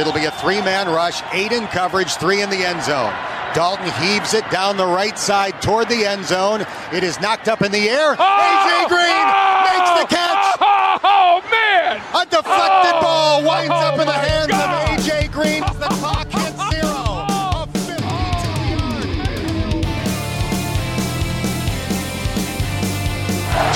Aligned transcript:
It'll 0.00 0.14
be 0.14 0.24
a 0.24 0.30
three-man 0.30 0.86
rush, 0.88 1.20
eight 1.32 1.52
in 1.52 1.66
coverage, 1.66 2.14
three 2.14 2.40
in 2.40 2.48
the 2.48 2.64
end 2.64 2.82
zone. 2.82 3.12
Dalton 3.54 3.90
heaves 4.00 4.32
it 4.32 4.48
down 4.50 4.78
the 4.78 4.86
right 4.86 5.18
side 5.18 5.60
toward 5.60 5.90
the 5.90 6.06
end 6.06 6.24
zone. 6.24 6.64
It 6.90 7.04
is 7.04 7.20
knocked 7.20 7.48
up 7.48 7.60
in 7.60 7.70
the 7.70 7.90
air. 7.90 8.16
Oh! 8.18 8.18
AJ 8.18 8.88
Green 8.88 9.28
Oh! 9.28 9.62
makes 9.68 9.90
the 10.00 10.06
catch. 10.16 10.56
Oh, 10.60 10.98
oh, 11.04 11.42
man! 11.50 12.00
A 12.14 12.24
deflected 12.24 12.94
Oh! 12.96 13.00
ball 13.02 13.42
winds 13.44 13.70
up 13.72 13.98
in 13.98 14.06
the 14.06 14.16
Oh, 14.16 14.20
hands 14.24 14.46
God! 14.48 14.70
of 14.70 14.88
AJ 15.04 15.30
Green. 15.32 15.60
The 15.60 15.88
clock 16.00 16.28
hits 16.28 16.56
zero. 16.70 17.26
A 17.28 17.66
52-yard 17.66 19.50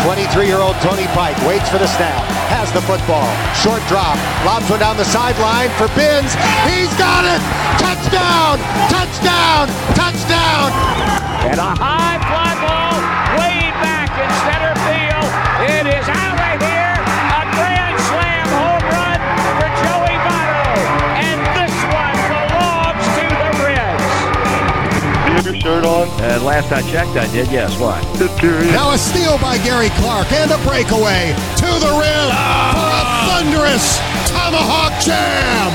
23-year-old 0.05 0.77
Tony 0.85 1.07
Pike 1.17 1.37
waits 1.47 1.69
for 1.71 1.79
the 1.79 1.87
snap, 1.87 2.23
has 2.25 2.44
the 2.75 2.83
football, 2.83 3.31
short 3.55 3.81
drop, 3.87 4.19
lobs 4.45 4.69
one 4.69 4.81
down 4.81 4.97
the 4.97 5.05
sideline 5.05 5.71
for 5.79 5.87
Binns. 5.95 6.35
He's 6.67 6.93
got 6.99 7.23
it! 7.23 7.41
Touchdown! 7.79 8.59
Touchdown! 8.91 9.69
Touchdown! 9.95 10.73
And 11.47 11.61
a 11.61 11.71
high 11.79 12.19
fly 12.27 12.67
ball 12.67 12.94
shirt 25.65 25.85
on? 25.89 26.05
Uh, 26.21 26.45
last 26.45 26.69
I 26.77 26.85
checked, 26.93 27.17
I 27.17 27.25
did. 27.33 27.49
Yes. 27.49 27.73
Why? 27.81 27.97
Just 28.21 28.37
curious. 28.39 28.69
Now 28.77 28.93
a 28.93 28.99
steal 29.01 29.41
by 29.41 29.57
Gary 29.65 29.89
Clark 29.97 30.29
and 30.37 30.53
a 30.53 30.61
breakaway 30.61 31.33
to 31.65 31.71
the 31.81 31.93
rim 31.97 32.29
for 32.77 32.89
a 32.93 33.03
thunderous 33.25 33.97
tomahawk 34.29 34.93
jam. 35.01 35.73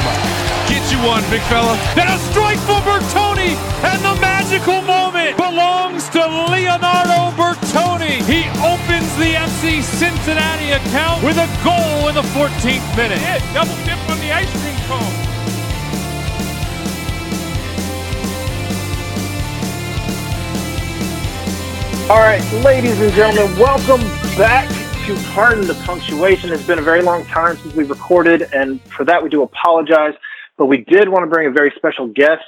Get 0.70 0.86
you 0.94 1.02
one, 1.02 1.26
big 1.34 1.42
fella. 1.50 1.74
Then 1.98 2.06
a 2.06 2.22
strike 2.30 2.62
for 2.70 2.78
Bertone, 2.86 3.58
and 3.82 4.00
the 4.06 4.14
magical 4.22 4.86
moment 4.86 5.34
belongs 5.42 6.06
to 6.14 6.22
Leonardo 6.22 7.34
Bertone. 7.34 8.22
He 8.30 8.46
opens 8.62 9.10
the 9.18 9.34
FC 9.34 9.82
Cincinnati 9.82 10.70
account 10.78 11.26
with 11.26 11.42
a 11.42 11.50
goal 11.66 12.14
in 12.14 12.14
the 12.14 12.28
14th 12.38 12.86
minute. 12.94 13.18
Yeah, 13.26 13.42
double 13.58 13.74
dip 13.90 13.98
on 14.06 14.22
the 14.22 14.30
ice 14.30 14.54
cream 14.62 14.78
cone. 14.86 15.19
All 22.10 22.18
right, 22.18 22.42
ladies 22.64 23.00
and 23.00 23.14
gentlemen, 23.14 23.56
welcome 23.60 24.02
back 24.36 24.68
to 25.06 25.16
Pardon 25.32 25.68
the 25.68 25.76
Punctuation. 25.86 26.52
It's 26.52 26.66
been 26.66 26.80
a 26.80 26.82
very 26.82 27.04
long 27.04 27.24
time 27.26 27.56
since 27.58 27.76
we 27.76 27.84
recorded, 27.84 28.50
and 28.52 28.82
for 28.82 29.06
that 29.06 29.22
we 29.22 29.30
do 29.30 29.44
apologize. 29.44 30.16
But 30.58 30.66
we 30.66 30.78
did 30.78 31.08
want 31.08 31.22
to 31.22 31.28
bring 31.28 31.46
a 31.46 31.52
very 31.52 31.72
special 31.76 32.08
guest. 32.08 32.42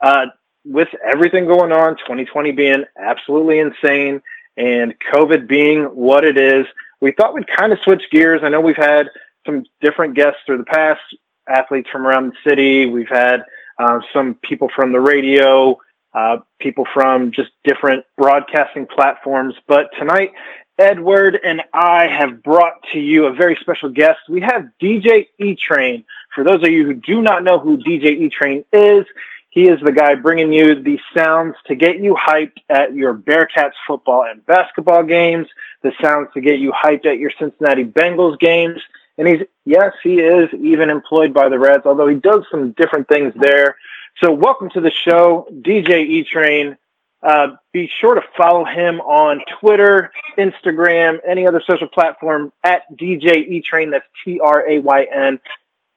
Uh, 0.00 0.26
with 0.64 0.88
everything 1.04 1.46
going 1.46 1.70
on, 1.70 1.96
2020 1.98 2.50
being 2.50 2.84
absolutely 2.98 3.60
insane, 3.60 4.20
and 4.56 4.96
COVID 5.12 5.46
being 5.46 5.84
what 5.84 6.24
it 6.24 6.36
is, 6.36 6.66
we 7.00 7.12
thought 7.12 7.34
we'd 7.34 7.46
kind 7.46 7.72
of 7.72 7.78
switch 7.84 8.02
gears. 8.10 8.40
I 8.42 8.48
know 8.48 8.60
we've 8.60 8.74
had 8.74 9.10
some 9.46 9.64
different 9.80 10.14
guests 10.14 10.40
through 10.44 10.58
the 10.58 10.64
past, 10.64 11.02
athletes 11.48 11.88
from 11.88 12.04
around 12.04 12.32
the 12.32 12.50
city. 12.50 12.86
We've 12.86 13.08
had 13.08 13.44
uh, 13.78 14.00
some 14.12 14.34
people 14.42 14.68
from 14.74 14.90
the 14.90 15.00
radio, 15.00 15.78
uh, 16.14 16.38
people 16.60 16.86
from 16.92 17.32
just 17.32 17.50
different 17.64 18.04
broadcasting 18.16 18.86
platforms. 18.86 19.54
But 19.66 19.90
tonight, 19.98 20.32
Edward 20.78 21.38
and 21.44 21.62
I 21.72 22.06
have 22.08 22.42
brought 22.42 22.82
to 22.92 22.98
you 22.98 23.26
a 23.26 23.32
very 23.32 23.56
special 23.60 23.88
guest. 23.88 24.20
We 24.28 24.40
have 24.40 24.68
DJ 24.80 25.28
E 25.38 25.56
Trayn. 25.56 26.04
For 26.34 26.42
those 26.42 26.62
of 26.62 26.68
you 26.68 26.84
who 26.84 26.94
do 26.94 27.22
not 27.22 27.44
know 27.44 27.58
who 27.58 27.78
DJ 27.78 28.06
E 28.06 28.30
Trayn 28.30 28.64
is, 28.72 29.06
he 29.50 29.68
is 29.68 29.78
the 29.80 29.92
guy 29.92 30.16
bringing 30.16 30.52
you 30.52 30.82
the 30.82 30.98
sounds 31.16 31.54
to 31.66 31.76
get 31.76 32.00
you 32.00 32.14
hyped 32.16 32.58
at 32.68 32.92
your 32.92 33.14
Bearcats 33.14 33.74
football 33.86 34.24
and 34.24 34.44
basketball 34.46 35.04
games, 35.04 35.46
the 35.82 35.92
sounds 36.02 36.28
to 36.34 36.40
get 36.40 36.58
you 36.58 36.72
hyped 36.72 37.06
at 37.06 37.18
your 37.18 37.30
Cincinnati 37.38 37.84
Bengals 37.84 38.36
games. 38.40 38.80
And 39.16 39.28
he's, 39.28 39.42
yes, 39.64 39.92
he 40.02 40.18
is 40.18 40.52
even 40.54 40.90
employed 40.90 41.32
by 41.32 41.48
the 41.48 41.58
Reds, 41.60 41.86
although 41.86 42.08
he 42.08 42.16
does 42.16 42.44
some 42.50 42.72
different 42.72 43.06
things 43.06 43.32
there. 43.36 43.76
So 44.22 44.30
welcome 44.30 44.70
to 44.70 44.80
the 44.80 44.92
show, 44.92 45.48
DJ 45.50 46.06
E 46.06 46.24
Trayn. 46.24 46.76
Uh, 47.20 47.56
be 47.72 47.90
sure 48.00 48.14
to 48.14 48.22
follow 48.36 48.64
him 48.64 49.00
on 49.00 49.40
Twitter, 49.58 50.12
Instagram, 50.38 51.18
any 51.26 51.48
other 51.48 51.60
social 51.66 51.88
platform 51.88 52.52
at 52.62 52.82
DJ 52.96 53.38
E 53.38 53.64
Trayn. 53.68 53.90
That's 53.90 54.06
T 54.24 54.38
R 54.38 54.70
A 54.70 54.78
Y 54.78 55.06
N. 55.12 55.40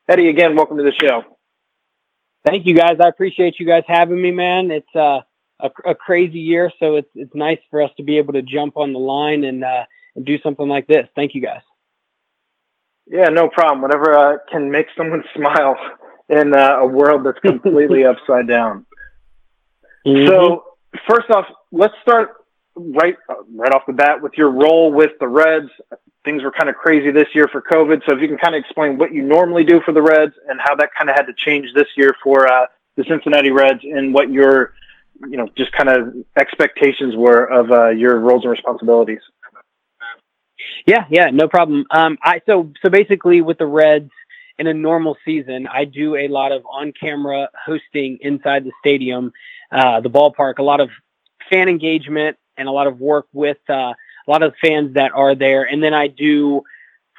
Eddie, 0.08 0.30
again, 0.30 0.56
welcome 0.56 0.78
to 0.78 0.84
the 0.84 0.94
show. 0.94 1.26
Thank 2.44 2.66
you 2.66 2.74
guys. 2.76 2.98
I 3.00 3.08
appreciate 3.08 3.60
you 3.60 3.68
guys 3.68 3.84
having 3.88 4.20
me, 4.20 4.32
man. 4.32 4.72
It's 4.72 4.96
uh, 4.96 5.22
a, 5.60 5.70
a 5.86 5.94
crazy 5.94 6.40
year, 6.40 6.72
so 6.80 6.96
it's 6.96 7.12
it's 7.14 7.36
nice 7.36 7.60
for 7.70 7.84
us 7.84 7.92
to 7.98 8.04
be 8.04 8.18
able 8.18 8.34
to 8.34 8.42
jump 8.42 8.78
on 8.78 8.94
the 8.94 9.00
line 9.00 9.44
and 9.44 9.64
uh, 9.64 9.84
and 10.16 10.26
do 10.26 10.40
something 10.40 10.68
like 10.68 10.88
this. 10.88 11.08
Thank 11.16 11.36
you 11.36 11.42
guys. 11.42 11.62
Yeah, 13.06 13.30
no 13.30 13.48
problem. 13.48 13.84
Whatever 13.84 14.18
uh, 14.18 14.38
can 14.52 14.72
make 14.72 14.88
someone 14.98 15.24
smile 15.36 15.78
in 16.30 16.54
uh, 16.54 16.78
a 16.80 16.88
world 16.88 17.26
that's 17.26 17.40
completely 17.40 18.06
upside 18.12 18.48
down. 18.48 18.86
So, 20.06 20.64
first 21.08 21.30
off, 21.30 21.46
let's 21.72 21.94
start 22.02 22.30
right 22.76 23.16
uh, 23.30 23.36
right 23.56 23.74
off 23.74 23.84
the 23.88 23.94
bat 23.94 24.22
with 24.22 24.34
your 24.38 24.52
role 24.52 24.92
with 24.92 25.12
the 25.20 25.28
Reds. 25.28 25.70
Things 26.24 26.44
were 26.44 26.52
kind 26.52 26.70
of 26.70 26.76
crazy 26.76 27.12
this 27.12 27.28
year 27.34 27.48
for 27.52 27.62
COVID, 27.62 28.02
so 28.08 28.16
if 28.16 28.22
you 28.22 28.28
can 28.28 28.38
kind 28.38 28.56
of 28.56 28.60
explain 28.60 28.98
what 28.98 29.14
you 29.14 29.24
normally 29.24 29.64
do 29.64 29.82
for 29.86 29.94
the 29.94 30.02
Reds 30.02 30.34
and 30.48 30.60
how 30.62 30.76
that 30.76 30.90
kind 30.98 31.10
of 31.10 31.16
had 31.16 31.26
to 31.26 31.34
change 31.34 31.74
this 31.74 31.88
year 31.96 32.16
for 32.24 32.48
uh, 32.48 32.68
the 32.96 33.04
Cincinnati 33.08 33.52
Reds, 33.52 33.82
and 33.84 34.14
what 34.14 34.32
your 34.32 34.74
you 35.30 35.38
know 35.38 35.50
just 35.58 35.72
kind 35.74 35.90
of 35.90 36.14
expectations 36.38 37.16
were 37.16 37.46
of 37.46 37.72
uh, 37.72 37.90
your 37.90 38.20
roles 38.20 38.44
and 38.44 38.52
responsibilities. 38.52 39.22
Yeah, 40.86 41.06
yeah, 41.10 41.30
no 41.32 41.50
problem. 41.50 41.86
Um, 41.92 42.18
I 42.24 42.42
so 42.46 42.72
so 42.82 42.90
basically 42.90 43.42
with 43.42 43.58
the 43.58 43.66
Reds 43.66 44.12
in 44.60 44.68
a 44.68 44.74
normal 44.74 45.18
season, 45.24 45.68
I 45.68 45.86
do 45.86 46.16
a 46.16 46.28
lot 46.28 46.52
of 46.52 46.66
on-camera 46.66 47.50
hosting 47.66 48.18
inside 48.22 48.64
the 48.64 48.72
stadium, 48.80 49.32
uh, 49.72 50.02
the 50.02 50.10
ballpark, 50.10 50.58
a 50.58 50.64
lot 50.64 50.80
of 50.80 50.90
fan 51.50 51.70
engagement 51.70 52.38
and 52.58 52.68
a 52.68 52.72
lot 52.72 52.88
of 52.88 53.00
work 53.00 53.28
with 53.34 53.58
uh, 53.70 53.94
a 53.94 53.96
lot 54.28 54.44
of 54.44 54.54
fans 54.62 54.96
that 54.96 55.12
are 55.14 55.36
there, 55.36 55.64
and 55.64 55.82
then 55.82 55.94
I 55.94 56.08
do 56.08 56.64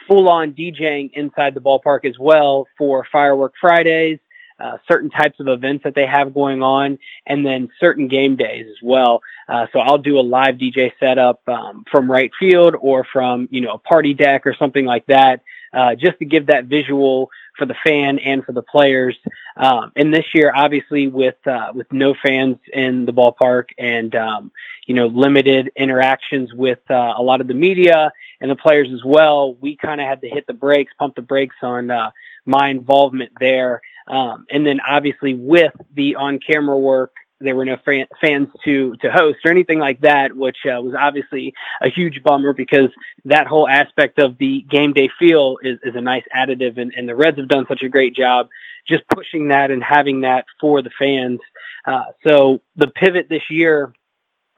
full-on 0.06 0.52
DJing 0.52 1.10
inside 1.12 1.54
the 1.54 1.60
ballpark 1.60 2.04
as 2.04 2.18
well 2.18 2.66
for 2.76 3.06
Firework 3.12 3.54
Fridays, 3.60 4.18
uh, 4.58 4.78
certain 4.90 5.10
types 5.10 5.38
of 5.38 5.46
events 5.46 5.84
that 5.84 5.94
they 5.94 6.06
have 6.06 6.34
going 6.34 6.62
on, 6.62 6.98
and 7.26 7.46
then 7.46 7.68
certain 7.78 8.08
game 8.08 8.34
days 8.34 8.66
as 8.68 8.78
well. 8.82 9.20
Uh, 9.48 9.66
so 9.72 9.78
I'll 9.78 9.98
do 9.98 10.18
a 10.18 10.20
live 10.20 10.56
DJ 10.56 10.92
setup 10.98 11.40
um, 11.46 11.84
from 11.90 12.10
right 12.10 12.30
field 12.40 12.74
or 12.80 13.06
from 13.12 13.48
you 13.50 13.60
know 13.60 13.74
a 13.74 13.78
party 13.78 14.14
deck 14.14 14.46
or 14.46 14.54
something 14.54 14.84
like 14.84 15.06
that, 15.06 15.42
uh, 15.72 15.94
just 15.94 16.18
to 16.18 16.24
give 16.24 16.46
that 16.46 16.64
visual 16.64 17.30
for 17.56 17.66
the 17.66 17.74
fan 17.84 18.18
and 18.20 18.44
for 18.44 18.52
the 18.52 18.62
players. 18.62 19.16
Um, 19.56 19.92
and 19.96 20.14
this 20.14 20.24
year, 20.34 20.52
obviously, 20.54 21.08
with 21.08 21.36
uh, 21.46 21.72
with 21.74 21.92
no 21.92 22.14
fans 22.22 22.56
in 22.72 23.04
the 23.04 23.12
ballpark 23.12 23.66
and 23.78 24.14
um, 24.14 24.52
you 24.86 24.94
know 24.94 25.06
limited 25.06 25.70
interactions 25.76 26.52
with 26.54 26.78
uh, 26.90 27.14
a 27.16 27.22
lot 27.22 27.40
of 27.40 27.48
the 27.48 27.54
media 27.54 28.12
and 28.40 28.50
the 28.50 28.56
players 28.56 28.88
as 28.92 29.04
well, 29.04 29.54
we 29.54 29.76
kind 29.76 30.00
of 30.00 30.06
had 30.06 30.20
to 30.20 30.28
hit 30.28 30.46
the 30.46 30.54
brakes, 30.54 30.92
pump 30.98 31.16
the 31.16 31.22
brakes 31.22 31.56
on 31.62 31.90
uh, 31.90 32.10
my 32.46 32.68
involvement 32.68 33.32
there. 33.40 33.80
Um, 34.06 34.46
and 34.50 34.66
then 34.66 34.80
obviously 34.80 35.34
with 35.34 35.74
the 35.94 36.14
on-camera 36.14 36.78
work, 36.78 37.12
there 37.40 37.54
were 37.54 37.64
no 37.64 37.76
fan, 37.84 38.06
fans 38.20 38.48
to 38.64 38.96
to 38.96 39.10
host 39.10 39.38
or 39.44 39.50
anything 39.50 39.78
like 39.78 40.00
that, 40.00 40.34
which 40.34 40.58
uh, 40.66 40.80
was 40.80 40.94
obviously 40.98 41.54
a 41.80 41.88
huge 41.88 42.22
bummer 42.22 42.52
because 42.52 42.90
that 43.24 43.46
whole 43.46 43.68
aspect 43.68 44.18
of 44.18 44.38
the 44.38 44.62
game 44.70 44.92
day 44.92 45.08
feel 45.18 45.58
is, 45.62 45.78
is 45.84 45.94
a 45.94 46.00
nice 46.00 46.24
additive, 46.36 46.78
and, 46.78 46.92
and 46.96 47.08
the 47.08 47.14
Reds 47.14 47.38
have 47.38 47.48
done 47.48 47.66
such 47.68 47.82
a 47.82 47.88
great 47.88 48.14
job 48.14 48.48
just 48.86 49.06
pushing 49.08 49.48
that 49.48 49.70
and 49.70 49.84
having 49.84 50.22
that 50.22 50.46
for 50.60 50.80
the 50.80 50.90
fans. 50.98 51.40
Uh, 51.86 52.04
so 52.26 52.60
the 52.76 52.86
pivot 52.88 53.28
this 53.28 53.42
year 53.50 53.92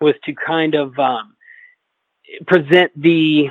was 0.00 0.14
to 0.24 0.32
kind 0.34 0.74
of 0.74 0.96
um, 0.98 1.34
present 2.46 2.92
the 3.00 3.50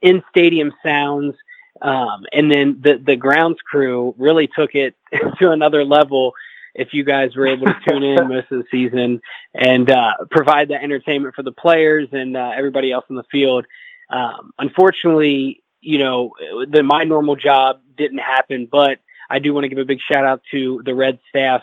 in 0.00 0.22
stadium 0.30 0.72
sounds 0.82 1.34
um, 1.82 2.26
and 2.32 2.50
then 2.50 2.78
the 2.82 2.98
the 3.04 3.16
grounds 3.16 3.58
crew 3.62 4.14
really 4.18 4.48
took 4.48 4.74
it 4.74 4.94
to 5.38 5.50
another 5.50 5.84
level. 5.84 6.32
If 6.74 6.88
you 6.92 7.04
guys 7.04 7.34
were 7.36 7.46
able 7.46 7.66
to 7.66 7.76
tune 7.88 8.02
in 8.02 8.28
most 8.28 8.50
of 8.50 8.58
the 8.58 8.64
season 8.70 9.20
and 9.54 9.90
uh, 9.90 10.12
provide 10.30 10.68
that 10.68 10.82
entertainment 10.82 11.34
for 11.34 11.42
the 11.42 11.52
players 11.52 12.08
and 12.12 12.36
uh, 12.36 12.52
everybody 12.56 12.92
else 12.92 13.04
in 13.10 13.16
the 13.16 13.24
field, 13.30 13.66
um, 14.10 14.52
unfortunately, 14.58 15.62
you 15.80 15.98
know, 15.98 16.32
the, 16.68 16.82
my 16.82 17.04
normal 17.04 17.36
job 17.36 17.80
didn't 17.96 18.18
happen. 18.18 18.68
But 18.70 18.98
I 19.28 19.38
do 19.38 19.54
want 19.54 19.64
to 19.64 19.68
give 19.68 19.78
a 19.78 19.84
big 19.84 20.00
shout 20.00 20.24
out 20.24 20.42
to 20.50 20.82
the 20.84 20.94
Red 20.94 21.18
staff 21.28 21.62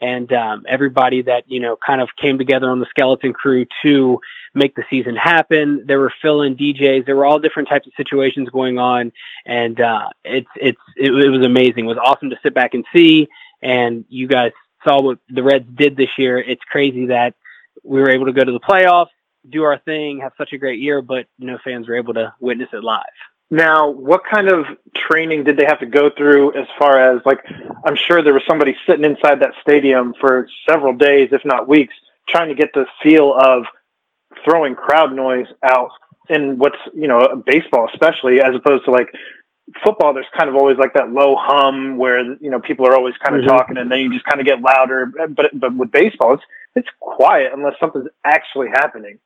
and 0.00 0.30
um, 0.32 0.64
everybody 0.68 1.22
that 1.22 1.44
you 1.46 1.60
know 1.60 1.76
kind 1.84 2.00
of 2.00 2.10
came 2.20 2.38
together 2.38 2.70
on 2.70 2.80
the 2.80 2.86
skeleton 2.90 3.32
crew 3.32 3.66
to 3.82 4.20
make 4.54 4.74
the 4.74 4.84
season 4.90 5.16
happen. 5.16 5.84
There 5.86 5.98
were 5.98 6.12
fill-in 6.22 6.56
DJs. 6.56 7.06
There 7.06 7.16
were 7.16 7.26
all 7.26 7.38
different 7.38 7.68
types 7.68 7.86
of 7.86 7.92
situations 7.96 8.48
going 8.50 8.78
on, 8.78 9.12
and 9.44 9.80
uh, 9.80 10.08
it's 10.24 10.48
it's 10.56 10.80
it, 10.96 11.12
it 11.12 11.30
was 11.30 11.44
amazing. 11.44 11.86
It 11.86 11.88
was 11.88 11.98
awesome 11.98 12.30
to 12.30 12.38
sit 12.42 12.54
back 12.54 12.74
and 12.74 12.84
see. 12.94 13.28
And 13.62 14.04
you 14.08 14.26
guys 14.28 14.52
saw 14.86 15.00
what 15.00 15.18
the 15.28 15.42
Reds 15.42 15.68
did 15.74 15.96
this 15.96 16.10
year. 16.18 16.38
It's 16.38 16.62
crazy 16.64 17.06
that 17.06 17.34
we 17.82 18.00
were 18.00 18.10
able 18.10 18.26
to 18.26 18.32
go 18.32 18.44
to 18.44 18.52
the 18.52 18.60
playoffs, 18.60 19.08
do 19.48 19.62
our 19.64 19.78
thing, 19.78 20.20
have 20.20 20.32
such 20.36 20.52
a 20.52 20.58
great 20.58 20.80
year, 20.80 21.02
but 21.02 21.26
no 21.38 21.58
fans 21.62 21.88
were 21.88 21.96
able 21.96 22.14
to 22.14 22.34
witness 22.40 22.68
it 22.72 22.82
live. 22.82 23.04
Now, 23.50 23.90
what 23.90 24.22
kind 24.24 24.48
of 24.48 24.66
training 24.94 25.44
did 25.44 25.56
they 25.56 25.66
have 25.66 25.78
to 25.78 25.86
go 25.86 26.10
through 26.10 26.54
as 26.54 26.66
far 26.78 26.98
as 26.98 27.22
like 27.24 27.44
I'm 27.84 27.94
sure 27.94 28.22
there 28.22 28.34
was 28.34 28.42
somebody 28.46 28.76
sitting 28.86 29.04
inside 29.04 29.40
that 29.40 29.52
stadium 29.60 30.14
for 30.20 30.48
several 30.68 30.92
days, 30.94 31.28
if 31.30 31.44
not 31.44 31.68
weeks, 31.68 31.94
trying 32.28 32.48
to 32.48 32.56
get 32.56 32.72
the 32.74 32.86
feel 33.02 33.34
of 33.34 33.64
throwing 34.44 34.74
crowd 34.74 35.14
noise 35.14 35.46
out 35.62 35.90
in 36.28 36.58
what's, 36.58 36.78
you 36.92 37.06
know, 37.06 37.40
baseball 37.46 37.88
especially 37.92 38.40
as 38.40 38.52
opposed 38.54 38.84
to 38.84 38.90
like 38.90 39.14
football 39.84 40.14
there's 40.14 40.26
kind 40.36 40.48
of 40.48 40.54
always 40.54 40.78
like 40.78 40.94
that 40.94 41.10
low 41.10 41.34
hum 41.36 41.96
where 41.96 42.20
you 42.40 42.50
know 42.50 42.60
people 42.60 42.86
are 42.86 42.94
always 42.94 43.14
kind 43.16 43.34
of 43.34 43.42
mm-hmm. 43.42 43.56
talking 43.56 43.76
and 43.76 43.90
then 43.90 43.98
you 43.98 44.12
just 44.12 44.24
kind 44.24 44.40
of 44.40 44.46
get 44.46 44.60
louder 44.60 45.12
but 45.30 45.50
but 45.58 45.74
with 45.76 45.90
baseball 45.90 46.34
it's 46.34 46.42
it's 46.76 46.88
quiet 47.00 47.52
unless 47.52 47.74
something's 47.80 48.06
actually 48.24 48.68
happening 48.68 49.18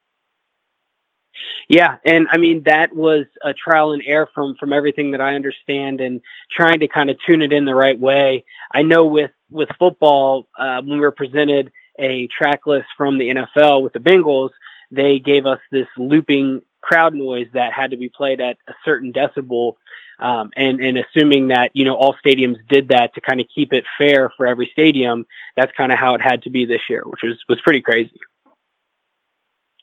yeah, 1.68 1.96
and 2.04 2.26
I 2.30 2.36
mean 2.36 2.64
that 2.64 2.94
was 2.94 3.26
a 3.42 3.54
trial 3.54 3.92
and 3.92 4.02
error 4.04 4.28
from 4.34 4.56
from 4.58 4.72
everything 4.72 5.12
that 5.12 5.20
I 5.20 5.34
understand, 5.34 6.00
and 6.00 6.20
trying 6.50 6.80
to 6.80 6.88
kind 6.88 7.10
of 7.10 7.16
tune 7.26 7.42
it 7.42 7.52
in 7.52 7.64
the 7.64 7.74
right 7.74 7.98
way. 7.98 8.44
I 8.72 8.82
know 8.82 9.06
with 9.06 9.30
with 9.50 9.68
football, 9.78 10.48
uh, 10.58 10.82
when 10.82 10.98
we 10.98 11.00
were 11.00 11.12
presented 11.12 11.70
a 11.98 12.26
track 12.28 12.66
list 12.66 12.88
from 12.96 13.18
the 13.18 13.28
NFL 13.28 13.82
with 13.82 13.92
the 13.92 14.00
Bengals, 14.00 14.50
they 14.90 15.18
gave 15.18 15.46
us 15.46 15.60
this 15.70 15.86
looping 15.96 16.62
crowd 16.80 17.14
noise 17.14 17.48
that 17.54 17.72
had 17.72 17.90
to 17.90 17.96
be 17.96 18.08
played 18.08 18.40
at 18.40 18.56
a 18.68 18.72
certain 18.84 19.12
decibel. 19.12 19.74
Um, 20.18 20.50
and, 20.54 20.80
and 20.80 20.98
assuming 20.98 21.48
that, 21.48 21.70
you 21.72 21.84
know, 21.84 21.94
all 21.94 22.14
stadiums 22.24 22.56
did 22.68 22.88
that 22.88 23.14
to 23.14 23.22
kind 23.22 23.40
of 23.40 23.46
keep 23.54 23.72
it 23.72 23.84
fair 23.96 24.30
for 24.36 24.46
every 24.46 24.68
stadium, 24.72 25.24
that's 25.56 25.72
kind 25.76 25.92
of 25.92 25.98
how 25.98 26.14
it 26.14 26.20
had 26.20 26.42
to 26.42 26.50
be 26.50 26.66
this 26.66 26.82
year, 26.90 27.02
which 27.06 27.20
was, 27.22 27.38
was 27.48 27.58
pretty 27.62 27.80
crazy. 27.80 28.20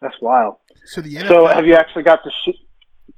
That's 0.01 0.19
wild. 0.21 0.57
So 0.85 1.01
the 1.01 1.15
NFL- 1.15 1.27
so 1.27 1.47
have 1.47 1.65
you 1.65 1.73
actually 1.73 2.03
got 2.03 2.23
to 2.23 2.31
shoot 2.43 2.55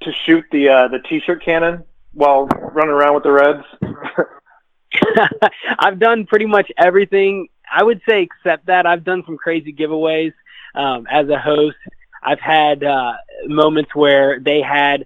to 0.02 0.14
shoot 0.26 0.46
the 0.52 0.70
uh, 0.70 0.88
the 0.88 1.00
t-shirt 1.00 1.44
cannon 1.44 1.84
while 2.14 2.46
running 2.46 2.92
around 2.92 3.16
with 3.16 3.24
the 3.24 3.32
Reds? 3.32 3.66
I've 5.80 6.00
done 6.00 6.26
pretty 6.26 6.46
much 6.46 6.72
everything. 6.78 7.50
I 7.72 7.84
would 7.84 8.02
say 8.08 8.24
except 8.24 8.68
that 8.68 8.86
I've 8.86 9.04
done 9.04 9.24
some 9.26 9.38
crazy 9.38 9.74
giveaways 9.74 10.34
um, 10.74 11.06
as 11.10 11.28
a 11.30 11.38
host. 11.38 11.78
I've 12.22 12.40
had 12.40 12.84
uh, 12.84 13.14
moments 13.46 13.96
where 13.96 14.40
they 14.40 14.62
had 14.62 15.06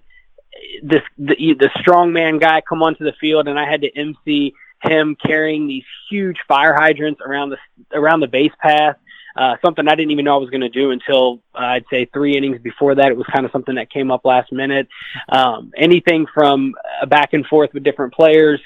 this 0.82 1.02
the, 1.18 1.36
the 1.36 1.70
strongman 1.80 2.40
guy 2.40 2.62
come 2.62 2.84
onto 2.84 3.04
the 3.04 3.14
field, 3.20 3.48
and 3.48 3.60
I 3.60 3.70
had 3.70 3.82
to 3.82 3.98
MC 3.98 4.54
him 4.82 5.16
carrying 5.16 5.68
these 5.68 5.86
huge 6.10 6.38
fire 6.48 6.74
hydrants 6.74 7.22
around 7.26 7.52
the 7.52 7.58
around 7.94 8.20
the 8.20 8.28
base 8.28 8.52
path 8.62 8.98
uh, 9.36 9.56
something 9.64 9.88
I 9.88 9.96
didn't 9.96 10.12
even 10.12 10.26
know 10.26 10.36
I 10.36 10.40
was 10.40 10.50
going 10.50 10.62
to 10.62 10.70
do 10.70 10.92
until 10.92 11.42
uh, 11.56 11.60
I'd 11.60 11.86
say 11.90 12.06
three 12.06 12.38
innings 12.38 12.62
before 12.62 12.96
that. 12.96 13.08
It 13.08 13.18
was 13.18 13.26
kind 13.34 13.46
of 13.46 13.52
something 13.52 13.76
that 13.76 13.90
came 13.90 14.12
up 14.12 14.26
last 14.26 14.52
minute. 14.52 14.88
Um, 15.30 15.72
anything 15.76 16.28
from 16.32 16.76
a 17.02 17.08
back 17.08 17.34
and 17.34 17.46
forth 17.48 17.72
with 17.74 17.84
different 17.84 18.14
players. 18.14 18.62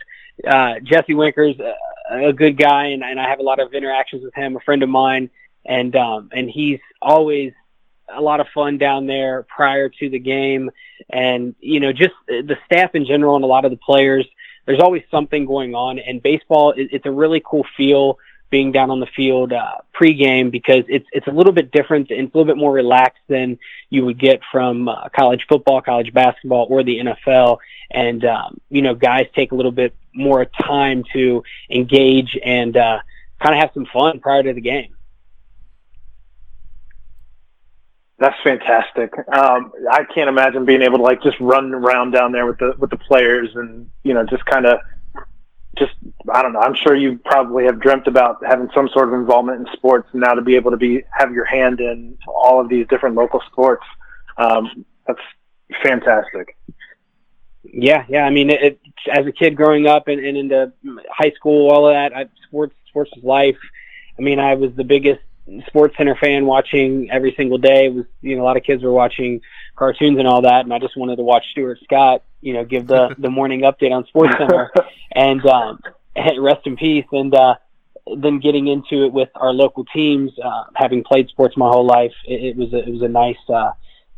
Uh, 0.45 0.75
Jesse 0.83 1.13
Winker's 1.13 1.55
a, 1.59 2.27
a 2.27 2.33
good 2.33 2.57
guy, 2.57 2.87
and, 2.87 3.03
and 3.03 3.19
I 3.19 3.29
have 3.29 3.39
a 3.39 3.43
lot 3.43 3.59
of 3.59 3.73
interactions 3.73 4.23
with 4.23 4.35
him. 4.35 4.55
A 4.57 4.59
friend 4.59 4.83
of 4.83 4.89
mine, 4.89 5.29
and 5.65 5.95
um, 5.95 6.29
and 6.33 6.49
he's 6.49 6.79
always 7.01 7.53
a 8.13 8.21
lot 8.21 8.39
of 8.39 8.47
fun 8.53 8.77
down 8.77 9.07
there 9.07 9.43
prior 9.43 9.89
to 9.89 10.09
the 10.09 10.19
game, 10.19 10.71
and 11.09 11.55
you 11.59 11.79
know 11.79 11.91
just 11.91 12.13
the 12.27 12.57
staff 12.65 12.95
in 12.95 13.05
general 13.05 13.35
and 13.35 13.43
a 13.43 13.47
lot 13.47 13.65
of 13.65 13.71
the 13.71 13.77
players. 13.77 14.27
There's 14.65 14.81
always 14.81 15.03
something 15.09 15.45
going 15.45 15.75
on, 15.75 15.99
and 15.99 16.21
baseball 16.21 16.73
it's 16.75 17.05
a 17.05 17.11
really 17.11 17.41
cool 17.45 17.65
feel 17.75 18.19
being 18.49 18.71
down 18.71 18.89
on 18.89 18.99
the 18.99 19.07
field 19.07 19.51
uh, 19.51 19.75
pregame 19.93 20.51
because 20.51 20.83
it's 20.87 21.05
it's 21.11 21.27
a 21.27 21.31
little 21.31 21.51
bit 21.51 21.71
different 21.71 22.09
and 22.11 22.27
it's 22.27 22.33
a 22.33 22.37
little 22.37 22.53
bit 22.53 22.59
more 22.59 22.71
relaxed 22.71 23.23
than 23.27 23.59
you 23.89 24.05
would 24.05 24.17
get 24.17 24.39
from 24.51 24.87
uh, 24.87 25.09
college 25.09 25.45
football, 25.49 25.81
college 25.81 26.13
basketball, 26.13 26.67
or 26.69 26.83
the 26.83 26.99
NFL. 26.99 27.57
And 27.91 28.23
um, 28.25 28.59
you 28.69 28.81
know, 28.81 28.95
guys 28.95 29.27
take 29.35 29.51
a 29.51 29.55
little 29.55 29.71
bit 29.71 29.93
more 30.13 30.45
time 30.45 31.03
to 31.13 31.43
engage 31.69 32.37
and 32.43 32.75
uh, 32.75 32.99
kind 33.41 33.55
of 33.55 33.61
have 33.61 33.71
some 33.73 33.85
fun 33.85 34.19
prior 34.19 34.43
to 34.43 34.53
the 34.53 34.61
game. 34.61 34.96
That's 38.19 38.35
fantastic. 38.43 39.13
Um, 39.31 39.71
I 39.91 40.03
can't 40.13 40.27
imagine 40.27 40.65
being 40.65 40.81
able 40.81 40.97
to 40.97 41.03
like 41.03 41.21
just 41.21 41.39
run 41.39 41.73
around 41.73 42.11
down 42.11 42.31
there 42.31 42.47
with 42.47 42.57
the 42.57 42.73
with 42.79 42.89
the 42.89 42.97
players 42.97 43.49
and 43.55 43.89
you 44.03 44.13
know 44.13 44.25
just 44.25 44.43
kind 44.45 44.65
of 44.65 44.79
just 45.77 45.93
I 46.33 46.41
don't 46.41 46.53
know. 46.53 46.59
I'm 46.59 46.73
sure 46.73 46.95
you 46.95 47.19
probably 47.23 47.65
have 47.65 47.79
dreamt 47.79 48.07
about 48.07 48.43
having 48.45 48.69
some 48.73 48.89
sort 48.89 49.09
of 49.09 49.13
involvement 49.13 49.59
in 49.67 49.73
sports, 49.73 50.09
and 50.13 50.21
now 50.21 50.33
to 50.33 50.41
be 50.41 50.55
able 50.55 50.71
to 50.71 50.77
be 50.77 51.03
have 51.11 51.31
your 51.31 51.45
hand 51.45 51.79
in 51.79 52.17
all 52.27 52.59
of 52.59 52.69
these 52.69 52.87
different 52.87 53.15
local 53.15 53.41
sports, 53.51 53.83
um, 54.37 54.85
that's 55.05 55.19
fantastic. 55.83 56.57
Yeah, 57.63 58.05
yeah. 58.09 58.23
I 58.23 58.29
mean, 58.29 58.49
it, 58.49 58.63
it, 58.63 58.79
as 59.11 59.25
a 59.25 59.31
kid 59.31 59.55
growing 59.55 59.87
up 59.87 60.07
and, 60.07 60.23
and 60.25 60.37
into 60.37 60.71
high 61.11 61.31
school, 61.31 61.69
all 61.69 61.87
of 61.87 61.93
that, 61.93 62.15
I, 62.15 62.25
sports 62.47 62.75
sports 62.89 63.11
was 63.15 63.23
life. 63.23 63.57
I 64.17 64.21
mean, 64.21 64.39
I 64.39 64.55
was 64.55 64.71
the 64.75 64.83
biggest 64.83 65.21
Sports 65.67 65.95
Center 65.97 66.15
fan, 66.15 66.45
watching 66.45 67.09
every 67.11 67.33
single 67.35 67.57
day. 67.57 67.85
It 67.85 67.93
was 67.93 68.05
you 68.21 68.35
know 68.35 68.43
a 68.43 68.45
lot 68.45 68.57
of 68.57 68.63
kids 68.63 68.83
were 68.83 68.91
watching 68.91 69.41
cartoons 69.75 70.17
and 70.19 70.27
all 70.27 70.41
that, 70.41 70.65
and 70.65 70.73
I 70.73 70.79
just 70.79 70.97
wanted 70.97 71.17
to 71.17 71.23
watch 71.23 71.45
Stuart 71.51 71.79
Scott, 71.83 72.23
you 72.41 72.53
know, 72.53 72.65
give 72.65 72.87
the 72.87 73.15
the 73.17 73.29
morning 73.29 73.61
update 73.61 73.91
on 73.91 74.05
Sports 74.07 74.35
Center, 74.37 74.71
and 75.13 75.45
um, 75.45 75.79
and 76.15 76.43
rest 76.43 76.67
in 76.67 76.75
peace. 76.75 77.05
And 77.11 77.33
uh, 77.33 77.55
then 78.17 78.39
getting 78.39 78.67
into 78.67 79.05
it 79.05 79.13
with 79.13 79.29
our 79.35 79.53
local 79.53 79.85
teams, 79.85 80.31
uh, 80.43 80.65
having 80.75 81.03
played 81.03 81.29
sports 81.29 81.55
my 81.55 81.69
whole 81.69 81.85
life, 81.85 82.13
it, 82.25 82.43
it 82.43 82.57
was 82.57 82.73
a, 82.73 82.79
it 82.79 82.91
was 82.91 83.01
a 83.01 83.07
nice 83.07 83.37
uh, 83.49 83.71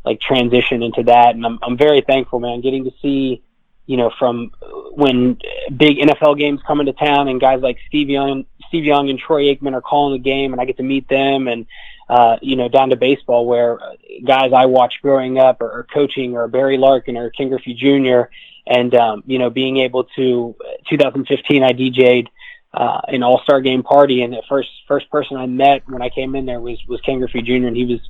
like 0.04 0.20
transition 0.20 0.82
into 0.82 1.04
that, 1.04 1.34
and 1.34 1.44
I'm 1.46 1.58
I'm 1.62 1.76
very 1.76 2.00
thankful, 2.00 2.40
man, 2.40 2.60
getting 2.60 2.84
to 2.84 2.92
see. 3.00 3.42
You 3.86 3.96
know, 3.96 4.12
from 4.20 4.52
when 4.92 5.36
big 5.76 5.96
NFL 5.98 6.38
games 6.38 6.60
come 6.64 6.78
into 6.78 6.92
town 6.92 7.26
and 7.26 7.40
guys 7.40 7.60
like 7.60 7.76
Steve 7.88 8.08
Young, 8.08 8.44
Steve 8.70 8.84
Young 8.84 9.10
and 9.10 9.18
Troy 9.18 9.54
Aikman 9.54 9.74
are 9.74 9.82
calling 9.82 10.14
the 10.14 10.22
game, 10.22 10.52
and 10.52 10.60
I 10.60 10.64
get 10.64 10.78
to 10.78 10.82
meet 10.82 11.08
them, 11.08 11.46
and 11.46 11.66
uh, 12.10 12.38
you 12.42 12.56
know, 12.56 12.68
down 12.68 12.90
to 12.90 12.96
baseball 12.96 13.46
where 13.46 13.78
guys 14.26 14.52
I 14.52 14.66
watched 14.66 15.00
growing 15.00 15.38
up 15.38 15.62
or, 15.62 15.70
or 15.70 15.86
coaching 15.94 16.36
or 16.36 16.48
Barry 16.48 16.76
Larkin 16.76 17.16
or 17.16 17.30
Ken 17.30 17.48
Griffey 17.48 17.72
Jr. 17.72 18.32
And, 18.66 18.92
um, 18.96 19.22
you 19.26 19.38
know, 19.38 19.48
being 19.48 19.76
able 19.76 20.04
to, 20.16 20.56
2015, 20.88 21.62
I 21.62 21.72
DJ'd 21.72 22.28
uh, 22.74 23.00
an 23.06 23.22
all-star 23.22 23.60
game 23.60 23.84
party 23.84 24.22
and 24.22 24.32
the 24.32 24.42
first, 24.48 24.68
first 24.88 25.08
person 25.08 25.36
I 25.36 25.46
met 25.46 25.88
when 25.88 26.02
I 26.02 26.08
came 26.08 26.34
in 26.34 26.46
there 26.46 26.60
was, 26.60 26.78
was 26.88 27.00
Ken 27.02 27.18
Griffey 27.20 27.42
Jr. 27.42 27.68
And 27.68 27.76
he 27.76 27.84
was, 27.84 28.00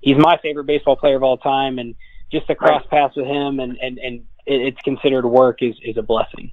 he's 0.00 0.16
my 0.16 0.38
favorite 0.38 0.64
baseball 0.64 0.96
player 0.96 1.16
of 1.16 1.22
all 1.22 1.36
time. 1.36 1.78
And 1.78 1.94
just 2.32 2.46
to 2.46 2.54
cross 2.54 2.82
paths 2.90 3.14
with 3.14 3.26
him 3.26 3.60
and, 3.60 3.76
and, 3.76 3.98
and 3.98 4.22
it's 4.46 4.80
considered 4.80 5.26
work 5.26 5.62
is, 5.62 5.76
is 5.82 5.98
a 5.98 6.02
blessing. 6.02 6.50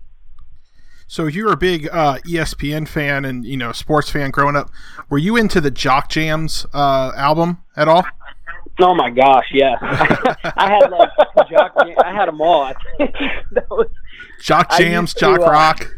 So 1.08 1.28
you're 1.28 1.54
a 1.54 1.58
big 1.58 1.88
uh, 1.92 2.20
ESPN 2.26 2.88
fan 2.88 3.24
and 3.24 3.46
you 3.46 3.58
know 3.58 3.72
sports 3.72 4.10
fan 4.10 4.30
growing 4.30 4.56
up. 4.56 4.70
Were 5.10 5.18
you 5.18 5.38
into 5.38 5.62
the 5.62 5.72
Jock 5.72 6.10
Jams 6.10 6.66
uh, 6.74 7.14
album 7.16 7.60
at 7.76 7.88
all? 7.88 8.06
Oh 8.80 8.94
my 8.94 9.10
gosh, 9.10 9.46
yes. 9.52 9.78
I 9.82 10.70
had 10.70 10.92
like 10.92 11.10
Jock. 11.50 11.74
I 12.04 12.14
had 12.14 12.28
them 12.28 12.42
all. 12.42 12.72
was, 13.72 13.88
Jock 14.42 14.78
Jams, 14.78 15.14
Jock 15.14 15.40
to, 15.40 15.46
uh, 15.46 15.50
Rock. 15.50 15.92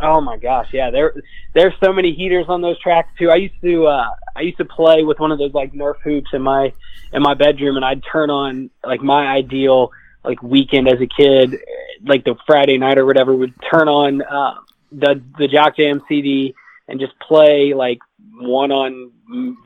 Oh 0.00 0.20
my 0.20 0.36
gosh, 0.36 0.68
yeah. 0.72 0.90
There, 0.90 1.14
there's 1.54 1.74
so 1.82 1.92
many 1.92 2.12
heaters 2.14 2.46
on 2.48 2.60
those 2.60 2.78
tracks 2.80 3.10
too. 3.18 3.30
I 3.30 3.36
used 3.36 3.60
to, 3.62 3.86
uh, 3.86 4.10
I 4.36 4.40
used 4.40 4.58
to 4.58 4.64
play 4.64 5.02
with 5.02 5.18
one 5.18 5.32
of 5.32 5.38
those 5.38 5.52
like 5.52 5.72
Nerf 5.72 6.00
hoops 6.02 6.30
in 6.32 6.42
my, 6.42 6.72
in 7.12 7.22
my 7.22 7.34
bedroom, 7.34 7.76
and 7.76 7.84
I'd 7.84 8.02
turn 8.10 8.30
on 8.30 8.70
like 8.84 9.02
my 9.02 9.26
ideal 9.26 9.90
like 10.24 10.42
weekend 10.42 10.88
as 10.88 11.00
a 11.00 11.06
kid, 11.06 11.58
like 12.04 12.24
the 12.24 12.36
Friday 12.46 12.78
night 12.78 12.98
or 12.98 13.06
whatever, 13.06 13.34
would 13.34 13.54
turn 13.70 13.88
on 13.88 14.22
uh, 14.22 14.54
the 14.92 15.20
the 15.38 15.48
Jock 15.48 15.76
Jam 15.76 16.02
CD 16.08 16.54
and 16.88 17.00
just 17.00 17.18
play 17.20 17.74
like 17.74 17.98
one 18.40 18.72
on 18.72 19.12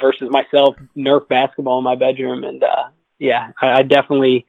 versus 0.00 0.28
myself 0.30 0.76
Nerf 0.96 1.28
basketball 1.28 1.78
in 1.78 1.84
my 1.84 1.94
bedroom, 1.94 2.44
and 2.44 2.62
uh, 2.62 2.88
yeah, 3.18 3.52
I, 3.60 3.78
I 3.78 3.82
definitely 3.82 4.46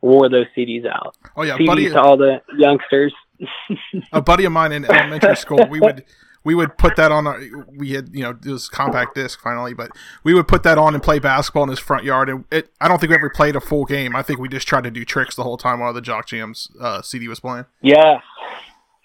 wore 0.00 0.28
those 0.28 0.46
CDs 0.56 0.86
out. 0.86 1.16
Oh 1.36 1.42
yeah, 1.42 1.56
CDs 1.56 1.66
buddy, 1.66 1.88
to 1.88 2.00
all 2.00 2.16
the 2.16 2.42
youngsters. 2.56 3.14
a 4.12 4.20
buddy 4.20 4.44
of 4.44 4.52
mine 4.52 4.72
in 4.72 4.84
elementary 4.84 5.36
school, 5.36 5.66
we 5.68 5.80
would 5.80 6.04
we 6.44 6.54
would 6.54 6.78
put 6.78 6.96
that 6.96 7.12
on. 7.12 7.26
Our, 7.26 7.40
we 7.68 7.92
had 7.92 8.10
you 8.12 8.22
know 8.22 8.30
it 8.30 8.46
was 8.46 8.68
compact 8.68 9.14
disc 9.14 9.40
finally, 9.40 9.74
but 9.74 9.90
we 10.24 10.34
would 10.34 10.48
put 10.48 10.62
that 10.62 10.78
on 10.78 10.94
and 10.94 11.02
play 11.02 11.18
basketball 11.18 11.64
in 11.64 11.68
his 11.68 11.78
front 11.78 12.04
yard. 12.04 12.28
And 12.28 12.44
it, 12.50 12.70
I 12.80 12.88
don't 12.88 12.98
think 12.98 13.10
we 13.10 13.16
ever 13.16 13.30
played 13.30 13.56
a 13.56 13.60
full 13.60 13.84
game. 13.84 14.16
I 14.16 14.22
think 14.22 14.40
we 14.40 14.48
just 14.48 14.66
tried 14.66 14.84
to 14.84 14.90
do 14.90 15.04
tricks 15.04 15.34
the 15.34 15.42
whole 15.42 15.56
time 15.56 15.80
while 15.80 15.92
the 15.92 16.00
Jock 16.00 16.26
Jams 16.26 16.70
uh, 16.80 17.02
CD 17.02 17.28
was 17.28 17.40
playing. 17.40 17.66
Yeah, 17.82 18.20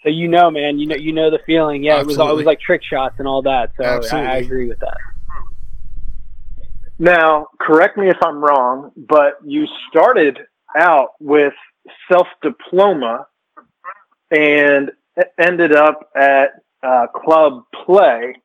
So 0.03 0.09
you 0.09 0.27
know, 0.27 0.51
man, 0.51 0.79
you 0.79 0.87
know, 0.87 0.95
you 0.95 1.11
know 1.11 1.29
the 1.29 1.39
feeling. 1.45 1.83
Yeah, 1.83 1.99
it 1.99 2.05
was, 2.05 2.15
it 2.15 2.19
Absolutely. 2.19 2.35
was 2.37 2.45
like 2.45 2.59
trick 2.59 2.83
shots 2.83 3.15
and 3.19 3.27
all 3.27 3.41
that. 3.41 3.71
So 3.77 3.83
I, 3.83 4.23
I 4.23 4.35
agree 4.37 4.67
with 4.67 4.79
that. 4.79 4.97
Now, 6.97 7.47
correct 7.59 7.97
me 7.97 8.09
if 8.09 8.17
I'm 8.23 8.41
wrong, 8.41 8.91
but 8.95 9.39
you 9.43 9.65
started 9.89 10.39
out 10.77 11.09
with 11.19 11.53
self 12.09 12.27
diploma 12.41 13.27
and 14.31 14.91
ended 15.39 15.73
up 15.73 16.09
at 16.15 16.51
uh, 16.85 17.07
club 17.07 17.63
play 17.85 18.35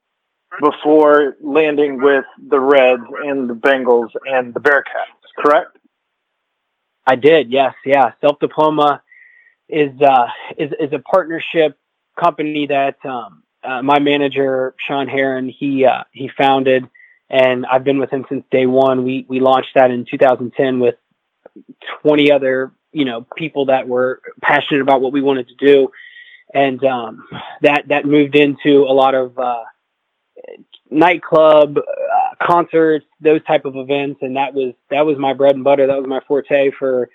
before 0.61 1.37
landing 1.43 2.03
with 2.03 2.25
the 2.49 2.59
Reds 2.59 3.03
and 3.25 3.49
the 3.49 3.55
Bengals 3.55 4.09
and 4.25 4.53
the 4.53 4.61
Bearcats, 4.61 5.29
correct? 5.39 5.77
I 7.07 7.17
did, 7.17 7.51
yes, 7.51 7.75
yeah. 7.85 8.13
Self 8.21 8.39
Diploma 8.41 9.03
is 9.69 9.91
uh, 10.01 10.27
is 10.59 10.71
is 10.79 10.93
a 10.93 10.99
partnership 10.99 11.79
company 12.19 12.67
that 12.67 12.97
um, 13.05 13.43
uh, 13.63 13.83
my 13.83 13.99
manager 13.99 14.75
Sean 14.87 15.09
Heron 15.09 15.49
he 15.49 15.85
uh, 15.85 16.05
he 16.13 16.31
founded, 16.37 16.85
and 17.29 17.65
I've 17.67 17.85
been 17.85 17.99
with 17.99 18.11
him 18.11 18.27
since 18.29 18.45
day 18.51 18.67
one. 18.67 19.05
We 19.05 19.27
we 19.29 19.41
launched 19.41 19.71
that 19.75 19.91
in 19.91 20.05
2010 20.11 20.81
with 20.81 20.97
20 22.03 22.31
other 22.31 22.73
you 22.93 23.05
know 23.05 23.27
people 23.37 23.67
that 23.67 23.89
were 23.89 24.21
passionate 24.43 24.83
about 24.83 25.01
what 25.01 25.13
we 25.13 25.23
wanted 25.23 25.49
to 25.49 25.55
do, 25.55 25.91
and 26.55 26.83
um, 26.85 27.27
that 27.63 27.89
that 27.89 28.05
moved 28.05 28.35
into 28.37 28.83
a 28.83 28.93
lot 28.93 29.15
of 29.15 29.39
uh, 29.39 29.65
nightclub 30.91 31.79
uh, 31.79 32.45
concerts, 32.45 33.07
those 33.21 33.43
type 33.45 33.65
of 33.65 33.77
events, 33.77 34.21
and 34.23 34.37
that 34.37 34.55
was 34.55 34.75
that 34.91 35.07
was 35.07 35.19
my 35.19 35.33
bread 35.33 35.55
and 35.55 35.65
butter. 35.65 35.87
That 35.87 35.99
was 35.99 36.07
my 36.07 36.21
forte 36.27 36.71
for 36.73 37.11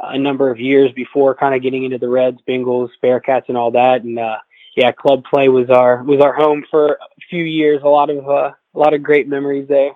a 0.00 0.18
number 0.18 0.50
of 0.50 0.58
years 0.58 0.90
before 0.92 1.34
kind 1.34 1.54
of 1.54 1.62
getting 1.62 1.84
into 1.84 1.98
the 1.98 2.08
Reds, 2.08 2.38
Bengals, 2.46 2.90
Bearcats, 3.02 3.48
and 3.48 3.56
all 3.56 3.70
that. 3.70 4.02
And 4.02 4.18
uh, 4.18 4.38
yeah, 4.76 4.92
club 4.92 5.24
play 5.24 5.48
was 5.48 5.70
our 5.70 6.02
was 6.02 6.20
our 6.20 6.32
home 6.32 6.64
for 6.70 6.94
a 6.94 6.98
few 7.30 7.44
years. 7.44 7.80
A 7.82 7.88
lot 7.88 8.10
of 8.10 8.28
uh, 8.28 8.52
a 8.74 8.78
lot 8.78 8.94
of 8.94 9.02
great 9.02 9.28
memories 9.28 9.68
there. 9.68 9.92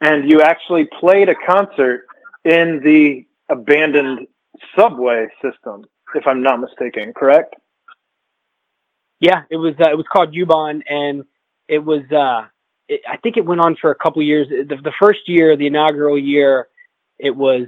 And 0.00 0.30
you 0.30 0.42
actually 0.42 0.88
played 1.00 1.28
a 1.28 1.34
concert 1.34 2.06
in 2.44 2.80
the 2.84 3.26
abandoned 3.48 4.28
subway 4.76 5.28
system, 5.42 5.84
if 6.14 6.26
I'm 6.26 6.42
not 6.42 6.60
mistaken, 6.60 7.12
correct? 7.14 7.54
Yeah, 9.20 9.42
it 9.50 9.56
was 9.56 9.74
uh, 9.80 9.90
it 9.90 9.96
was 9.96 10.06
called 10.10 10.32
Ubahn, 10.32 10.82
and 10.88 11.24
it 11.66 11.84
was 11.84 12.02
uh, 12.12 12.46
it, 12.88 13.00
I 13.08 13.16
think 13.16 13.36
it 13.36 13.44
went 13.44 13.60
on 13.60 13.76
for 13.76 13.90
a 13.90 13.94
couple 13.94 14.22
years. 14.22 14.48
The, 14.48 14.76
the 14.76 14.92
first 15.00 15.28
year, 15.28 15.56
the 15.56 15.66
inaugural 15.66 16.18
year, 16.18 16.68
it 17.18 17.34
was 17.34 17.66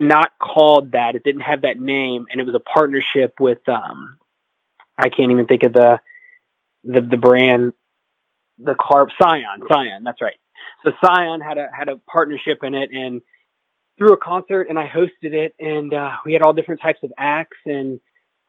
not 0.00 0.32
called 0.40 0.92
that. 0.92 1.14
It 1.14 1.24
didn't 1.24 1.42
have 1.42 1.62
that 1.62 1.78
name, 1.78 2.26
and 2.30 2.40
it 2.40 2.44
was 2.44 2.54
a 2.54 2.60
partnership 2.60 3.34
with 3.38 3.66
um, 3.68 4.18
I 4.98 5.08
can't 5.08 5.30
even 5.30 5.46
think 5.46 5.62
of 5.62 5.72
the 5.72 6.00
the 6.84 7.00
the 7.00 7.16
brand, 7.16 7.72
the 8.58 8.74
carb 8.74 9.08
Scion. 9.20 9.62
Scion, 9.68 10.04
that's 10.04 10.20
right. 10.20 10.36
So 10.84 10.92
Scion 11.04 11.40
had 11.40 11.58
a 11.58 11.68
had 11.72 11.88
a 11.88 11.96
partnership 12.10 12.64
in 12.64 12.74
it, 12.74 12.90
and 12.92 13.22
through 13.98 14.12
a 14.12 14.16
concert, 14.16 14.68
and 14.68 14.78
I 14.78 14.86
hosted 14.86 15.32
it, 15.32 15.54
and 15.58 15.92
uh, 15.92 16.12
we 16.24 16.32
had 16.32 16.42
all 16.42 16.52
different 16.52 16.80
types 16.80 17.00
of 17.02 17.12
acts, 17.16 17.56
and 17.64 18.00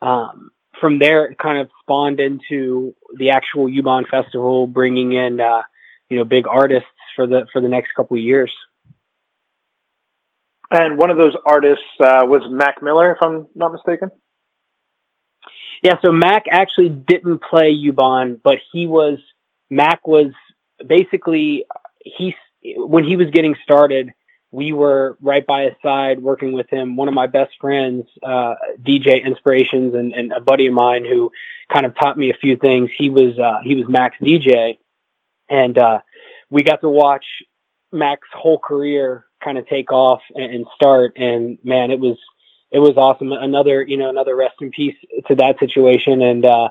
um, 0.01 0.51
from 0.80 1.00
there 1.00 1.25
it 1.25 1.38
kind 1.38 1.60
of 1.60 1.70
spawned 1.82 2.20
into 2.20 2.96
the 3.16 3.32
actual 3.32 3.68
Ubahn 3.68 4.08
Festival, 4.08 4.68
bringing 4.68 5.13
in 5.13 5.39
uh, 5.39 5.63
you 6.10 6.18
know 6.18 6.24
big 6.24 6.48
artists 6.48 6.89
for 7.16 7.27
the 7.27 7.48
for 7.51 7.62
the 7.62 7.70
next 7.70 7.94
couple 7.96 8.18
of 8.18 8.24
years. 8.24 8.51
And 10.70 10.98
one 10.98 11.10
of 11.10 11.18
those 11.18 11.34
artists 11.46 11.86
uh, 12.00 12.25
was 12.25 12.42
Mac 12.50 12.82
Miller, 12.82 13.13
if 13.13 13.18
I'm 13.22 13.48
not 13.56 13.72
mistaken. 13.72 14.12
Yeah, 15.82 15.96
so 16.04 16.12
Mac 16.12 16.46
actually 16.50 16.89
didn't 16.89 17.42
play 17.42 17.74
Ubahn, 17.74 18.42
but 18.44 18.58
he 18.72 18.88
was 18.88 19.20
Mac 19.70 20.06
was 20.08 20.32
basically 20.86 21.66
he 22.04 22.36
when 22.62 23.04
he 23.04 23.16
was 23.16 23.30
getting 23.32 23.56
started, 23.63 24.12
we 24.51 24.72
were 24.72 25.18
right 25.22 25.46
by 25.46 25.63
his 25.63 25.74
side 25.84 26.22
working 26.22 26.54
with 26.54 26.70
him. 26.70 26.96
One 26.96 27.08
of 27.08 27.13
my 27.13 27.27
best 27.27 27.51
friends, 27.60 28.06
uh, 28.24 28.56
DJ 28.82 29.24
Inspirations, 29.24 29.94
and, 29.94 30.13
and 30.13 30.32
a 30.32 30.39
buddy 30.39 30.68
of 30.68 30.74
mine 30.74 31.04
who 31.06 31.32
kind 31.72 31.86
of 31.86 31.96
taught 31.96 32.18
me 32.18 32.30
a 32.30 32.34
few 32.34 32.56
things. 32.56 32.89
He 32.98 33.10
was 33.10 33.38
uh, 33.38 33.60
he 33.63 33.75
was 33.75 33.88
Mac's 33.89 34.18
DJ, 34.22 34.77
and 35.50 35.77
uh, 35.77 36.00
we 36.50 36.63
got 36.63 36.82
to 36.82 36.89
watch 36.89 37.25
Mac's 37.92 38.27
whole 38.34 38.60
career 38.60 39.25
kind 39.44 39.58
of 39.58 39.68
take 39.68 39.92
off 39.92 40.22
and, 40.34 40.56
and 40.56 40.66
start. 40.75 41.13
And 41.18 41.58
man, 41.63 41.92
it 41.92 42.00
was 42.00 42.18
it 42.72 42.80
was 42.80 42.96
awesome. 42.98 43.32
Another, 43.32 43.82
you 43.82 43.98
know, 43.98 44.10
another 44.10 44.36
rest 44.36 44.56
in 44.62 44.72
peace 44.72 44.96
to 45.27 45.36
that 45.36 45.60
situation. 45.60 46.22
And 46.22 46.46
uh, 46.46 46.70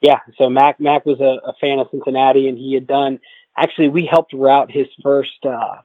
yeah, 0.00 0.20
so 0.36 0.48
Mac 0.48 0.80
Mac 0.80 1.04
was 1.04 1.20
a, 1.20 1.40
a 1.46 1.52
fan 1.60 1.78
of 1.78 1.88
Cincinnati, 1.90 2.48
and 2.48 2.56
he 2.56 2.74
had 2.74 2.86
done. 2.86 3.20
Actually, 3.56 3.88
we 3.88 4.06
helped 4.06 4.32
route 4.32 4.70
his 4.70 4.86
first. 5.02 5.44
Uh, 5.44 5.76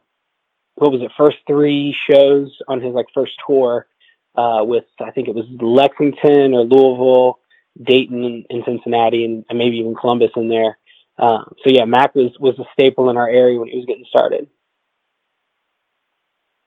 what 0.84 0.92
was 0.92 1.02
it? 1.02 1.12
First 1.18 1.38
three 1.48 1.96
shows 2.10 2.52
on 2.68 2.82
his 2.82 2.94
like 2.94 3.06
first 3.14 3.32
tour 3.48 3.88
uh, 4.36 4.60
with 4.64 4.84
I 5.00 5.12
think 5.12 5.30
it 5.30 5.36
was 5.36 5.46
Lexington 5.62 6.54
or 6.54 6.66
Louisville, 6.66 7.40
Dayton, 7.82 8.44
and, 8.50 8.64
Cincinnati, 8.66 9.24
and, 9.24 9.46
and 9.50 9.58
maybe 9.58 9.78
even 9.78 9.96
Columbus 9.96 10.32
in 10.36 10.50
there. 10.50 10.78
Uh, 11.18 11.46
so 11.64 11.68
yeah, 11.68 11.86
Mac 11.86 12.14
was 12.16 12.32
was 12.38 12.60
a 12.60 12.66
staple 12.74 13.10
in 13.10 13.16
our 13.16 13.30
area 13.30 13.58
when 13.58 13.70
he 13.70 13.78
was 13.78 13.86
getting 13.86 14.04
started. 14.10 14.50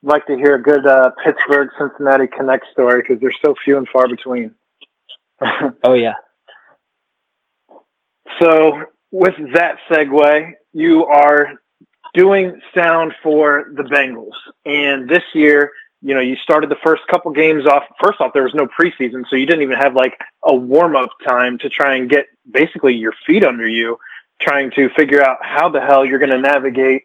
like 0.01 0.25
to 0.25 0.35
hear 0.35 0.55
a 0.55 0.63
good 0.63 0.87
uh, 0.87 1.11
Pittsburgh 1.23 1.69
Cincinnati 1.77 2.25
Connect 2.25 2.65
story 2.71 3.01
because 3.01 3.21
they're 3.21 3.31
so 3.45 3.53
few 3.63 3.77
and 3.77 3.87
far 3.89 4.07
between. 4.07 4.55
Oh 5.83 5.93
yeah. 5.93 6.15
So, 8.41 8.85
with 9.11 9.35
that 9.53 9.77
segue, 9.89 10.51
you 10.73 11.05
are 11.05 11.59
doing 12.17 12.59
sound 12.75 13.13
for 13.21 13.71
the 13.75 13.83
Bengals. 13.83 14.33
And 14.65 15.07
this 15.07 15.21
year, 15.35 15.71
you 16.01 16.15
know, 16.15 16.19
you 16.19 16.35
started 16.37 16.69
the 16.69 16.77
first 16.83 17.03
couple 17.07 17.31
games 17.31 17.67
off. 17.67 17.83
First 18.03 18.19
off, 18.19 18.33
there 18.33 18.43
was 18.43 18.55
no 18.55 18.67
preseason, 18.67 19.23
so 19.29 19.35
you 19.35 19.45
didn't 19.45 19.61
even 19.61 19.77
have 19.77 19.93
like 19.93 20.17
a 20.43 20.53
warm 20.53 20.95
up 20.95 21.11
time 21.27 21.59
to 21.59 21.69
try 21.69 21.95
and 21.95 22.09
get 22.09 22.25
basically 22.51 22.95
your 22.95 23.13
feet 23.25 23.45
under 23.45 23.67
you, 23.67 23.99
trying 24.41 24.71
to 24.71 24.89
figure 24.89 25.23
out 25.23 25.37
how 25.41 25.69
the 25.69 25.79
hell 25.79 26.03
you're 26.03 26.19
going 26.19 26.31
to 26.31 26.41
navigate 26.41 27.03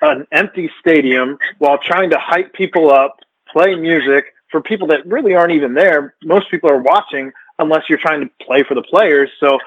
an 0.00 0.26
empty 0.32 0.70
stadium 0.80 1.36
while 1.58 1.76
trying 1.78 2.08
to 2.10 2.18
hype 2.18 2.54
people 2.54 2.90
up, 2.90 3.18
play 3.52 3.74
music 3.74 4.24
for 4.50 4.62
people 4.62 4.86
that 4.88 5.06
really 5.06 5.34
aren't 5.34 5.52
even 5.52 5.74
there. 5.74 6.14
Most 6.24 6.50
people 6.50 6.70
are 6.70 6.80
watching 6.80 7.32
unless 7.58 7.82
you're 7.88 7.98
trying 7.98 8.20
to 8.22 8.30
play 8.44 8.62
for 8.62 8.74
the 8.74 8.82
players. 8.82 9.30
So 9.40 9.58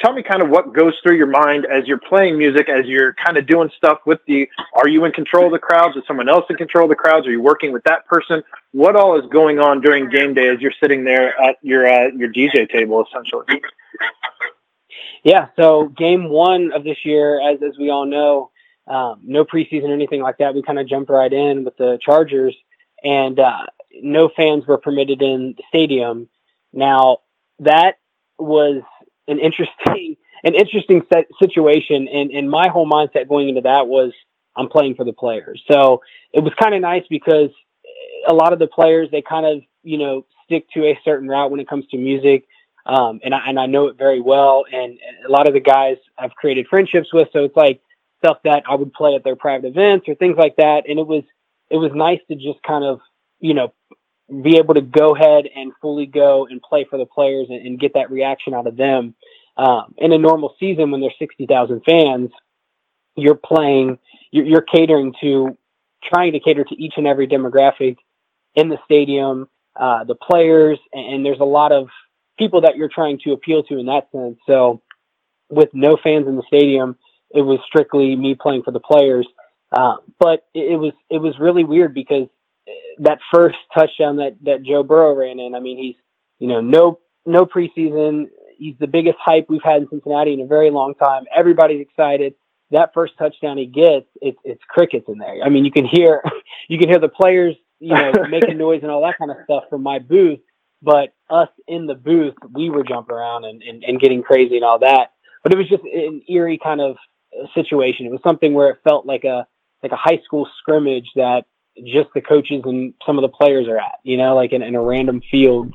tell 0.00 0.12
me 0.12 0.22
kind 0.22 0.42
of 0.42 0.48
what 0.48 0.72
goes 0.74 0.94
through 1.02 1.16
your 1.16 1.26
mind 1.26 1.66
as 1.66 1.86
you're 1.86 1.98
playing 1.98 2.38
music, 2.38 2.68
as 2.68 2.86
you're 2.86 3.14
kind 3.14 3.36
of 3.36 3.46
doing 3.46 3.70
stuff 3.76 3.98
with 4.06 4.20
the, 4.26 4.48
are 4.74 4.88
you 4.88 5.04
in 5.04 5.12
control 5.12 5.46
of 5.46 5.52
the 5.52 5.58
crowds? 5.58 5.96
Is 5.96 6.02
someone 6.06 6.28
else 6.28 6.44
in 6.50 6.56
control 6.56 6.84
of 6.84 6.90
the 6.90 6.96
crowds? 6.96 7.26
Are 7.26 7.30
you 7.30 7.42
working 7.42 7.72
with 7.72 7.84
that 7.84 8.06
person? 8.06 8.42
What 8.72 8.96
all 8.96 9.18
is 9.18 9.26
going 9.30 9.58
on 9.58 9.80
during 9.80 10.08
game 10.08 10.34
day 10.34 10.48
as 10.48 10.60
you're 10.60 10.72
sitting 10.80 11.04
there 11.04 11.40
at 11.40 11.56
your, 11.62 11.86
uh, 11.86 12.08
your 12.16 12.32
DJ 12.32 12.70
table, 12.70 13.04
essentially? 13.06 13.60
Yeah, 15.24 15.48
so 15.56 15.88
game 15.88 16.28
one 16.28 16.72
of 16.72 16.84
this 16.84 16.98
year, 17.04 17.40
as 17.40 17.60
as 17.62 17.76
we 17.78 17.90
all 17.90 18.06
know, 18.06 18.50
um, 18.86 19.20
no 19.24 19.44
preseason 19.44 19.88
or 19.88 19.92
anything 19.92 20.22
like 20.22 20.38
that. 20.38 20.54
We 20.54 20.62
kind 20.62 20.78
of 20.78 20.88
jumped 20.88 21.10
right 21.10 21.32
in 21.32 21.64
with 21.64 21.76
the 21.76 21.98
Chargers, 22.00 22.56
and 23.04 23.38
uh, 23.38 23.66
no 24.00 24.30
fans 24.34 24.66
were 24.66 24.78
permitted 24.78 25.20
in 25.20 25.54
the 25.56 25.62
stadium. 25.68 26.28
Now 26.72 27.18
that 27.58 27.98
was 28.38 28.82
an 29.28 29.38
interesting 29.38 30.16
an 30.44 30.54
interesting 30.54 31.02
situation, 31.40 32.08
and 32.08 32.30
and 32.30 32.50
my 32.50 32.68
whole 32.68 32.88
mindset 32.88 33.28
going 33.28 33.48
into 33.48 33.62
that 33.62 33.86
was 33.86 34.12
I'm 34.56 34.68
playing 34.68 34.94
for 34.94 35.04
the 35.04 35.12
players. 35.12 35.62
So 35.70 36.02
it 36.32 36.40
was 36.40 36.52
kind 36.60 36.74
of 36.74 36.80
nice 36.80 37.04
because 37.08 37.50
a 38.26 38.34
lot 38.34 38.52
of 38.52 38.58
the 38.58 38.66
players 38.66 39.08
they 39.10 39.22
kind 39.22 39.46
of 39.46 39.62
you 39.82 39.98
know 39.98 40.26
stick 40.44 40.66
to 40.74 40.84
a 40.84 40.98
certain 41.04 41.28
route 41.28 41.50
when 41.50 41.60
it 41.60 41.68
comes 41.68 41.86
to 41.88 41.98
music. 41.98 42.44
Um, 42.86 43.20
and 43.22 43.34
I 43.34 43.40
and 43.46 43.60
I 43.60 43.66
know 43.66 43.88
it 43.88 43.98
very 43.98 44.20
well, 44.20 44.64
and 44.72 44.98
a 45.26 45.30
lot 45.30 45.46
of 45.46 45.54
the 45.54 45.60
guys 45.60 45.96
I've 46.18 46.34
created 46.34 46.66
friendships 46.68 47.12
with. 47.12 47.28
So 47.32 47.44
it's 47.44 47.56
like 47.56 47.82
stuff 48.24 48.38
that 48.44 48.62
I 48.68 48.74
would 48.74 48.92
play 48.92 49.14
at 49.14 49.24
their 49.24 49.36
private 49.36 49.68
events 49.68 50.08
or 50.08 50.14
things 50.14 50.36
like 50.36 50.56
that. 50.56 50.84
And 50.88 50.98
it 50.98 51.06
was 51.06 51.22
it 51.70 51.76
was 51.76 51.90
nice 51.94 52.20
to 52.28 52.34
just 52.34 52.62
kind 52.66 52.84
of 52.84 53.00
you 53.40 53.54
know 53.54 53.74
be 54.42 54.58
able 54.58 54.74
to 54.74 54.80
go 54.82 55.14
ahead 55.14 55.46
and 55.54 55.72
fully 55.80 56.06
go 56.06 56.46
and 56.46 56.60
play 56.62 56.86
for 56.88 56.98
the 56.98 57.06
players 57.06 57.46
and, 57.48 57.66
and 57.66 57.80
get 57.80 57.94
that 57.94 58.10
reaction 58.10 58.54
out 58.54 58.66
of 58.66 58.76
them. 58.76 59.14
Um, 59.56 59.94
in 59.96 60.12
a 60.12 60.18
normal 60.18 60.54
season, 60.60 60.90
when 60.90 61.00
there's 61.00 61.14
sixty 61.18 61.46
thousand 61.46 61.82
fans, 61.84 62.30
you're 63.16 63.34
playing, 63.34 63.98
you're, 64.30 64.44
you're 64.46 64.62
catering 64.62 65.14
to, 65.20 65.56
trying 66.04 66.32
to 66.32 66.40
cater 66.40 66.64
to 66.64 66.74
each 66.82 66.94
and 66.96 67.06
every 67.06 67.26
demographic 67.26 67.96
in 68.54 68.68
the 68.68 68.78
stadium, 68.84 69.48
uh, 69.78 70.04
the 70.04 70.14
players, 70.14 70.78
and, 70.92 71.14
and 71.14 71.26
there's 71.26 71.40
a 71.40 71.44
lot 71.44 71.72
of 71.72 71.88
people 72.38 72.60
that 72.60 72.76
you're 72.76 72.88
trying 72.88 73.18
to 73.24 73.32
appeal 73.32 73.62
to 73.64 73.78
in 73.78 73.86
that 73.86 74.08
sense. 74.12 74.38
So, 74.46 74.82
with 75.50 75.70
no 75.72 75.96
fans 76.02 76.28
in 76.28 76.36
the 76.36 76.42
stadium, 76.46 76.96
it 77.30 77.42
was 77.42 77.58
strictly 77.66 78.14
me 78.16 78.34
playing 78.34 78.62
for 78.62 78.70
the 78.70 78.80
players. 78.80 79.26
Uh, 79.72 79.96
but 80.18 80.46
it, 80.54 80.72
it 80.72 80.76
was 80.76 80.92
it 81.10 81.18
was 81.18 81.34
really 81.38 81.64
weird 81.64 81.94
because 81.94 82.28
that 83.00 83.18
first 83.32 83.56
touchdown 83.74 84.16
that 84.16 84.36
that 84.42 84.62
Joe 84.62 84.82
Burrow 84.82 85.14
ran 85.14 85.38
in, 85.38 85.54
I 85.54 85.60
mean, 85.60 85.78
he's 85.78 85.96
you 86.38 86.48
know 86.48 86.60
no 86.60 86.98
no 87.26 87.46
preseason. 87.46 88.28
He's 88.56 88.74
the 88.80 88.86
biggest 88.86 89.16
hype 89.20 89.46
we've 89.48 89.62
had 89.62 89.82
in 89.82 89.88
Cincinnati 89.88 90.32
in 90.32 90.40
a 90.40 90.46
very 90.46 90.70
long 90.70 90.94
time. 90.94 91.24
Everybody's 91.34 91.80
excited. 91.80 92.34
That 92.70 92.90
first 92.92 93.14
touchdown 93.18 93.56
he 93.56 93.66
gets, 93.66 94.06
it's 94.20 94.38
it's 94.44 94.62
crickets 94.68 95.06
in 95.08 95.18
there. 95.18 95.42
I 95.44 95.48
mean, 95.48 95.64
you 95.64 95.70
can 95.70 95.86
hear 95.86 96.22
you 96.68 96.78
can 96.78 96.88
hear 96.88 96.98
the 96.98 97.08
players, 97.08 97.54
you 97.78 97.94
know, 97.94 98.12
making 98.30 98.58
noise 98.58 98.80
and 98.82 98.90
all 98.90 99.02
that 99.02 99.18
kind 99.18 99.30
of 99.30 99.38
stuff 99.44 99.64
from 99.70 99.82
my 99.82 99.98
booth. 99.98 100.40
But 100.80 101.12
us 101.28 101.48
in 101.66 101.86
the 101.86 101.94
booth, 101.94 102.34
we 102.52 102.70
were 102.70 102.84
jumping 102.84 103.16
around 103.16 103.44
and, 103.44 103.62
and, 103.62 103.82
and 103.82 104.00
getting 104.00 104.22
crazy 104.22 104.54
and 104.54 104.64
all 104.64 104.78
that. 104.78 105.10
But 105.42 105.52
it 105.52 105.58
was 105.58 105.68
just 105.68 105.82
an 105.82 106.22
eerie 106.28 106.60
kind 106.62 106.80
of 106.80 106.96
situation. 107.54 108.06
It 108.06 108.12
was 108.12 108.20
something 108.24 108.54
where 108.54 108.70
it 108.70 108.78
felt 108.84 109.06
like 109.06 109.24
a 109.24 109.46
like 109.82 109.92
a 109.92 109.96
high 109.96 110.20
school 110.24 110.48
scrimmage 110.58 111.08
that 111.14 111.44
just 111.84 112.08
the 112.14 112.20
coaches 112.20 112.62
and 112.64 112.94
some 113.06 113.18
of 113.18 113.22
the 113.22 113.28
players 113.28 113.68
are 113.68 113.78
at, 113.78 114.00
you 114.02 114.16
know, 114.16 114.34
like 114.34 114.52
in, 114.52 114.62
in 114.62 114.74
a 114.74 114.82
random 114.82 115.22
field 115.30 115.72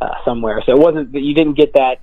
uh, 0.00 0.14
somewhere. 0.24 0.62
So 0.66 0.72
it 0.72 0.78
wasn't 0.78 1.12
that 1.12 1.20
you 1.20 1.34
didn't 1.34 1.54
get 1.54 1.74
that 1.74 2.00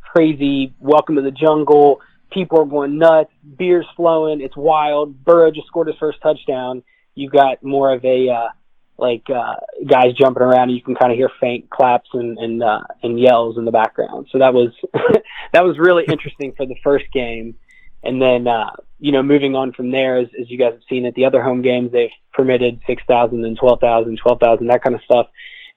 crazy 0.00 0.74
welcome 0.80 1.16
to 1.16 1.22
the 1.22 1.30
jungle. 1.30 2.00
People 2.30 2.60
are 2.60 2.64
going 2.64 2.98
nuts, 2.98 3.30
beers 3.56 3.86
flowing, 3.96 4.40
it's 4.40 4.56
wild. 4.56 5.24
Burrow 5.24 5.50
just 5.50 5.66
scored 5.66 5.88
his 5.88 5.96
first 5.98 6.20
touchdown. 6.22 6.82
You 7.14 7.30
got 7.30 7.62
more 7.62 7.92
of 7.92 8.04
a 8.04 8.28
uh, 8.28 8.48
like 8.98 9.28
uh, 9.30 9.54
guys 9.86 10.12
jumping 10.14 10.42
around. 10.42 10.68
And 10.68 10.72
you 10.72 10.82
can 10.82 10.94
kind 10.94 11.10
of 11.10 11.16
hear 11.16 11.30
faint 11.40 11.70
claps 11.70 12.10
and 12.12 12.38
and, 12.38 12.62
uh, 12.62 12.82
and 13.02 13.18
yells 13.18 13.56
in 13.56 13.64
the 13.64 13.70
background. 13.70 14.28
So 14.30 14.38
that 14.38 14.52
was 14.52 14.70
that 15.52 15.64
was 15.64 15.78
really 15.78 16.04
interesting 16.06 16.52
for 16.56 16.66
the 16.66 16.76
first 16.82 17.06
game. 17.12 17.54
And 18.02 18.22
then, 18.22 18.46
uh, 18.46 18.70
you 18.98 19.12
know, 19.12 19.22
moving 19.22 19.54
on 19.54 19.72
from 19.72 19.90
there, 19.90 20.18
as, 20.18 20.28
as 20.40 20.50
you 20.50 20.58
guys 20.58 20.72
have 20.72 20.82
seen 20.88 21.06
at 21.06 21.14
the 21.14 21.24
other 21.24 21.42
home 21.42 21.62
games, 21.62 21.92
they've 21.92 22.10
permitted 22.32 22.80
6,000 22.86 23.44
and 23.44 23.56
12,000, 23.56 24.18
12,000, 24.18 24.66
that 24.66 24.82
kind 24.82 24.94
of 24.94 25.02
stuff. 25.02 25.28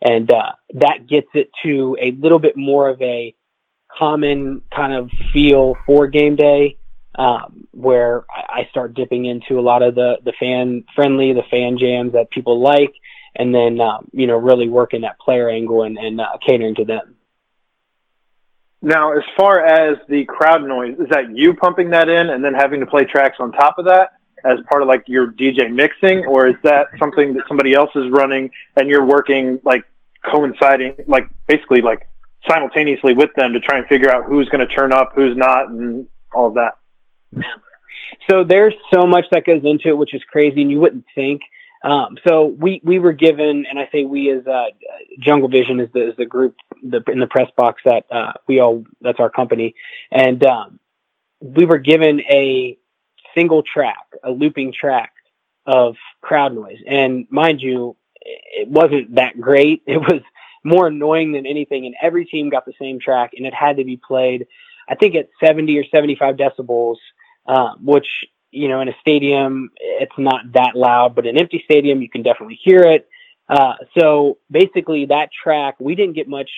And 0.02 0.32
uh, 0.32 0.54
that 0.76 1.08
gets 1.08 1.28
it 1.34 1.52
to 1.64 1.96
a 2.02 2.12
little 2.12 2.40
bit 2.40 2.58
more 2.58 2.90
of 2.90 3.02
a 3.02 3.36
common 3.98 4.62
kind 4.76 4.94
of 4.94 5.12
feel 5.34 5.76
for 5.86 6.08
game 6.08 6.36
day, 6.36 6.78
um, 7.16 7.68
where 7.72 8.26
I 8.32 8.68
start 8.72 8.94
dipping 8.96 9.26
into 9.26 9.60
a 9.60 9.62
lot 9.62 9.84
of 9.84 9.96
the, 9.96 10.18
the 10.24 10.34
fan 10.40 10.86
friendly, 10.96 11.34
the 11.34 11.44
fan 11.52 11.78
jams 11.78 12.14
that 12.14 12.32
people 12.32 12.60
like, 12.60 12.94
and 13.36 13.54
then, 13.54 13.80
um, 13.80 14.08
you 14.12 14.28
know, 14.28 14.38
really 14.38 14.68
working 14.68 15.02
that 15.02 15.20
player 15.20 15.50
angle 15.50 15.84
and, 15.84 15.98
and 15.98 16.20
uh, 16.20 16.38
catering 16.46 16.76
to 16.76 16.86
them. 16.86 17.16
Now, 18.82 19.14
as 19.14 19.24
far 19.38 19.64
as 19.64 19.98
the 20.10 20.26
crowd 20.26 20.64
noise, 20.64 20.98
is 21.00 21.08
that 21.10 21.36
you 21.36 21.54
pumping 21.54 21.92
that 21.92 22.10
in 22.10 22.32
and 22.32 22.44
then 22.44 22.54
having 22.54 22.80
to 22.80 22.86
play 22.86 23.06
tracks 23.06 23.38
on 23.40 23.52
top 23.52 23.78
of 23.78 23.86
that 23.86 24.14
as 24.44 24.58
part 24.70 24.82
of 24.82 24.88
like 24.88 25.04
your 25.08 25.28
DJ 25.28 25.72
mixing, 25.72 26.26
or 26.26 26.48
is 26.48 26.56
that 26.64 26.88
something 26.98 27.34
that 27.36 27.44
somebody 27.48 27.74
else 27.74 27.92
is 27.96 28.10
running 28.10 28.50
and 28.76 28.90
you're 28.90 29.06
working 29.06 29.60
like 29.64 29.84
coinciding, 30.26 30.96
like 31.08 31.28
basically 31.48 31.82
like 31.82 32.08
simultaneously 32.50 33.14
with 33.14 33.30
them 33.36 33.54
to 33.54 33.60
try 33.60 33.78
and 33.78 33.86
figure 33.86 34.12
out 34.12 34.26
who's 34.26 34.50
going 34.50 34.68
to 34.68 34.74
turn 34.74 34.92
up, 34.92 35.12
who's 35.14 35.38
not, 35.38 35.70
and 35.70 36.08
all 36.34 36.48
of 36.48 36.56
that? 36.56 36.74
So 38.30 38.44
there's 38.44 38.74
so 38.92 39.06
much 39.06 39.26
that 39.32 39.46
goes 39.46 39.62
into 39.64 39.90
it, 39.90 39.98
which 39.98 40.14
is 40.14 40.24
crazy, 40.32 40.62
and 40.62 40.72
you 40.72 40.80
wouldn't 40.80 41.06
think. 41.14 41.42
Um, 41.84 42.18
so 42.28 42.46
we, 42.46 42.80
we 42.84 43.00
were 43.00 43.14
given, 43.14 43.66
and 43.68 43.80
I 43.80 43.90
say 43.92 44.04
we 44.04 44.30
as 44.32 44.46
uh, 44.46 44.66
Jungle 45.20 45.50
Vision 45.50 45.80
is 45.80 45.90
the, 45.94 46.10
is 46.10 46.16
the 46.18 46.26
group 46.26 46.56
the, 46.84 47.02
in 47.08 47.20
the 47.20 47.28
press 47.28 47.50
box 47.58 47.82
that 47.86 48.06
uh, 48.12 48.34
we 48.48 48.60
all 48.60 48.84
that's 49.02 49.20
our 49.20 49.30
company, 49.30 49.74
and 50.12 50.46
um, 50.46 50.80
we 51.40 51.66
were 51.66 51.80
given 51.80 52.22
a 52.22 52.78
single 53.36 53.64
track, 53.64 54.06
a 54.24 54.30
looping 54.32 54.74
track 54.74 55.14
of 55.66 55.96
crowd 56.22 56.54
noise. 56.54 56.78
And 56.88 57.28
mind 57.30 57.62
you, 57.62 57.96
it 58.22 58.68
wasn't 58.68 59.16
that 59.16 59.40
great. 59.40 59.84
It 59.88 59.98
was 59.98 60.22
more 60.64 60.88
annoying 60.88 61.32
than 61.32 61.46
anything. 61.46 61.86
And 61.86 61.96
every 62.02 62.26
team 62.26 62.50
got 62.50 62.66
the 62.66 62.74
same 62.80 63.00
track, 63.00 63.32
and 63.36 63.46
it 63.46 63.54
had 63.54 63.78
to 63.78 63.84
be 63.84 63.98
played, 63.98 64.48
I 64.88 64.96
think, 64.96 65.16
at 65.16 65.30
70 65.44 65.78
or 65.78 65.86
75 65.86 66.36
decibels, 66.36 66.98
uh, 67.48 67.74
which 67.82 68.08
you 68.52 68.68
know, 68.68 68.82
in 68.82 68.90
a 68.90 68.96
stadium, 69.00 69.72
it's 69.78 70.18
not 70.18 70.52
that 70.54 70.76
loud, 70.76 71.16
but 71.16 71.26
an 71.26 71.38
empty 71.38 71.62
stadium, 71.64 72.02
you 72.02 72.10
can 72.10 72.22
definitely 72.22 72.60
hear 72.62 72.84
it. 72.84 73.08
Uh, 73.50 73.76
so 73.98 74.38
basically, 74.50 75.06
that 75.06 75.30
track, 75.32 75.76
we 75.80 75.96
didn't 75.96 76.14
get 76.14 76.28
much 76.28 76.50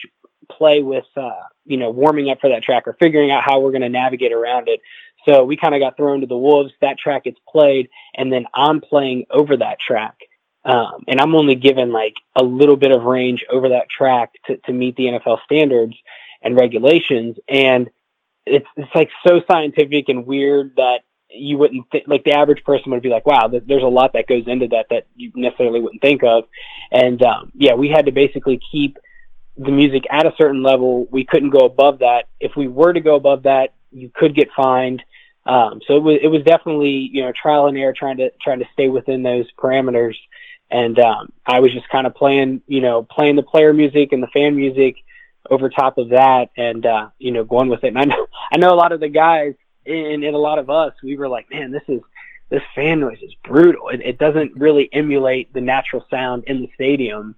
play 0.51 0.81
with, 0.81 1.05
uh, 1.15 1.31
you 1.65 1.77
know, 1.77 1.89
warming 1.89 2.29
up 2.29 2.39
for 2.41 2.50
that 2.50 2.63
track 2.63 2.88
or 2.88 2.93
figuring 3.00 3.31
out 3.31 3.43
how 3.43 3.59
we're 3.59 3.71
going 3.71 3.81
to 3.81 3.89
navigate 3.89 4.33
around 4.33 4.67
it. 4.67 4.81
So 5.25 5.43
we 5.43 5.55
kind 5.55 5.73
of 5.73 5.79
got 5.79 5.95
thrown 5.95 6.21
to 6.21 6.27
the 6.27 6.38
wolves. 6.38 6.73
That 6.81 6.97
track 6.97 7.23
gets 7.23 7.39
played, 7.47 7.89
and 8.15 8.32
then 8.32 8.45
I'm 8.53 8.82
playing 8.82 9.25
over 9.32 9.56
that 9.58 9.77
track. 9.79 10.15
Um, 10.65 11.03
and 11.08 11.19
I'm 11.19 11.36
only 11.36 11.56
given 11.56 11.91
like 11.91 12.13
a 12.36 12.43
little 12.43 12.77
bit 12.77 12.91
of 12.91 13.03
range 13.03 13.43
over 13.49 13.69
that 13.69 13.89
track 13.89 14.32
to, 14.45 14.58
to 14.58 14.73
meet 14.73 14.95
the 14.95 15.06
NFL 15.06 15.39
standards 15.43 15.95
and 16.41 16.56
regulations. 16.56 17.38
And 17.49 17.89
it's, 18.45 18.67
it's 18.77 18.95
like 18.95 19.10
so 19.25 19.41
scientific 19.49 20.10
and 20.10 20.25
weird 20.25 20.75
that 20.77 20.99
you 21.34 21.58
wouldn't 21.58 21.89
th- 21.91 22.08
like 22.08 22.24
the 22.24 22.32
average 22.32 22.63
person 22.63 22.91
would 22.91 23.02
be 23.02 23.10
like, 23.10 23.26
wow, 23.26 23.48
th- 23.48 23.63
there's 23.65 23.84
a 23.84 23.88
lot 23.88 24.13
that 24.13 24.28
goes 24.28 24.43
into 24.48 24.67
that 24.67 24.88
that 24.89 25.08
you 25.15 25.32
necessarily 25.36 25.80
wouldn't 25.80 26.02
think 26.02 26.24
of. 26.24 26.46
And 26.91 27.22
um, 27.24 27.52
yeah, 27.56 27.74
we 27.74 27.89
had 27.89 28.06
to 28.06 28.12
basically 28.12 28.60
keep 28.72 28.98
the 29.58 29.72
music 29.72 30.04
at 30.10 30.26
a 30.26 30.34
certain 30.38 30.63
level. 30.63 31.08
We 31.12 31.26
couldn't 31.26 31.52
go 31.52 31.65
above 31.65 32.00
that. 32.00 32.26
If 32.39 32.56
we 32.56 32.67
were 32.67 32.93
to 32.93 33.02
go 33.02 33.15
above 33.15 33.43
that, 33.43 33.74
you 33.91 34.12
could 34.13 34.36
get 34.36 34.50
fined. 34.56 35.04
Um, 35.46 35.82
so 35.88 35.98
it 35.98 36.04
was 36.04 36.19
it 36.22 36.28
was 36.28 36.43
definitely 36.43 37.10
you 37.12 37.24
know 37.24 37.32
trial 37.32 37.67
and 37.67 37.78
error 37.78 37.93
trying 37.93 38.17
to 38.17 38.32
trying 38.41 38.60
to 38.60 38.65
stay 38.74 38.89
within 38.89 39.24
those 39.24 39.46
parameters. 39.58 40.15
And 40.72 40.98
um, 41.00 41.32
I 41.46 41.60
was 41.60 41.72
just 41.72 41.89
kind 41.89 42.08
of 42.08 42.15
playing 42.15 42.62
you 42.67 42.82
know 42.82 43.04
playing 43.04 43.36
the 43.36 43.43
player 43.43 43.74
music 43.74 44.13
and 44.13 44.24
the 44.24 44.28
fan 44.28 44.56
music 44.56 44.96
over 45.50 45.69
top 45.69 45.98
of 45.98 46.10
that, 46.10 46.52
and 46.56 46.86
uh, 46.86 47.10
you 47.19 47.32
know 47.32 47.43
going 47.43 47.69
with 47.69 47.84
it. 47.84 47.89
And 47.89 48.00
I 48.00 48.06
know 48.06 48.28
I 48.52 48.58
know 48.58 48.74
a 48.74 48.76
lot 48.76 48.91
of 48.91 49.00
the 49.00 49.10
guys 49.10 49.56
and, 49.86 50.24
and 50.24 50.36
a 50.36 50.39
lot 50.39 50.60
of 50.60 50.69
us, 50.69 50.93
we 51.04 51.17
were 51.17 51.28
like, 51.28 51.50
man, 51.50 51.72
this 51.72 51.84
is 51.88 52.02
this 52.50 52.62
fan 52.76 53.00
noise 53.00 53.17
is 53.22 53.34
brutal. 53.43 53.89
It, 53.89 54.02
it 54.02 54.17
doesn't 54.19 54.56
really 54.56 54.88
emulate 54.93 55.54
the 55.54 55.62
natural 55.62 56.06
sound 56.10 56.43
in 56.46 56.62
the 56.62 56.69
stadium. 56.76 57.36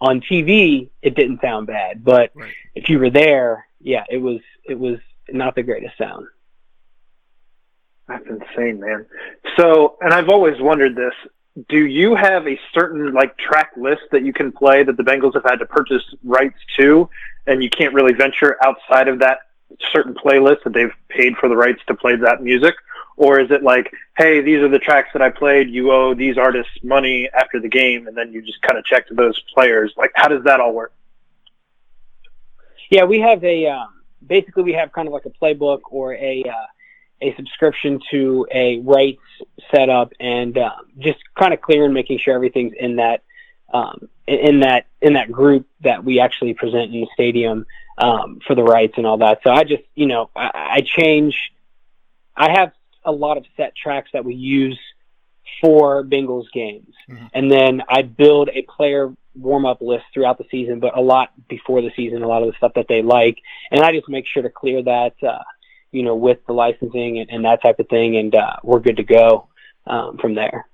On 0.00 0.20
TV, 0.20 0.90
it 1.02 1.14
didn't 1.14 1.40
sound 1.40 1.68
bad, 1.68 2.04
but 2.04 2.32
right. 2.34 2.52
if 2.74 2.88
you 2.88 2.98
were 2.98 3.08
there, 3.08 3.66
yeah, 3.80 4.04
it 4.10 4.18
was 4.18 4.40
it 4.64 4.78
was 4.78 4.98
not 5.30 5.54
the 5.54 5.62
greatest 5.62 5.96
sound. 5.96 6.26
That's 8.08 8.26
insane, 8.28 8.80
man. 8.80 9.06
So, 9.56 9.96
and 10.00 10.12
I've 10.12 10.28
always 10.28 10.60
wondered 10.60 10.94
this. 10.94 11.14
Do 11.68 11.86
you 11.86 12.14
have 12.14 12.46
a 12.46 12.58
certain 12.74 13.14
like 13.14 13.38
track 13.38 13.70
list 13.76 14.02
that 14.12 14.22
you 14.22 14.32
can 14.32 14.52
play 14.52 14.82
that 14.82 14.96
the 14.96 15.02
Bengals 15.02 15.34
have 15.34 15.44
had 15.44 15.60
to 15.60 15.66
purchase 15.66 16.02
rights 16.22 16.58
to, 16.76 17.08
and 17.46 17.62
you 17.62 17.70
can't 17.70 17.94
really 17.94 18.12
venture 18.12 18.56
outside 18.62 19.08
of 19.08 19.20
that 19.20 19.38
certain 19.92 20.14
playlists 20.14 20.64
that 20.64 20.72
they've 20.72 20.92
paid 21.08 21.36
for 21.36 21.48
the 21.48 21.56
rights 21.56 21.80
to 21.88 21.94
play 21.94 22.16
that 22.16 22.42
music? 22.42 22.74
Or 23.16 23.40
is 23.40 23.50
it 23.50 23.62
like, 23.62 23.92
hey, 24.18 24.40
these 24.42 24.58
are 24.58 24.68
the 24.68 24.78
tracks 24.78 25.08
that 25.14 25.22
I 25.22 25.30
played, 25.30 25.70
you 25.70 25.90
owe 25.90 26.14
these 26.14 26.36
artists 26.36 26.72
money 26.82 27.28
after 27.32 27.60
the 27.60 27.68
game, 27.68 28.06
and 28.06 28.16
then 28.16 28.32
you 28.32 28.42
just 28.42 28.60
kind 28.60 28.78
of 28.78 28.84
check 28.84 29.08
to 29.08 29.14
those 29.14 29.40
players? 29.54 29.92
Like, 29.96 30.12
how 30.14 30.28
does 30.28 30.44
that 30.44 30.60
all 30.60 30.74
work? 30.74 30.92
Yeah, 32.90 33.04
we 33.04 33.20
have 33.20 33.42
a, 33.42 33.66
um, 33.68 34.02
basically 34.26 34.64
we 34.64 34.74
have 34.74 34.92
kind 34.92 35.08
of 35.08 35.14
like 35.14 35.24
a 35.24 35.30
playbook 35.30 35.80
or 35.90 36.14
a, 36.14 36.44
uh, 36.44 36.66
a 37.22 37.34
subscription 37.36 38.00
to 38.10 38.46
a 38.52 38.80
rights 38.80 39.22
setup 39.70 40.12
and 40.20 40.58
um, 40.58 40.86
just 40.98 41.18
kind 41.38 41.54
of 41.54 41.60
clear 41.60 41.84
and 41.84 41.94
making 41.94 42.18
sure 42.18 42.34
everything's 42.34 42.74
in 42.78 42.96
that 42.96 43.22
um, 43.72 44.08
in 44.26 44.60
that 44.60 44.86
in 45.00 45.14
that 45.14 45.30
group 45.30 45.66
that 45.80 46.04
we 46.04 46.20
actually 46.20 46.54
present 46.54 46.94
in 46.94 47.00
the 47.00 47.08
stadium 47.14 47.66
um, 47.98 48.40
for 48.46 48.54
the 48.54 48.62
rights 48.62 48.94
and 48.96 49.06
all 49.06 49.18
that. 49.18 49.40
So 49.42 49.50
I 49.50 49.64
just, 49.64 49.82
you 49.94 50.06
know, 50.06 50.30
I, 50.34 50.50
I 50.54 50.80
change. 50.84 51.52
I 52.36 52.50
have 52.58 52.72
a 53.04 53.12
lot 53.12 53.36
of 53.36 53.44
set 53.56 53.74
tracks 53.76 54.10
that 54.12 54.24
we 54.24 54.34
use 54.34 54.78
for 55.60 56.04
Bengals 56.04 56.50
games, 56.52 56.92
mm-hmm. 57.08 57.26
and 57.32 57.50
then 57.50 57.82
I 57.88 58.02
build 58.02 58.50
a 58.52 58.62
player 58.62 59.12
warm 59.34 59.64
up 59.66 59.80
list 59.80 60.04
throughout 60.12 60.38
the 60.38 60.46
season, 60.50 60.80
but 60.80 60.96
a 60.96 61.00
lot 61.00 61.30
before 61.48 61.82
the 61.82 61.90
season, 61.94 62.22
a 62.22 62.28
lot 62.28 62.42
of 62.42 62.48
the 62.48 62.56
stuff 62.56 62.72
that 62.74 62.88
they 62.88 63.02
like, 63.02 63.38
and 63.70 63.80
I 63.82 63.92
just 63.92 64.08
make 64.08 64.26
sure 64.26 64.42
to 64.42 64.50
clear 64.50 64.82
that, 64.82 65.14
uh, 65.22 65.42
you 65.92 66.02
know, 66.02 66.16
with 66.16 66.38
the 66.46 66.52
licensing 66.52 67.18
and, 67.18 67.30
and 67.30 67.44
that 67.44 67.62
type 67.62 67.78
of 67.78 67.88
thing, 67.88 68.16
and 68.16 68.34
uh, 68.34 68.56
we're 68.62 68.80
good 68.80 68.96
to 68.96 69.04
go 69.04 69.48
um, 69.86 70.18
from 70.18 70.34
there. 70.34 70.66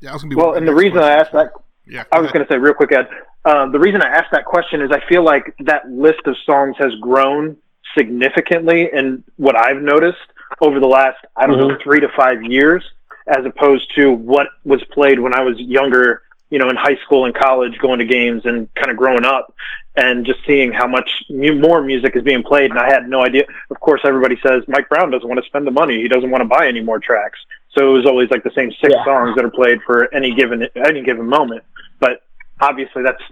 Yeah, 0.00 0.10
I 0.10 0.12
was 0.14 0.22
gonna 0.22 0.34
be 0.34 0.40
well, 0.40 0.54
and 0.54 0.66
the 0.66 0.74
reason 0.74 0.98
I 0.98 1.10
asked 1.10 1.32
that, 1.32 1.52
yeah, 1.86 2.04
I 2.12 2.20
was 2.20 2.30
going 2.30 2.46
to 2.46 2.52
say 2.52 2.56
real 2.56 2.74
quick, 2.74 2.92
Ed. 2.92 3.08
Um, 3.44 3.72
the 3.72 3.78
reason 3.78 4.02
I 4.02 4.08
asked 4.08 4.32
that 4.32 4.44
question 4.44 4.82
is 4.82 4.90
I 4.90 5.00
feel 5.08 5.24
like 5.24 5.54
that 5.60 5.88
list 5.90 6.20
of 6.26 6.36
songs 6.44 6.76
has 6.78 6.94
grown 6.96 7.56
significantly 7.96 8.90
in 8.92 9.24
what 9.36 9.56
I've 9.56 9.80
noticed 9.80 10.18
over 10.60 10.78
the 10.80 10.86
last, 10.86 11.18
I 11.36 11.46
don't 11.46 11.58
mm-hmm. 11.58 11.68
know, 11.68 11.78
three 11.82 12.00
to 12.00 12.08
five 12.16 12.42
years, 12.42 12.84
as 13.26 13.44
opposed 13.44 13.94
to 13.94 14.12
what 14.12 14.48
was 14.64 14.82
played 14.92 15.18
when 15.18 15.34
I 15.34 15.42
was 15.42 15.58
younger, 15.58 16.22
you 16.50 16.58
know, 16.58 16.68
in 16.68 16.76
high 16.76 16.96
school 17.04 17.24
and 17.24 17.34
college, 17.34 17.78
going 17.78 17.98
to 18.00 18.04
games 18.04 18.44
and 18.44 18.72
kind 18.74 18.90
of 18.90 18.96
growing 18.96 19.24
up 19.24 19.54
and 19.96 20.26
just 20.26 20.40
seeing 20.46 20.72
how 20.72 20.86
much 20.86 21.08
mu- 21.30 21.58
more 21.58 21.82
music 21.82 22.16
is 22.16 22.22
being 22.22 22.42
played. 22.42 22.70
And 22.70 22.78
I 22.78 22.88
had 22.92 23.08
no 23.08 23.24
idea. 23.24 23.44
Of 23.70 23.80
course, 23.80 24.02
everybody 24.04 24.38
says 24.42 24.62
Mike 24.68 24.88
Brown 24.88 25.10
doesn't 25.10 25.28
want 25.28 25.40
to 25.42 25.46
spend 25.46 25.66
the 25.66 25.72
money. 25.72 26.00
He 26.00 26.08
doesn't 26.08 26.30
want 26.30 26.42
to 26.42 26.48
buy 26.48 26.66
any 26.68 26.80
more 26.80 26.98
tracks. 26.98 27.38
So 27.76 27.88
it 27.88 27.98
was 27.98 28.06
always 28.06 28.30
like 28.30 28.42
the 28.42 28.50
same 28.54 28.70
six 28.72 28.92
yeah. 28.94 29.04
songs 29.04 29.36
that 29.36 29.44
are 29.44 29.50
played 29.50 29.80
for 29.86 30.12
any 30.14 30.34
given, 30.34 30.66
any 30.76 31.02
given 31.02 31.26
moment. 31.26 31.62
But 32.00 32.22
obviously 32.60 33.02
that's 33.02 33.22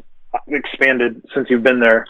expanded 0.48 1.22
since 1.34 1.48
you've 1.50 1.62
been 1.62 1.80
there. 1.80 2.06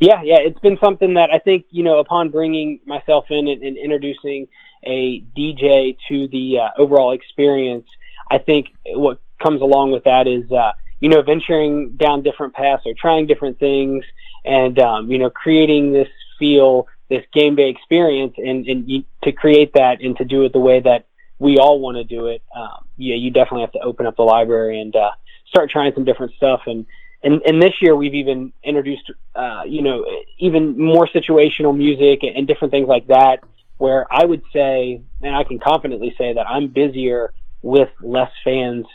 Yeah, 0.00 0.22
yeah, 0.22 0.38
it's 0.38 0.58
been 0.60 0.78
something 0.82 1.14
that 1.14 1.30
I 1.32 1.38
think 1.38 1.66
you 1.70 1.82
know 1.82 1.98
upon 1.98 2.30
bringing 2.30 2.80
myself 2.84 3.26
in 3.30 3.48
and, 3.48 3.62
and 3.62 3.76
introducing 3.76 4.48
a 4.84 5.20
DJ 5.36 5.96
to 6.08 6.28
the 6.28 6.60
uh, 6.60 6.68
overall 6.76 7.12
experience, 7.12 7.86
I 8.30 8.38
think 8.38 8.68
what 8.86 9.20
comes 9.42 9.60
along 9.60 9.92
with 9.92 10.04
that 10.04 10.26
is 10.26 10.50
uh, 10.50 10.72
you 11.00 11.08
know 11.08 11.22
venturing 11.22 11.92
down 11.92 12.22
different 12.22 12.54
paths 12.54 12.82
or 12.86 12.94
trying 12.94 13.26
different 13.26 13.58
things, 13.58 14.04
and 14.44 14.78
um, 14.78 15.10
you 15.10 15.18
know 15.18 15.30
creating 15.30 15.92
this 15.92 16.08
feel, 16.38 16.88
this 17.08 17.24
game 17.32 17.54
day 17.54 17.70
experience, 17.70 18.34
and 18.36 18.66
and 18.66 18.88
you, 18.88 19.04
to 19.22 19.32
create 19.32 19.72
that 19.74 20.00
and 20.00 20.16
to 20.16 20.24
do 20.24 20.44
it 20.44 20.52
the 20.52 20.60
way 20.60 20.80
that 20.80 21.06
we 21.38 21.58
all 21.58 21.78
want 21.78 21.96
to 21.96 22.04
do 22.04 22.26
it. 22.26 22.42
Um, 22.54 22.84
yeah, 22.96 23.14
you 23.14 23.30
definitely 23.30 23.62
have 23.62 23.72
to 23.72 23.80
open 23.80 24.06
up 24.06 24.16
the 24.16 24.22
library 24.22 24.80
and 24.80 24.94
uh, 24.94 25.10
start 25.48 25.70
trying 25.70 25.92
some 25.94 26.04
different 26.04 26.32
stuff 26.36 26.62
and 26.66 26.86
and 27.22 27.42
and 27.42 27.60
this 27.62 27.74
year 27.80 27.96
we've 27.96 28.14
even 28.14 28.52
introduced 28.62 29.10
uh, 29.34 29.62
you 29.66 29.82
know 29.82 30.04
even 30.38 30.78
more 30.78 31.06
situational 31.08 31.76
music 31.76 32.20
and, 32.22 32.36
and 32.36 32.46
different 32.46 32.70
things 32.70 32.88
like 32.88 33.06
that 33.08 33.40
where 33.78 34.06
I 34.12 34.24
would 34.24 34.42
say 34.52 35.02
and 35.22 35.34
I 35.34 35.44
can 35.44 35.58
confidently 35.58 36.14
say 36.18 36.34
that 36.34 36.48
I'm 36.48 36.68
busier 36.68 37.32
with 37.62 37.88
less 38.00 38.30
fans 38.44 38.86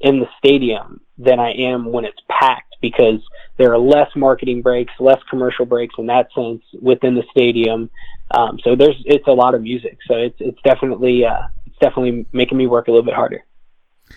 in 0.00 0.20
the 0.20 0.26
stadium 0.38 1.00
than 1.16 1.40
I 1.40 1.52
am 1.52 1.92
when 1.92 2.04
it's 2.04 2.20
packed 2.28 2.76
because 2.80 3.20
there 3.56 3.72
are 3.72 3.78
less 3.78 4.08
marketing 4.14 4.62
breaks, 4.62 4.92
less 5.00 5.20
commercial 5.28 5.66
breaks 5.66 5.94
in 5.98 6.06
that 6.06 6.28
sense 6.34 6.62
within 6.80 7.14
the 7.14 7.24
stadium. 7.30 7.90
Um, 8.30 8.58
so 8.62 8.76
there's 8.76 8.96
it's 9.04 9.26
a 9.26 9.32
lot 9.32 9.54
of 9.54 9.62
music. 9.62 9.98
So 10.06 10.14
it's 10.14 10.36
it's 10.38 10.60
definitely 10.62 11.24
uh, 11.24 11.42
it's 11.66 11.78
definitely 11.78 12.26
making 12.32 12.58
me 12.58 12.66
work 12.66 12.88
a 12.88 12.90
little 12.90 13.04
bit 13.04 13.14
harder. 13.14 13.44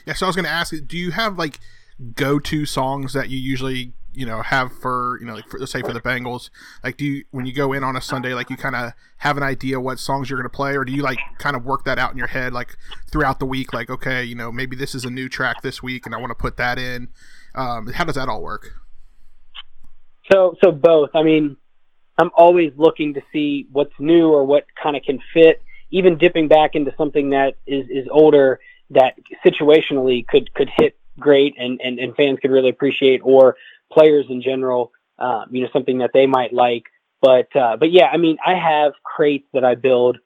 Yeah. 0.06 0.14
So 0.14 0.26
I 0.26 0.30
was 0.30 0.36
going 0.36 0.46
to 0.46 0.52
ask, 0.52 0.74
do 0.88 0.98
you 0.98 1.12
have 1.12 1.38
like 1.38 1.60
go-to 2.16 2.66
songs 2.66 3.14
that 3.14 3.30
you 3.30 3.38
usually 3.38 3.94
you 4.14 4.26
know 4.26 4.42
have 4.42 4.74
for 4.74 5.18
you 5.22 5.26
know 5.26 5.36
like 5.36 5.48
for, 5.48 5.60
let's 5.60 5.72
say 5.72 5.82
for 5.82 5.94
the 5.94 6.02
Bengals 6.02 6.50
like 6.84 6.98
do 6.98 7.06
you 7.06 7.24
when 7.32 7.46
you 7.46 7.54
go 7.54 7.72
in 7.74 7.84
on 7.84 7.96
a 7.96 8.02
Sunday 8.02 8.34
like 8.34 8.50
you 8.50 8.58
kind 8.58 8.76
of 8.76 8.92
have 9.18 9.38
an 9.38 9.44
idea 9.44 9.80
what 9.80 10.00
songs 10.00 10.30
you're 10.30 10.38
going 10.38 10.50
to 10.50 10.56
play 10.56 10.76
or 10.76 10.84
do 10.84 10.92
you 10.92 11.02
like 11.02 11.20
kind 11.38 11.56
of 11.56 11.64
work 11.64 11.86
that 11.86 11.98
out 11.98 12.12
in 12.12 12.18
your 12.18 12.28
head 12.28 12.52
like 12.52 12.76
throughout 13.10 13.40
the 13.40 13.46
week 13.46 13.74
like 13.74 13.90
okay 13.90 14.24
you 14.24 14.36
know 14.36 14.52
maybe 14.52 14.76
this 14.76 14.94
is 14.94 15.06
a 15.06 15.10
new 15.10 15.30
track 15.30 15.62
this 15.62 15.82
week 15.82 16.06
and 16.06 16.14
I 16.14 16.18
want 16.18 16.32
to 16.32 16.36
put 16.36 16.58
that 16.58 16.78
in? 16.78 17.10
Um, 17.56 17.88
how 17.88 18.04
does 18.04 18.16
that 18.16 18.28
all 18.28 18.42
work? 18.42 18.74
So 20.32 20.56
so 20.62 20.72
both. 20.72 21.12
I 21.14 21.24
mean 21.24 21.56
I'm 22.18 22.32
always 22.36 22.74
looking 22.76 23.14
to 23.14 23.22
see 23.32 23.68
what's 23.72 23.94
new 23.98 24.30
or 24.30 24.44
what 24.46 24.66
kind 24.82 24.96
of 24.96 25.04
can 25.04 25.20
fit 25.34 25.62
even 25.92 26.18
dipping 26.18 26.48
back 26.48 26.72
into 26.74 26.94
something 26.98 27.30
that 27.30 27.56
is 27.66 27.86
is 27.90 28.08
older 28.12 28.60
that 28.90 29.16
situationally 29.46 30.28
could 30.28 30.54
could 30.54 30.70
hit 30.78 30.98
great 31.20 31.56
and, 31.58 31.80
and, 31.84 32.00
and 32.00 32.16
fans 32.16 32.40
could 32.42 32.52
really 32.52 32.70
appreciate 32.70 33.22
or 33.24 33.56
players 33.92 34.26
in 34.30 34.42
general, 34.42 34.92
um, 35.20 35.46
you 35.52 35.62
know, 35.62 35.70
something 35.74 36.00
that 36.00 36.12
they 36.14 36.26
might 36.26 36.54
like. 36.54 36.84
But, 37.22 37.56
uh, 37.56 37.78
but 37.78 37.92
yeah, 37.92 38.08
I 38.08 38.18
mean, 38.18 38.38
I 38.46 38.56
have 38.56 38.94
crates 39.04 39.48
that 39.54 39.64
I 39.64 39.76
build 39.76 40.18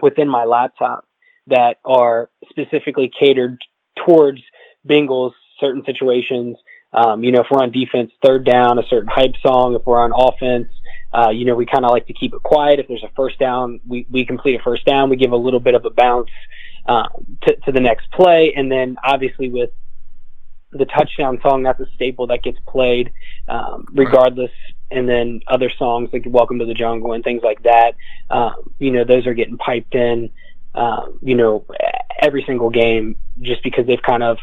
within 0.00 0.28
my 0.28 0.44
laptop 0.44 1.06
that 1.46 1.78
are 1.84 2.30
specifically 2.50 3.10
catered 3.18 3.58
towards 4.06 4.40
Bengals 4.86 5.32
certain 5.58 5.82
situations. 5.84 6.56
Um, 6.92 7.22
you 7.22 7.32
know, 7.32 7.40
if 7.40 7.46
we're 7.50 7.62
on 7.62 7.70
defense, 7.70 8.12
third 8.22 8.44
down, 8.44 8.78
a 8.78 8.86
certain 8.88 9.08
hype 9.08 9.34
song. 9.42 9.74
If 9.74 9.86
we're 9.86 10.00
on 10.00 10.12
offense, 10.14 10.68
uh, 11.12 11.30
you 11.30 11.44
know, 11.44 11.54
we 11.54 11.66
kind 11.66 11.84
of 11.84 11.90
like 11.90 12.06
to 12.06 12.12
keep 12.12 12.34
it 12.34 12.42
quiet. 12.42 12.78
If 12.78 12.88
there's 12.88 13.02
a 13.02 13.10
first 13.16 13.38
down, 13.38 13.80
we, 13.86 14.06
we 14.10 14.24
complete 14.24 14.60
a 14.60 14.62
first 14.62 14.84
down. 14.84 15.10
We 15.10 15.16
give 15.16 15.32
a 15.32 15.36
little 15.36 15.60
bit 15.60 15.74
of 15.74 15.84
a 15.84 15.90
bounce 15.90 16.30
uh, 16.86 17.08
to, 17.42 17.56
to 17.56 17.72
the 17.72 17.80
next 17.80 18.10
play. 18.12 18.52
And 18.56 18.70
then 18.70 18.96
obviously 19.04 19.48
with 19.50 19.70
the 20.72 20.84
touchdown 20.84 21.38
song 21.42 21.62
that's 21.62 21.80
a 21.80 21.86
staple 21.94 22.26
that 22.26 22.42
gets 22.42 22.58
played 22.66 23.12
um, 23.48 23.86
regardless. 23.92 24.50
And 24.90 25.08
then 25.08 25.40
other 25.46 25.70
songs 25.78 26.10
like 26.12 26.24
welcome 26.26 26.58
to 26.60 26.64
the 26.64 26.74
jungle 26.74 27.12
and 27.12 27.22
things 27.22 27.42
like 27.42 27.62
that 27.64 27.94
um, 28.30 28.54
you 28.78 28.90
know 28.90 29.04
those 29.04 29.26
are 29.26 29.34
getting 29.34 29.58
piped 29.58 29.94
in 29.94 30.30
um, 30.74 31.18
you 31.22 31.34
know 31.34 31.66
every 32.22 32.44
single 32.46 32.70
game 32.70 33.16
just 33.40 33.62
because 33.62 33.86
they've 33.86 34.02
kind 34.02 34.22
of 34.22 34.38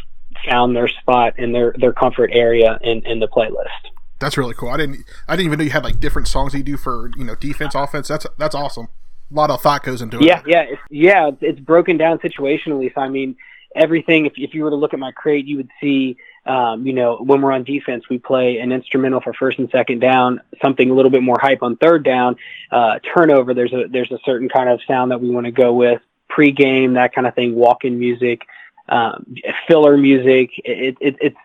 found 0.47 0.75
their 0.75 0.87
spot 0.87 1.37
in 1.39 1.51
their 1.51 1.73
their 1.77 1.93
comfort 1.93 2.29
area 2.33 2.77
in, 2.81 3.01
in 3.05 3.19
the 3.19 3.27
playlist. 3.27 3.91
That's 4.19 4.37
really 4.37 4.53
cool. 4.53 4.69
I 4.69 4.77
didn't 4.77 5.05
i 5.27 5.35
didn't 5.35 5.47
even 5.47 5.59
know 5.59 5.65
you 5.65 5.71
had 5.71 5.83
like 5.83 5.99
different 5.99 6.27
songs 6.27 6.51
that 6.51 6.59
you 6.59 6.63
do 6.63 6.77
for 6.77 7.11
you 7.17 7.23
know 7.23 7.35
defense 7.35 7.75
offense. 7.75 8.07
That's 8.07 8.25
that's 8.37 8.55
awesome. 8.55 8.87
A 9.31 9.33
lot 9.33 9.49
of 9.49 9.61
thought 9.61 9.83
goes 9.83 10.01
into 10.01 10.19
it. 10.19 10.25
Yeah 10.25 10.41
yeah 10.45 10.61
it's, 10.63 10.81
yeah 10.89 11.31
it's 11.41 11.59
broken 11.59 11.97
down 11.97 12.19
situationally. 12.19 12.93
So 12.93 13.01
i 13.01 13.09
mean 13.09 13.35
everything. 13.75 14.25
If, 14.25 14.33
if 14.37 14.53
you 14.53 14.63
were 14.63 14.69
to 14.69 14.75
look 14.75 14.93
at 14.93 14.99
my 14.99 15.11
crate, 15.11 15.45
you 15.45 15.57
would 15.57 15.69
see, 15.81 16.17
um, 16.45 16.85
you 16.85 16.93
know, 16.93 17.17
when 17.17 17.41
we're 17.41 17.51
on 17.51 17.63
defense, 17.63 18.05
we 18.09 18.17
play 18.17 18.57
an 18.57 18.71
instrumental 18.71 19.21
for 19.21 19.33
first 19.33 19.59
and 19.59 19.69
second 19.69 19.99
down, 19.99 20.41
something 20.61 20.89
a 20.89 20.93
little 20.93 21.11
bit 21.11 21.23
more 21.23 21.37
hype 21.39 21.61
on 21.61 21.75
third 21.77 22.03
down. 22.03 22.37
Uh, 22.71 22.99
turnover, 23.13 23.53
there's 23.53 23.73
a 23.73 23.85
there's 23.89 24.11
a 24.11 24.19
certain 24.25 24.49
kind 24.49 24.69
of 24.69 24.79
sound 24.87 25.11
that 25.11 25.21
we 25.21 25.29
want 25.29 25.45
to 25.45 25.51
go 25.51 25.73
with. 25.73 26.01
Pre-game, 26.27 26.93
that 26.93 27.13
kind 27.13 27.27
of 27.27 27.35
thing. 27.35 27.55
Walk-in 27.55 27.99
music, 27.99 28.41
um, 28.89 29.35
filler 29.67 29.95
music. 29.97 30.49
It, 30.63 30.97
it, 30.99 31.15
it's 31.21 31.37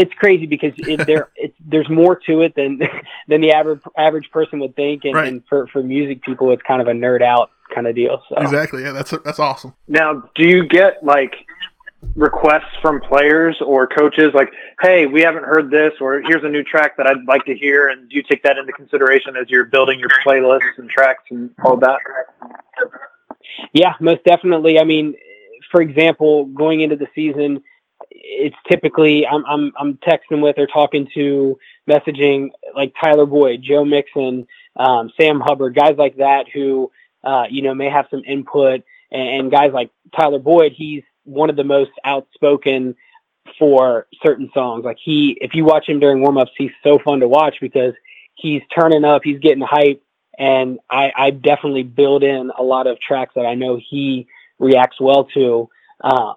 it's 0.00 0.14
crazy 0.14 0.46
because 0.46 0.72
it, 0.78 1.06
there 1.06 1.28
it's, 1.36 1.56
there's 1.64 1.88
more 1.88 2.16
to 2.26 2.40
it 2.40 2.54
than 2.54 2.80
than 3.28 3.40
the 3.40 3.52
average 3.52 3.82
average 3.96 4.30
person 4.30 4.58
would 4.60 4.74
think, 4.74 5.04
and, 5.04 5.14
right. 5.14 5.28
and 5.28 5.42
for 5.48 5.66
for 5.68 5.82
music 5.82 6.22
people, 6.22 6.50
it's 6.50 6.62
kind 6.62 6.80
of 6.80 6.88
a 6.88 6.92
nerd 6.92 7.22
out 7.22 7.50
kind 7.74 7.86
of 7.86 7.94
deal. 7.94 8.22
So. 8.28 8.36
Exactly. 8.36 8.82
Yeah, 8.82 8.92
that's 8.92 9.10
that's 9.24 9.38
awesome. 9.38 9.74
Now, 9.86 10.28
do 10.34 10.46
you 10.46 10.66
get 10.66 11.04
like 11.04 11.34
requests 12.16 12.74
from 12.80 13.00
players 13.00 13.56
or 13.64 13.86
coaches 13.86 14.30
like, 14.34 14.50
"Hey, 14.80 15.06
we 15.06 15.20
haven't 15.20 15.44
heard 15.44 15.70
this," 15.70 15.92
or 16.00 16.20
"Here's 16.22 16.44
a 16.44 16.48
new 16.48 16.64
track 16.64 16.96
that 16.96 17.06
I'd 17.06 17.24
like 17.26 17.44
to 17.44 17.54
hear," 17.54 17.88
and 17.88 18.08
do 18.08 18.16
you 18.16 18.22
take 18.22 18.42
that 18.42 18.56
into 18.56 18.72
consideration 18.72 19.36
as 19.36 19.48
you're 19.50 19.66
building 19.66 20.00
your 20.00 20.10
playlists 20.24 20.78
and 20.78 20.88
tracks 20.88 21.24
and 21.30 21.50
all 21.62 21.76
that? 21.76 21.98
Yeah, 23.72 23.94
most 24.00 24.24
definitely. 24.24 24.78
I 24.78 24.84
mean, 24.84 25.14
for 25.70 25.82
example, 25.82 26.46
going 26.46 26.80
into 26.80 26.96
the 26.96 27.06
season, 27.14 27.62
it's 28.10 28.56
typically 28.68 29.26
I'm 29.26 29.44
I'm 29.46 29.72
I'm 29.78 29.94
texting 29.98 30.42
with 30.42 30.58
or 30.58 30.66
talking 30.66 31.08
to 31.14 31.58
messaging 31.88 32.50
like 32.74 32.94
Tyler 33.00 33.26
Boyd, 33.26 33.62
Joe 33.62 33.84
Mixon, 33.84 34.46
um, 34.76 35.10
Sam 35.18 35.40
Hubbard, 35.40 35.74
guys 35.74 35.96
like 35.96 36.16
that 36.16 36.46
who 36.52 36.90
uh, 37.24 37.44
you 37.50 37.62
know, 37.62 37.74
may 37.74 37.90
have 37.90 38.06
some 38.10 38.22
input. 38.26 38.82
And, 39.10 39.28
and 39.28 39.50
guys 39.50 39.72
like 39.72 39.90
Tyler 40.16 40.38
Boyd, 40.38 40.72
he's 40.74 41.02
one 41.24 41.50
of 41.50 41.56
the 41.56 41.64
most 41.64 41.90
outspoken 42.04 42.94
for 43.58 44.06
certain 44.22 44.50
songs. 44.54 44.84
Like 44.84 44.98
he, 45.02 45.36
if 45.40 45.54
you 45.54 45.64
watch 45.64 45.88
him 45.88 46.00
during 46.00 46.22
warmups, 46.22 46.50
he's 46.56 46.70
so 46.82 46.98
fun 46.98 47.20
to 47.20 47.28
watch 47.28 47.56
because 47.60 47.94
he's 48.34 48.62
turning 48.74 49.04
up, 49.04 49.22
he's 49.24 49.40
getting 49.40 49.62
hype, 49.62 50.02
and 50.38 50.78
I, 50.88 51.12
I 51.14 51.30
definitely 51.30 51.82
build 51.82 52.22
in 52.22 52.50
a 52.56 52.62
lot 52.62 52.86
of 52.86 52.98
tracks 53.00 53.32
that 53.34 53.44
I 53.44 53.54
know 53.54 53.78
he 53.78 54.26
reacts 54.58 55.00
well 55.00 55.24
to. 55.34 55.68
Um, 56.02 56.34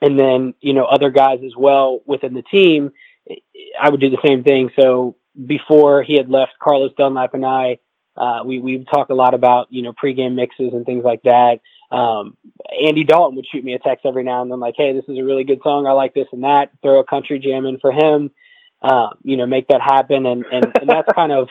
and 0.00 0.18
then 0.18 0.54
you 0.60 0.72
know 0.72 0.84
other 0.84 1.10
guys 1.10 1.40
as 1.44 1.52
well 1.56 2.00
within 2.06 2.34
the 2.34 2.42
team. 2.42 2.92
I 3.80 3.88
would 3.90 4.00
do 4.00 4.10
the 4.10 4.22
same 4.24 4.44
thing. 4.44 4.70
So 4.78 5.16
before 5.46 6.02
he 6.02 6.16
had 6.16 6.30
left, 6.30 6.52
Carlos 6.60 6.92
Dunlap 6.96 7.34
and 7.34 7.44
I 7.44 7.78
uh, 8.16 8.42
we 8.44 8.58
we 8.58 8.84
talk 8.84 9.10
a 9.10 9.14
lot 9.14 9.34
about 9.34 9.68
you 9.70 9.82
know 9.82 9.92
pregame 9.92 10.34
mixes 10.34 10.72
and 10.72 10.86
things 10.86 11.04
like 11.04 11.22
that. 11.22 11.60
Um, 11.90 12.36
Andy 12.82 13.04
Dalton 13.04 13.36
would 13.36 13.46
shoot 13.46 13.62
me 13.64 13.74
a 13.74 13.78
text 13.78 14.06
every 14.06 14.24
now 14.24 14.42
and 14.42 14.50
then, 14.50 14.58
like, 14.58 14.74
"Hey, 14.76 14.92
this 14.92 15.04
is 15.08 15.18
a 15.18 15.22
really 15.22 15.44
good 15.44 15.60
song. 15.62 15.86
I 15.86 15.92
like 15.92 16.14
this 16.14 16.26
and 16.32 16.44
that." 16.44 16.70
Throw 16.82 17.00
a 17.00 17.04
country 17.04 17.38
jam 17.38 17.66
in 17.66 17.78
for 17.78 17.92
him. 17.92 18.30
Uh, 18.82 19.10
you 19.22 19.36
know, 19.36 19.46
make 19.46 19.68
that 19.68 19.82
happen, 19.82 20.26
and 20.26 20.44
and, 20.50 20.64
and 20.80 20.88
that's 20.88 21.12
kind 21.14 21.32
of. 21.32 21.48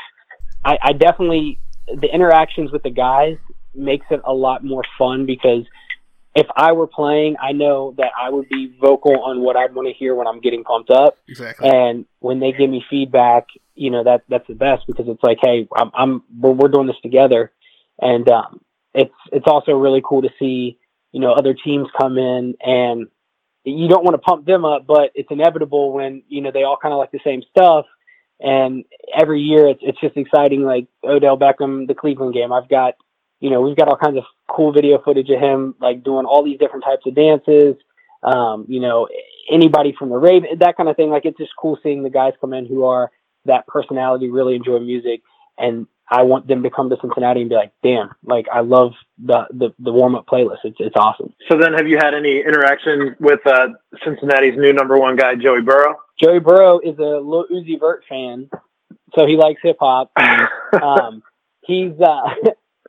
I, 0.64 0.78
I 0.82 0.94
definitely 0.94 1.60
the 1.88 2.12
interactions 2.12 2.72
with 2.72 2.82
the 2.82 2.90
guys 2.90 3.38
makes 3.76 4.08
it 4.10 4.22
a 4.26 4.34
lot 4.34 4.64
more 4.64 4.84
fun 4.98 5.28
because 5.28 5.66
if 6.36 6.48
I 6.56 6.74
were 6.74 6.88
playing, 6.88 7.38
I 7.42 7.54
know 7.54 7.94
that 7.98 8.12
I 8.20 8.30
would 8.30 8.50
be 8.50 8.76
vocal 8.80 9.24
on 9.24 9.42
what 9.42 9.56
I'd 9.56 9.74
want 9.74 9.88
to 9.88 9.94
hear 9.94 10.16
when 10.16 10.28
I'm 10.28 10.42
getting 10.42 10.64
pumped 10.64 10.90
up. 10.90 11.18
Exactly. 11.30 11.70
And 11.70 12.06
when 12.20 12.40
they 12.40 12.52
give 12.52 12.70
me 12.70 12.84
feedback, 12.90 13.48
you 13.74 13.90
know 13.90 14.04
that 14.04 14.24
that's 14.30 14.48
the 14.48 14.56
best 14.56 14.84
because 14.88 15.08
it's 15.08 15.24
like, 15.24 15.38
hey, 15.42 15.68
I'm, 15.76 15.92
I'm 15.94 16.24
we're, 16.38 16.52
we're 16.52 16.68
doing 16.68 16.88
this 16.88 17.00
together, 17.02 17.52
and 18.00 18.28
um, 18.30 18.62
it's 18.94 19.14
it's 19.32 19.48
also 19.48 19.74
really 19.74 20.02
cool 20.04 20.22
to 20.22 20.30
see 20.40 20.78
you 21.12 21.20
know 21.20 21.32
other 21.32 21.54
teams 21.54 21.88
come 21.98 22.18
in 22.18 22.56
and 22.62 23.08
you 23.66 23.88
don't 23.88 24.04
want 24.04 24.14
to 24.14 24.20
pump 24.20 24.46
them 24.46 24.64
up, 24.64 24.86
but 24.86 25.12
it's 25.16 25.30
inevitable 25.32 25.92
when 25.92 26.24
you 26.28 26.42
know 26.42 26.52
they 26.52 26.64
all 26.64 26.78
kind 26.82 26.94
of 26.94 27.00
like 27.00 27.12
the 27.12 27.20
same 27.24 27.42
stuff. 27.50 27.86
And 28.40 28.84
every 29.18 29.42
year, 29.42 29.68
it's 29.68 29.80
it's 29.82 30.00
just 30.00 30.18
exciting. 30.18 30.64
Like 30.64 30.88
Odell 31.04 31.38
Beckham, 31.38 31.88
the 31.88 31.96
Cleveland 31.96 32.34
game. 32.34 32.52
I've 32.52 32.70
got, 32.70 32.96
you 33.40 33.50
know, 33.50 33.62
we've 33.62 33.76
got 33.76 33.88
all 33.88 33.98
kinds 33.98 34.18
of 34.18 34.24
cool 34.48 34.72
video 34.72 35.02
footage 35.04 35.30
of 35.30 35.40
him 35.40 35.76
like 35.80 36.04
doing 36.04 36.26
all 36.26 36.44
these 36.44 36.60
different 36.60 36.84
types 36.84 37.06
of 37.06 37.16
dances. 37.16 37.76
Um, 38.24 38.66
you 38.68 38.80
know, 38.80 39.08
anybody 39.52 39.94
from 39.98 40.10
the 40.10 40.18
Raven, 40.18 40.58
that 40.60 40.78
kind 40.78 40.90
of 40.90 40.96
thing. 40.96 41.10
Like 41.10 41.26
it's 41.26 41.38
just 41.38 41.52
cool 41.60 41.78
seeing 41.84 42.04
the 42.04 42.10
guys 42.10 42.34
come 42.42 42.54
in 42.54 42.66
who 42.66 42.86
are 42.86 43.12
that 43.46 43.68
personality, 43.68 44.30
really 44.30 44.56
enjoy 44.56 44.80
music, 44.80 45.22
and 45.58 45.88
I 46.10 46.24
want 46.24 46.48
them 46.48 46.64
to 46.64 46.70
come 46.70 46.90
to 46.90 46.98
Cincinnati 47.02 47.42
and 47.42 47.50
be 47.50 47.56
like, 47.56 47.72
"Damn, 47.84 48.12
like 48.24 48.48
I 48.52 48.62
love 48.62 48.94
the 49.24 49.46
the, 49.52 49.74
the 49.80 49.92
warm 49.92 50.16
up 50.16 50.28
playlist. 50.28 50.60
It's 50.64 50.78
it's 50.80 50.96
awesome." 50.96 51.34
So 51.50 51.58
then, 51.58 51.74
have 51.74 51.88
you 51.88 51.98
had 51.98 52.14
any 52.14 52.40
interaction 52.40 53.16
with 53.20 53.46
uh, 53.46 53.70
Cincinnati's 54.04 54.58
new 54.58 54.74
number 54.74 55.00
one 55.00 55.16
guy, 55.16 55.36
Joey 55.36 55.62
Burrow? 55.62 55.98
Joey 56.22 56.40
Burrow 56.40 56.80
is 56.80 56.98
a 57.00 57.20
Lil 57.20 57.46
Uzi 57.52 57.80
Vert 57.80 58.04
fan, 58.08 58.50
so 59.16 59.26
he 59.26 59.36
likes 59.36 59.62
hip 59.64 59.78
hop. 59.80 60.12
um, 60.82 61.24
he's 61.62 62.00
uh, 62.00 62.30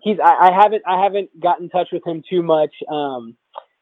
he's 0.03 0.19
I, 0.23 0.49
I 0.49 0.53
haven't 0.53 0.83
I 0.87 1.03
haven't 1.03 1.39
got 1.41 1.61
in 1.61 1.69
touch 1.69 1.89
with 1.93 2.07
him 2.07 2.23
too 2.29 2.43
much. 2.43 2.75
Um, 2.91 3.37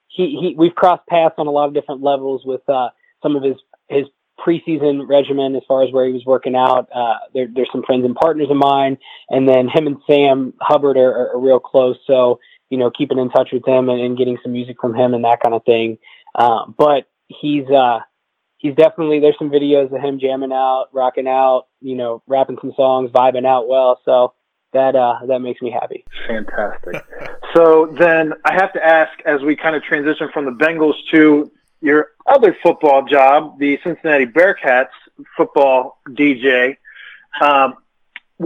he 0.09 0.38
he 0.40 0.55
we've 0.57 0.74
crossed 0.74 1.07
paths 1.07 1.35
on 1.38 1.46
a 1.46 1.50
lot 1.50 1.68
of 1.68 1.74
different 1.74 2.03
levels 2.03 2.42
with 2.44 2.68
uh, 2.68 2.90
some 3.22 3.37
of 3.37 3.42
his 3.42 3.57
his 3.88 4.05
preseason 4.38 5.09
regimen 5.09 5.55
as 5.55 5.62
far 5.66 5.83
as 5.83 5.92
where 5.92 6.07
he 6.07 6.12
was 6.12 6.24
working 6.27 6.57
out. 6.57 6.88
Uh, 6.94 7.14
there, 7.33 7.46
there's 7.53 7.68
some 7.70 7.85
friends 7.85 8.05
and 8.05 8.14
partners 8.14 8.48
of 8.50 8.57
mine, 8.57 8.98
and 9.31 9.48
then 9.48 9.68
him 9.68 9.87
and 9.87 9.96
Sam 10.09 10.53
Hubbard 10.61 10.96
are, 10.96 11.11
are, 11.11 11.31
are 11.35 11.40
real 11.40 11.61
close. 11.61 11.96
So 12.07 12.40
you 12.70 12.79
know, 12.79 12.90
keeping 12.90 13.18
in 13.18 13.31
touch 13.31 13.50
with 13.53 13.66
him 13.66 13.88
and, 13.88 14.00
and, 14.00 14.18
getting 14.18 14.38
some 14.42 14.53
music 14.53 14.77
from 14.81 14.94
him 14.94 15.14
and 15.14 15.24
that 15.24 15.40
kind 15.40 15.55
of 15.55 15.64
thing. 15.64 15.98
Uh, 16.35 16.66
but 16.77 17.07
he's 17.29 17.68
uh, 17.68 18.00
he's 18.59 18.74
definitely 18.74 19.20
there's 19.20 19.38
some 19.38 19.50
videos 19.50 19.94
of 19.94 20.03
him 20.03 20.18
jamming 20.18 20.53
out, 20.53 20.87
rocking 20.92 21.29
out, 21.29 21.66
you 21.81 21.94
know, 21.94 22.22
rapping 22.27 22.59
some 22.61 22.72
songs, 22.74 23.11
vibing 23.11 23.46
out 23.46 23.68
well. 23.68 24.00
So 24.05 24.35
that 24.74 24.94
uh, 24.94 25.20
that 25.26 25.40
makes 25.40 25.62
me 25.62 25.70
happy. 25.70 26.04
Fantastic. 26.26 27.02
so 27.54 27.94
then 27.98 28.34
I 28.44 28.52
have 28.52 28.72
to 28.74 28.84
ask, 28.84 29.12
as 29.24 29.40
we 29.40 29.56
kind 29.56 29.74
of 29.74 29.82
transition 29.82 30.28
from 30.32 30.44
the 30.44 30.50
Bengals 30.50 30.94
to 31.12 31.50
your 31.80 32.08
other 32.26 32.56
football 32.62 33.04
job, 33.04 33.58
the 33.58 33.78
Cincinnati 33.82 34.26
Bearcats 34.26 34.88
football 35.37 35.98
DJ. 36.10 36.76
Um, 37.40 37.74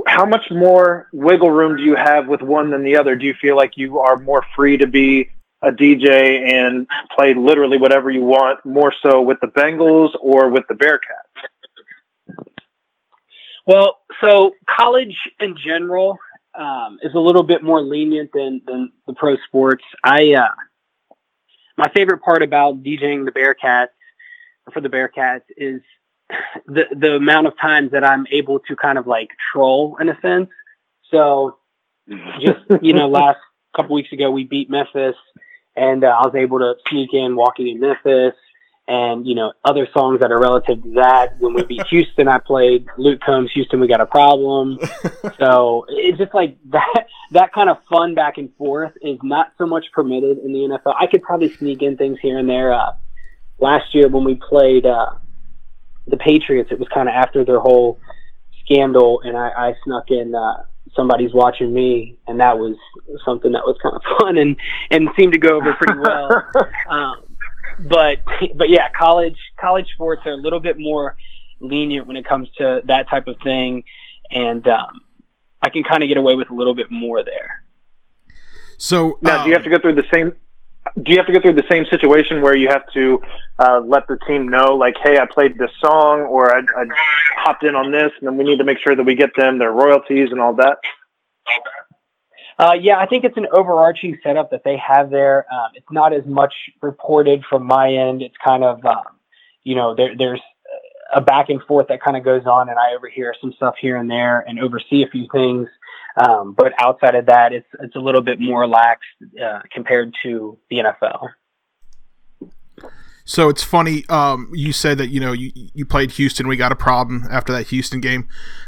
how 0.06 0.26
much 0.26 0.50
more 0.50 1.08
wiggle 1.12 1.50
room 1.50 1.76
do 1.76 1.82
you 1.82 1.96
have 1.96 2.28
with 2.28 2.42
one 2.42 2.70
than 2.70 2.82
the 2.82 2.96
other? 2.96 3.16
Do 3.16 3.26
you 3.26 3.34
feel 3.40 3.56
like 3.56 3.76
you 3.76 3.98
are 4.00 4.18
more 4.18 4.44
free 4.54 4.76
to 4.76 4.86
be 4.86 5.30
a 5.62 5.72
DJ 5.72 6.52
and 6.52 6.86
play 7.16 7.34
literally 7.34 7.78
whatever 7.78 8.10
you 8.10 8.22
want, 8.22 8.64
more 8.64 8.92
so 9.02 9.22
with 9.22 9.38
the 9.40 9.48
Bengals 9.48 10.10
or 10.20 10.48
with 10.50 10.64
the 10.68 10.74
Bearcats? 10.74 11.27
Well, 13.68 13.98
so 14.22 14.54
college 14.66 15.14
in 15.40 15.54
general 15.62 16.16
um, 16.58 16.98
is 17.02 17.12
a 17.14 17.18
little 17.18 17.42
bit 17.42 17.62
more 17.62 17.82
lenient 17.82 18.30
than, 18.32 18.62
than 18.66 18.92
the 19.06 19.12
pro 19.12 19.36
sports. 19.46 19.84
I 20.02 20.32
uh, 20.32 21.14
my 21.76 21.90
favorite 21.94 22.22
part 22.22 22.42
about 22.42 22.82
DJing 22.82 23.26
the 23.26 23.30
Bearcats 23.30 23.88
for 24.72 24.80
the 24.80 24.88
Bearcats 24.88 25.42
is 25.54 25.82
the 26.66 26.84
the 26.98 27.16
amount 27.16 27.46
of 27.46 27.58
times 27.60 27.90
that 27.92 28.04
I'm 28.04 28.26
able 28.30 28.58
to 28.60 28.74
kind 28.74 28.96
of 28.96 29.06
like 29.06 29.28
troll 29.52 29.98
in 30.00 30.08
a 30.08 30.18
sense. 30.22 30.48
So 31.10 31.58
just 32.40 32.60
you 32.80 32.94
know, 32.94 33.06
last 33.06 33.38
couple 33.76 33.94
weeks 33.94 34.12
ago 34.12 34.30
we 34.30 34.44
beat 34.44 34.70
Memphis, 34.70 35.16
and 35.76 36.04
uh, 36.04 36.06
I 36.06 36.26
was 36.26 36.34
able 36.34 36.58
to 36.60 36.74
sneak 36.88 37.12
in 37.12 37.36
"Walking 37.36 37.68
in 37.68 37.80
Memphis" 37.80 38.32
and 38.88 39.26
you 39.26 39.34
know 39.34 39.52
other 39.64 39.86
songs 39.92 40.20
that 40.20 40.32
are 40.32 40.40
relative 40.40 40.82
to 40.82 40.90
that. 40.94 41.38
When 41.38 41.54
we 41.54 41.62
beat 41.62 41.86
Houston, 41.90 42.26
I 42.26 42.38
played 42.38 42.86
Luke 42.96 43.20
Combs' 43.20 43.50
"Houston, 43.54 43.80
We 43.80 43.86
Got 43.86 44.00
a 44.00 44.06
Problem." 44.06 44.78
so 45.38 45.86
it's 45.88 46.18
just 46.18 46.34
like 46.34 46.56
that 46.70 47.06
that 47.32 47.52
kind 47.52 47.70
of 47.70 47.78
fun 47.90 48.14
back 48.14 48.38
and 48.38 48.52
forth 48.56 48.92
is 49.02 49.18
not 49.22 49.52
so 49.58 49.66
much 49.66 49.86
permitted 49.92 50.38
in 50.38 50.52
the 50.52 50.58
NFL. 50.60 50.94
I 50.98 51.06
could 51.06 51.22
probably 51.22 51.54
sneak 51.54 51.82
in 51.82 51.96
things 51.96 52.18
here 52.20 52.38
and 52.38 52.48
there. 52.48 52.72
Uh, 52.72 52.92
last 53.60 53.94
year 53.94 54.08
when 54.08 54.24
we 54.24 54.34
played. 54.34 54.86
Uh, 54.86 55.10
the 56.10 56.16
Patriots, 56.16 56.70
it 56.72 56.78
was 56.78 56.88
kind 56.88 57.08
of 57.08 57.14
after 57.14 57.44
their 57.44 57.60
whole 57.60 57.98
scandal, 58.64 59.20
and 59.24 59.36
I, 59.36 59.48
I 59.48 59.74
snuck 59.84 60.10
in 60.10 60.34
uh, 60.34 60.62
somebody's 60.94 61.32
watching 61.32 61.72
me, 61.72 62.18
and 62.26 62.40
that 62.40 62.58
was 62.58 62.76
something 63.24 63.52
that 63.52 63.62
was 63.64 63.76
kind 63.82 63.94
of 63.94 64.02
fun 64.20 64.38
and 64.38 64.56
and 64.90 65.08
seemed 65.18 65.32
to 65.32 65.38
go 65.38 65.56
over 65.56 65.74
pretty 65.74 65.98
well. 65.98 66.44
um, 66.88 67.27
but 67.80 68.18
but 68.54 68.68
yeah, 68.68 68.88
college 68.90 69.36
college 69.60 69.86
sports 69.92 70.22
are 70.26 70.32
a 70.32 70.36
little 70.36 70.60
bit 70.60 70.78
more 70.78 71.16
lenient 71.60 72.06
when 72.06 72.16
it 72.16 72.24
comes 72.26 72.48
to 72.58 72.82
that 72.84 73.08
type 73.08 73.26
of 73.26 73.36
thing, 73.42 73.84
and 74.30 74.66
um, 74.68 75.00
I 75.62 75.70
can 75.70 75.84
kind 75.84 76.02
of 76.02 76.08
get 76.08 76.16
away 76.16 76.34
with 76.34 76.50
a 76.50 76.54
little 76.54 76.74
bit 76.74 76.90
more 76.90 77.22
there. 77.22 77.64
So 78.78 79.18
now, 79.22 79.38
um, 79.38 79.44
do 79.44 79.48
you 79.48 79.54
have 79.54 79.64
to 79.64 79.70
go 79.70 79.78
through 79.78 79.96
the 79.96 80.06
same? 80.12 80.32
do 81.02 81.12
you 81.12 81.18
have 81.18 81.26
to 81.26 81.32
go 81.32 81.40
through 81.40 81.54
the 81.54 81.66
same 81.70 81.84
situation 81.86 82.40
where 82.40 82.56
you 82.56 82.68
have 82.68 82.90
to 82.92 83.20
uh, 83.58 83.80
let 83.80 84.06
the 84.08 84.16
team 84.26 84.48
know, 84.48 84.74
like, 84.76 84.96
hey, 85.02 85.18
I 85.18 85.26
played 85.26 85.58
this 85.58 85.70
song 85.80 86.20
or 86.20 86.54
I, 86.54 86.60
I 86.60 86.84
hopped 87.36 87.64
in 87.64 87.74
on 87.74 87.92
this, 87.92 88.10
and 88.18 88.26
then 88.26 88.36
we 88.36 88.44
need 88.44 88.58
to 88.58 88.64
make 88.64 88.78
sure 88.78 88.96
that 88.96 89.04
we 89.04 89.14
get 89.14 89.30
them 89.36 89.58
their 89.58 89.72
royalties 89.72 90.28
and 90.30 90.40
all 90.40 90.54
that? 90.54 90.78
Uh, 92.58 92.74
yeah, 92.80 92.98
I 92.98 93.06
think 93.06 93.24
it's 93.24 93.36
an 93.36 93.46
overarching 93.52 94.18
setup 94.22 94.50
that 94.50 94.64
they 94.64 94.76
have 94.76 95.10
there. 95.10 95.46
Um, 95.52 95.70
it's 95.74 95.90
not 95.92 96.12
as 96.12 96.26
much 96.26 96.52
reported 96.82 97.44
from 97.48 97.64
my 97.64 97.92
end. 97.92 98.20
It's 98.20 98.34
kind 98.44 98.64
of, 98.64 98.84
um, 98.84 99.04
you 99.62 99.76
know, 99.76 99.94
there, 99.94 100.16
there's 100.16 100.40
a 101.14 101.20
back 101.20 101.50
and 101.50 101.62
forth 101.62 101.86
that 101.88 102.02
kind 102.02 102.16
of 102.16 102.24
goes 102.24 102.46
on, 102.46 102.68
and 102.68 102.78
I 102.78 102.94
overhear 102.94 103.34
some 103.40 103.52
stuff 103.52 103.76
here 103.80 103.96
and 103.96 104.10
there 104.10 104.40
and 104.40 104.58
oversee 104.58 105.02
a 105.02 105.08
few 105.08 105.28
things. 105.32 105.68
Um, 106.16 106.52
but 106.52 106.72
outside 106.78 107.14
of 107.14 107.26
that, 107.26 107.52
it's 107.52 107.68
it's 107.80 107.94
a 107.94 108.00
little 108.00 108.20
bit 108.20 108.40
more 108.40 108.66
lax 108.66 109.02
uh, 109.42 109.60
compared 109.72 110.12
to 110.24 110.58
the 110.68 110.78
NFL. 110.78 111.28
So 113.24 113.48
it's 113.48 113.62
funny. 113.62 114.04
Um, 114.08 114.50
you 114.52 114.72
said 114.72 114.98
that 114.98 115.08
you 115.08 115.20
know 115.20 115.32
you, 115.32 115.52
you 115.54 115.86
played 115.86 116.12
Houston. 116.12 116.48
We 116.48 116.56
got 116.56 116.72
a 116.72 116.76
problem 116.76 117.24
after 117.30 117.52
that 117.52 117.68
Houston 117.68 118.00
game. 118.00 118.26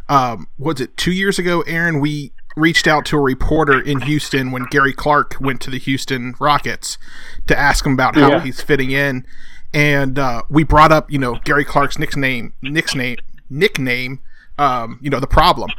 Um, 0.08 0.46
was 0.58 0.80
it 0.80 0.96
two 0.96 1.12
years 1.12 1.38
ago, 1.38 1.62
Aaron? 1.62 1.98
We 1.98 2.32
reached 2.56 2.86
out 2.86 3.04
to 3.06 3.16
a 3.16 3.20
reporter 3.20 3.80
in 3.80 4.02
Houston 4.02 4.50
when 4.50 4.64
Gary 4.70 4.92
Clark 4.92 5.36
went 5.40 5.60
to 5.62 5.70
the 5.70 5.78
Houston 5.78 6.34
Rockets 6.38 6.98
to 7.46 7.58
ask 7.58 7.86
him 7.86 7.92
about 7.92 8.16
how 8.16 8.30
yeah. 8.30 8.40
he's 8.40 8.60
fitting 8.60 8.90
in, 8.90 9.24
and 9.72 10.18
uh, 10.18 10.42
we 10.48 10.64
brought 10.64 10.92
up 10.92 11.10
you 11.10 11.18
know 11.18 11.38
Gary 11.44 11.64
Clark's 11.64 11.98
nickname, 11.98 12.52
nickname, 12.62 13.16
nickname. 13.48 14.20
Um, 14.58 14.98
you 15.00 15.10
know 15.10 15.20
the 15.20 15.26
problem, 15.26 15.70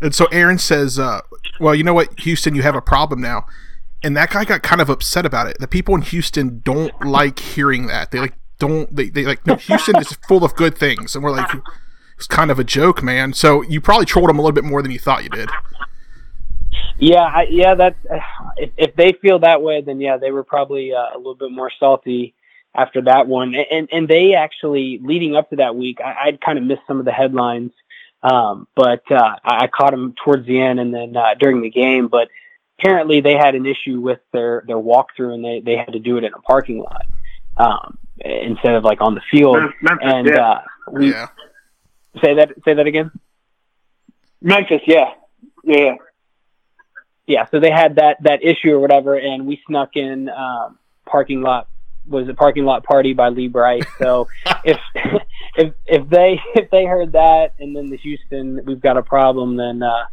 and 0.00 0.14
so 0.14 0.26
Aaron 0.26 0.58
says, 0.58 0.98
uh, 0.98 1.20
"Well, 1.60 1.74
you 1.74 1.82
know 1.82 1.94
what, 1.94 2.20
Houston, 2.20 2.54
you 2.54 2.62
have 2.62 2.76
a 2.76 2.82
problem 2.82 3.20
now." 3.20 3.46
And 4.04 4.16
that 4.16 4.30
guy 4.30 4.44
got 4.44 4.62
kind 4.62 4.80
of 4.80 4.88
upset 4.88 5.26
about 5.26 5.48
it. 5.48 5.56
The 5.58 5.66
people 5.66 5.96
in 5.96 6.02
Houston 6.02 6.60
don't 6.64 7.04
like 7.04 7.40
hearing 7.40 7.88
that. 7.88 8.12
They 8.12 8.20
like 8.20 8.34
don't 8.58 8.94
they, 8.94 9.08
they 9.08 9.24
like 9.24 9.44
no 9.46 9.56
Houston 9.56 9.96
is 9.96 10.12
full 10.28 10.44
of 10.44 10.54
good 10.54 10.78
things, 10.78 11.14
and 11.14 11.24
we're 11.24 11.32
like 11.32 11.50
it's 12.16 12.26
kind 12.26 12.50
of 12.50 12.58
a 12.58 12.64
joke, 12.64 13.02
man. 13.02 13.32
So 13.32 13.62
you 13.62 13.80
probably 13.80 14.06
trolled 14.06 14.30
him 14.30 14.38
a 14.38 14.42
little 14.42 14.54
bit 14.54 14.64
more 14.64 14.82
than 14.82 14.90
you 14.90 14.98
thought 14.98 15.22
you 15.22 15.30
did. 15.30 15.48
Yeah, 16.98 17.22
I, 17.22 17.46
yeah. 17.50 17.74
That's 17.74 17.98
if, 18.56 18.70
if 18.76 18.96
they 18.96 19.12
feel 19.12 19.38
that 19.40 19.62
way, 19.62 19.80
then 19.80 20.00
yeah, 20.00 20.16
they 20.16 20.30
were 20.30 20.44
probably 20.44 20.92
uh, 20.92 21.14
a 21.14 21.16
little 21.16 21.36
bit 21.36 21.50
more 21.50 21.70
salty 21.78 22.34
after 22.74 23.02
that 23.02 23.26
one. 23.26 23.54
And 23.54 23.88
and 23.92 24.08
they 24.08 24.34
actually 24.34 24.98
leading 25.02 25.36
up 25.36 25.50
to 25.50 25.56
that 25.56 25.76
week, 25.76 25.98
I, 26.04 26.26
I'd 26.26 26.40
kind 26.40 26.58
of 26.58 26.64
missed 26.64 26.82
some 26.86 26.98
of 26.98 27.04
the 27.04 27.12
headlines 27.12 27.72
um, 28.22 28.66
but 28.74 29.02
uh, 29.10 29.36
I 29.44 29.68
caught 29.68 29.94
him 29.94 30.14
towards 30.24 30.46
the 30.46 30.60
end 30.60 30.80
and 30.80 30.92
then 30.92 31.16
uh, 31.16 31.34
during 31.38 31.62
the 31.62 31.70
game. 31.70 32.08
But 32.08 32.28
apparently 32.78 33.20
they 33.20 33.34
had 33.34 33.54
an 33.54 33.66
issue 33.66 34.00
with 34.00 34.20
their 34.32 34.64
their 34.66 34.76
walkthrough 34.76 35.34
and 35.34 35.44
they 35.44 35.60
they 35.60 35.76
had 35.76 35.92
to 35.92 35.98
do 35.98 36.16
it 36.16 36.24
in 36.24 36.32
a 36.32 36.40
parking 36.40 36.78
lot 36.78 37.06
um, 37.56 37.98
instead 38.20 38.74
of 38.74 38.84
like 38.84 39.00
on 39.00 39.14
the 39.14 39.22
field. 39.30 39.58
Memphis, 39.80 39.98
and 40.02 40.26
yeah. 40.26 40.50
uh, 40.50 40.60
we, 40.92 41.12
yeah. 41.12 41.28
Say 42.22 42.34
that. 42.34 42.52
Say 42.64 42.74
that 42.74 42.86
again. 42.86 43.12
Memphis, 44.40 44.82
yeah, 44.86 45.14
yeah, 45.64 45.94
yeah. 47.28 47.46
So 47.50 47.60
they 47.60 47.70
had 47.70 47.96
that 47.96 48.16
that 48.22 48.42
issue 48.42 48.72
or 48.72 48.80
whatever, 48.80 49.14
and 49.14 49.46
we 49.46 49.60
snuck 49.68 49.90
in 49.94 50.28
um, 50.30 50.78
parking 51.06 51.42
lot 51.42 51.68
was 52.06 52.26
a 52.28 52.34
parking 52.34 52.64
lot 52.64 52.84
party 52.84 53.12
by 53.12 53.28
Lee 53.28 53.48
Brice. 53.48 53.84
So 53.98 54.26
if 54.64 54.78
if 55.56 55.74
if 55.86 56.08
they 56.08 56.40
if 56.54 56.70
they 56.70 56.86
heard 56.86 57.12
that 57.12 57.54
and 57.60 57.76
then 57.76 57.90
the 57.90 57.98
Houston 57.98 58.60
we've 58.64 58.80
got 58.80 58.96
a 58.96 59.02
problem, 59.02 59.56
then 59.56 59.82
uh, 59.82 60.06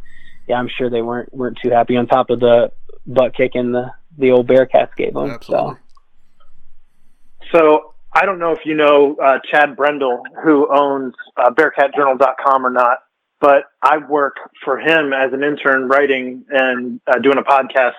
yeah, 0.46 0.56
I'm 0.56 0.68
sure 0.68 0.90
they 0.90 1.02
weren't 1.02 1.32
weren't 1.34 1.58
too 1.62 1.70
happy. 1.70 1.96
On 1.96 2.06
top 2.06 2.30
of 2.30 2.38
the 2.38 2.70
butt 3.06 3.34
kicking 3.34 3.72
the 3.72 3.90
the 4.18 4.30
old 4.30 4.46
Bearcats 4.46 4.94
gave 4.96 5.14
them. 5.14 5.30
Absolutely. 5.30 5.76
So. 7.50 7.58
so 7.58 7.94
I 8.12 8.24
don't 8.24 8.38
know 8.38 8.52
if 8.52 8.60
you 8.64 8.74
know 8.74 9.16
uh, 9.22 9.38
Chad 9.50 9.74
Brendel, 9.76 10.22
who 10.42 10.68
owns 10.70 11.14
uh, 11.36 11.50
BearcatJournal.com 11.50 12.66
or 12.66 12.70
not, 12.70 12.98
but 13.40 13.64
I 13.82 13.98
work 13.98 14.36
for 14.64 14.78
him 14.78 15.12
as 15.12 15.32
an 15.32 15.42
intern 15.42 15.88
writing 15.88 16.44
and 16.50 17.00
uh, 17.06 17.18
doing 17.18 17.38
a 17.38 17.42
podcast 17.42 17.94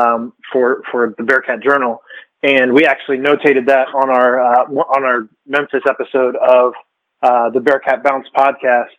um, 0.00 0.32
for 0.52 0.82
for 0.90 1.14
the 1.16 1.24
Bearcat 1.24 1.62
Journal 1.62 2.02
and 2.42 2.72
we 2.72 2.86
actually 2.86 3.18
notated 3.18 3.66
that 3.66 3.88
on 3.94 4.10
our 4.10 4.40
uh, 4.40 4.64
on 4.64 5.04
our 5.04 5.28
Memphis 5.46 5.82
episode 5.88 6.36
of 6.36 6.72
uh, 7.22 7.50
the 7.50 7.60
Bearcat 7.60 8.02
Bounce 8.02 8.26
podcast, 8.34 8.96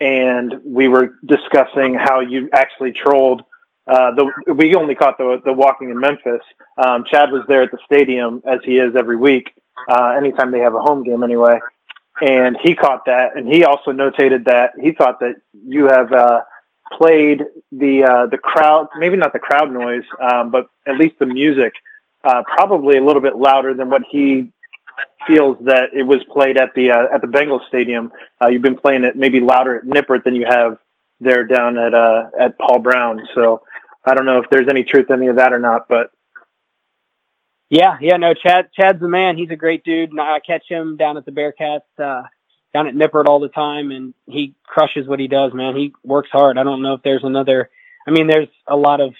and 0.00 0.54
we 0.64 0.88
were 0.88 1.14
discussing 1.26 1.94
how 1.94 2.20
you 2.20 2.48
actually 2.52 2.92
trolled. 2.92 3.42
Uh, 3.86 4.14
the 4.14 4.54
we 4.54 4.74
only 4.74 4.94
caught 4.94 5.16
the 5.18 5.40
the 5.44 5.52
walking 5.52 5.90
in 5.90 5.98
Memphis. 5.98 6.42
Um, 6.76 7.04
Chad 7.10 7.32
was 7.32 7.42
there 7.48 7.62
at 7.62 7.70
the 7.70 7.78
stadium 7.84 8.42
as 8.46 8.60
he 8.64 8.76
is 8.78 8.94
every 8.94 9.16
week, 9.16 9.50
uh, 9.88 10.14
anytime 10.16 10.50
they 10.52 10.60
have 10.60 10.74
a 10.74 10.80
home 10.80 11.02
game 11.02 11.22
anyway, 11.22 11.58
and 12.20 12.56
he 12.62 12.74
caught 12.74 13.04
that, 13.06 13.36
and 13.36 13.48
he 13.48 13.64
also 13.64 13.90
notated 13.90 14.44
that 14.44 14.72
he 14.80 14.92
thought 14.92 15.20
that 15.20 15.36
you 15.66 15.86
have 15.86 16.12
uh, 16.12 16.42
played 16.96 17.42
the 17.70 18.04
uh, 18.04 18.26
the 18.26 18.38
crowd, 18.38 18.88
maybe 18.98 19.16
not 19.16 19.32
the 19.32 19.38
crowd 19.38 19.72
noise, 19.72 20.04
um, 20.20 20.50
but 20.50 20.66
at 20.86 20.96
least 20.96 21.18
the 21.18 21.26
music 21.26 21.72
uh, 22.24 22.42
probably 22.42 22.98
a 22.98 23.04
little 23.04 23.22
bit 23.22 23.36
louder 23.36 23.74
than 23.74 23.90
what 23.90 24.02
he 24.10 24.52
feels 25.26 25.56
that 25.64 25.90
it 25.94 26.02
was 26.02 26.22
played 26.30 26.56
at 26.56 26.74
the 26.74 26.90
uh, 26.90 27.06
at 27.12 27.20
the 27.20 27.26
Bengals 27.26 27.66
stadium. 27.68 28.12
Uh, 28.40 28.48
you've 28.48 28.62
been 28.62 28.76
playing 28.76 29.04
it 29.04 29.16
maybe 29.16 29.40
louder 29.40 29.78
at 29.78 29.84
Nippert 29.84 30.24
than 30.24 30.34
you 30.34 30.46
have 30.46 30.78
there 31.20 31.44
down 31.44 31.78
at 31.78 31.94
uh, 31.94 32.26
at 32.38 32.58
Paul 32.58 32.80
Brown. 32.80 33.20
So 33.34 33.62
I 34.04 34.14
don't 34.14 34.26
know 34.26 34.38
if 34.38 34.50
there's 34.50 34.68
any 34.68 34.84
truth 34.84 35.06
in 35.10 35.16
any 35.16 35.28
of 35.28 35.36
that 35.36 35.52
or 35.52 35.58
not, 35.58 35.88
but 35.88 36.10
yeah, 37.72 37.96
yeah, 38.02 38.18
no, 38.18 38.34
Chad, 38.34 38.68
Chad's 38.78 39.00
the 39.00 39.08
man. 39.08 39.38
He's 39.38 39.48
a 39.48 39.56
great 39.56 39.82
dude. 39.82 40.10
and 40.10 40.20
I 40.20 40.40
catch 40.40 40.68
him 40.68 40.98
down 40.98 41.16
at 41.16 41.24
the 41.24 41.32
Bearcats, 41.32 41.80
uh, 41.98 42.24
down 42.74 42.86
at 42.86 42.94
Nippert 42.94 43.24
all 43.24 43.40
the 43.40 43.48
time, 43.48 43.90
and 43.90 44.12
he 44.26 44.54
crushes 44.62 45.08
what 45.08 45.18
he 45.18 45.26
does, 45.26 45.54
man. 45.54 45.74
He 45.74 45.94
works 46.04 46.28
hard. 46.30 46.58
I 46.58 46.64
don't 46.64 46.82
know 46.82 46.92
if 46.92 47.02
there's 47.02 47.24
another. 47.24 47.70
I 48.06 48.10
mean, 48.10 48.26
there's 48.26 48.50
a 48.66 48.76
lot 48.76 49.00
of 49.00 49.14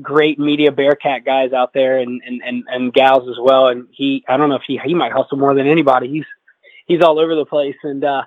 great 0.00 0.38
media 0.38 0.72
Bearcat 0.72 1.26
guys 1.26 1.52
out 1.52 1.74
there 1.74 1.98
and, 1.98 2.22
and, 2.24 2.40
and, 2.42 2.64
and 2.68 2.94
gals 2.94 3.28
as 3.28 3.36
well. 3.38 3.68
And 3.68 3.86
he, 3.90 4.24
I 4.26 4.38
don't 4.38 4.48
know 4.48 4.56
if 4.56 4.62
he, 4.66 4.80
he 4.82 4.94
might 4.94 5.12
hustle 5.12 5.36
more 5.36 5.54
than 5.54 5.66
anybody. 5.66 6.08
He's, 6.08 6.26
he's 6.86 7.02
all 7.02 7.18
over 7.18 7.34
the 7.34 7.44
place. 7.44 7.76
And, 7.82 8.02
uh, 8.02 8.22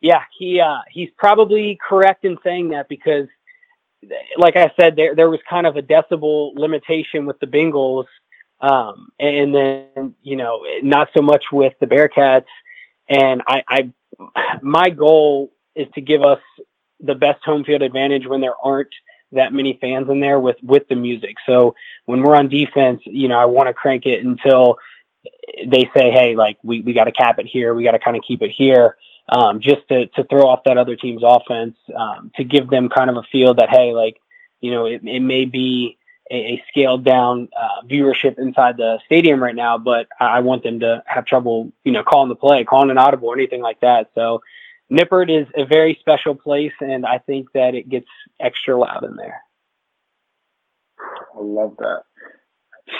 yeah, 0.00 0.22
he, 0.36 0.60
uh, 0.60 0.78
he's 0.90 1.10
probably 1.16 1.78
correct 1.80 2.24
in 2.24 2.38
saying 2.42 2.70
that 2.70 2.88
because 2.88 3.28
like 4.36 4.56
I 4.56 4.72
said, 4.78 4.96
there, 4.96 5.14
there 5.14 5.30
was 5.30 5.40
kind 5.48 5.66
of 5.66 5.76
a 5.76 5.82
decibel 5.82 6.54
limitation 6.56 7.24
with 7.24 7.38
the 7.40 7.46
Bengals. 7.46 8.06
Um, 8.60 9.08
and 9.20 9.54
then, 9.54 10.14
you 10.22 10.36
know, 10.36 10.64
not 10.82 11.08
so 11.16 11.22
much 11.22 11.44
with 11.52 11.74
the 11.80 11.86
Bearcats. 11.86 12.46
And 13.08 13.42
I, 13.46 13.62
I, 13.68 13.92
my 14.62 14.90
goal 14.90 15.52
is 15.74 15.86
to 15.94 16.00
give 16.00 16.22
us 16.22 16.40
the 17.00 17.14
best 17.14 17.44
home 17.44 17.64
field 17.64 17.82
advantage 17.82 18.26
when 18.26 18.40
there 18.40 18.54
aren't 18.62 18.94
that 19.32 19.52
many 19.52 19.78
fans 19.80 20.08
in 20.08 20.20
there 20.20 20.40
with 20.40 20.56
with 20.62 20.88
the 20.88 20.94
music. 20.94 21.36
So 21.46 21.74
when 22.06 22.22
we're 22.22 22.36
on 22.36 22.48
defense, 22.48 23.02
you 23.04 23.28
know, 23.28 23.38
I 23.38 23.44
want 23.44 23.68
to 23.68 23.74
crank 23.74 24.06
it 24.06 24.24
until 24.24 24.78
they 25.66 25.90
say, 25.96 26.10
"Hey, 26.10 26.34
like 26.36 26.58
we 26.62 26.80
we 26.80 26.92
got 26.92 27.04
to 27.04 27.12
cap 27.12 27.38
it 27.38 27.46
here. 27.46 27.74
We 27.74 27.84
got 27.84 27.92
to 27.92 27.98
kind 27.98 28.16
of 28.16 28.22
keep 28.26 28.42
it 28.42 28.50
here." 28.50 28.96
Um, 29.28 29.60
just 29.60 29.86
to 29.88 30.06
to 30.06 30.24
throw 30.24 30.46
off 30.46 30.64
that 30.64 30.78
other 30.78 30.96
team's 30.96 31.22
offense, 31.24 31.76
um, 31.96 32.30
to 32.36 32.44
give 32.44 32.70
them 32.70 32.88
kind 32.88 33.10
of 33.10 33.16
a 33.16 33.22
feel 33.30 33.54
that 33.54 33.68
hey, 33.70 33.92
like 33.92 34.16
you 34.60 34.70
know, 34.70 34.86
it, 34.86 35.02
it 35.04 35.20
may 35.20 35.44
be 35.44 35.98
a, 36.30 36.34
a 36.34 36.64
scaled 36.68 37.04
down 37.04 37.48
uh, 37.58 37.86
viewership 37.86 38.38
inside 38.38 38.76
the 38.76 38.98
stadium 39.06 39.42
right 39.42 39.54
now, 39.54 39.78
but 39.78 40.06
I 40.20 40.40
want 40.40 40.62
them 40.62 40.80
to 40.80 41.02
have 41.06 41.24
trouble, 41.24 41.72
you 41.84 41.92
know, 41.92 42.02
calling 42.02 42.28
the 42.28 42.34
play, 42.36 42.64
calling 42.64 42.90
an 42.90 42.98
audible, 42.98 43.32
anything 43.32 43.62
like 43.62 43.80
that. 43.80 44.10
So 44.14 44.42
Nippert 44.90 45.30
is 45.30 45.46
a 45.56 45.64
very 45.64 45.96
special 46.00 46.34
place, 46.34 46.72
and 46.80 47.04
I 47.04 47.18
think 47.18 47.52
that 47.52 47.74
it 47.74 47.88
gets 47.88 48.06
extra 48.40 48.78
loud 48.78 49.04
in 49.04 49.16
there. 49.16 49.40
I 50.98 51.40
love 51.40 51.76
that. 51.78 52.02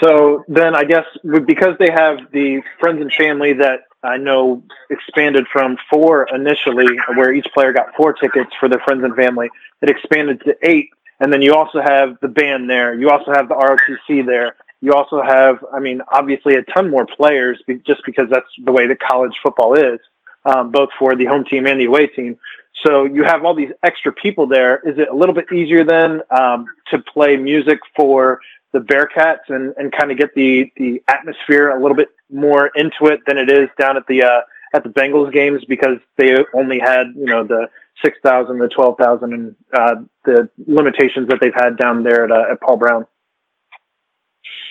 So 0.03 0.43
then, 0.47 0.75
I 0.75 0.83
guess 0.83 1.05
because 1.45 1.75
they 1.79 1.89
have 1.89 2.17
the 2.31 2.61
friends 2.79 3.01
and 3.01 3.11
family 3.13 3.53
that 3.53 3.81
I 4.03 4.17
know 4.17 4.63
expanded 4.89 5.47
from 5.51 5.77
four 5.89 6.27
initially, 6.33 6.97
where 7.15 7.33
each 7.33 7.47
player 7.53 7.71
got 7.71 7.95
four 7.95 8.13
tickets 8.13 8.51
for 8.59 8.67
their 8.69 8.79
friends 8.79 9.03
and 9.03 9.15
family, 9.15 9.49
it 9.81 9.89
expanded 9.89 10.41
to 10.45 10.55
eight. 10.61 10.89
And 11.19 11.33
then 11.33 11.41
you 11.41 11.53
also 11.53 11.81
have 11.81 12.17
the 12.21 12.27
band 12.27 12.69
there. 12.69 12.93
You 12.93 13.09
also 13.09 13.31
have 13.33 13.49
the 13.49 13.55
ROTC 13.55 14.25
there. 14.25 14.55
You 14.81 14.93
also 14.93 15.21
have, 15.21 15.63
I 15.73 15.79
mean, 15.79 16.01
obviously 16.11 16.55
a 16.55 16.61
ton 16.63 16.89
more 16.89 17.07
players 17.07 17.59
just 17.85 18.01
because 18.05 18.29
that's 18.29 18.47
the 18.63 18.71
way 18.71 18.87
that 18.87 18.99
college 18.99 19.33
football 19.41 19.73
is 19.73 19.99
um, 20.47 20.71
both 20.71 20.89
for 20.97 21.15
the 21.15 21.25
home 21.25 21.43
team 21.43 21.67
and 21.67 21.79
the 21.79 21.85
away 21.85 22.07
team. 22.07 22.37
So 22.85 23.05
you 23.05 23.23
have 23.23 23.43
all 23.43 23.55
these 23.55 23.71
extra 23.83 24.13
people 24.13 24.47
there. 24.47 24.77
Is 24.87 24.97
it 24.97 25.09
a 25.09 25.15
little 25.15 25.33
bit 25.33 25.51
easier 25.51 25.83
then 25.83 26.21
um, 26.31 26.67
to 26.91 26.99
play 26.99 27.35
music 27.35 27.79
for 27.95 28.39
the 28.71 28.79
Bearcats 28.79 29.49
and, 29.49 29.73
and 29.77 29.91
kind 29.91 30.11
of 30.11 30.17
get 30.17 30.33
the, 30.35 30.71
the 30.77 31.01
atmosphere 31.07 31.69
a 31.69 31.81
little 31.81 31.97
bit 31.97 32.09
more 32.31 32.67
into 32.75 33.05
it 33.05 33.21
than 33.25 33.37
it 33.37 33.49
is 33.49 33.69
down 33.79 33.97
at 33.97 34.05
the 34.07 34.23
uh, 34.23 34.41
at 34.73 34.83
the 34.83 34.89
Bengals 34.89 35.31
games 35.31 35.63
because 35.65 35.97
they 36.17 36.35
only 36.53 36.77
had 36.77 37.07
you 37.15 37.25
know 37.25 37.43
the 37.43 37.69
six 38.03 38.17
thousand, 38.23 38.59
the 38.59 38.67
twelve 38.67 38.97
thousand, 38.97 39.33
and 39.33 39.55
uh, 39.73 39.95
the 40.25 40.49
limitations 40.65 41.27
that 41.29 41.39
they've 41.41 41.53
had 41.53 41.77
down 41.77 42.03
there 42.03 42.25
at, 42.25 42.31
uh, 42.31 42.51
at 42.51 42.61
Paul 42.61 42.77
Brown. 42.77 43.05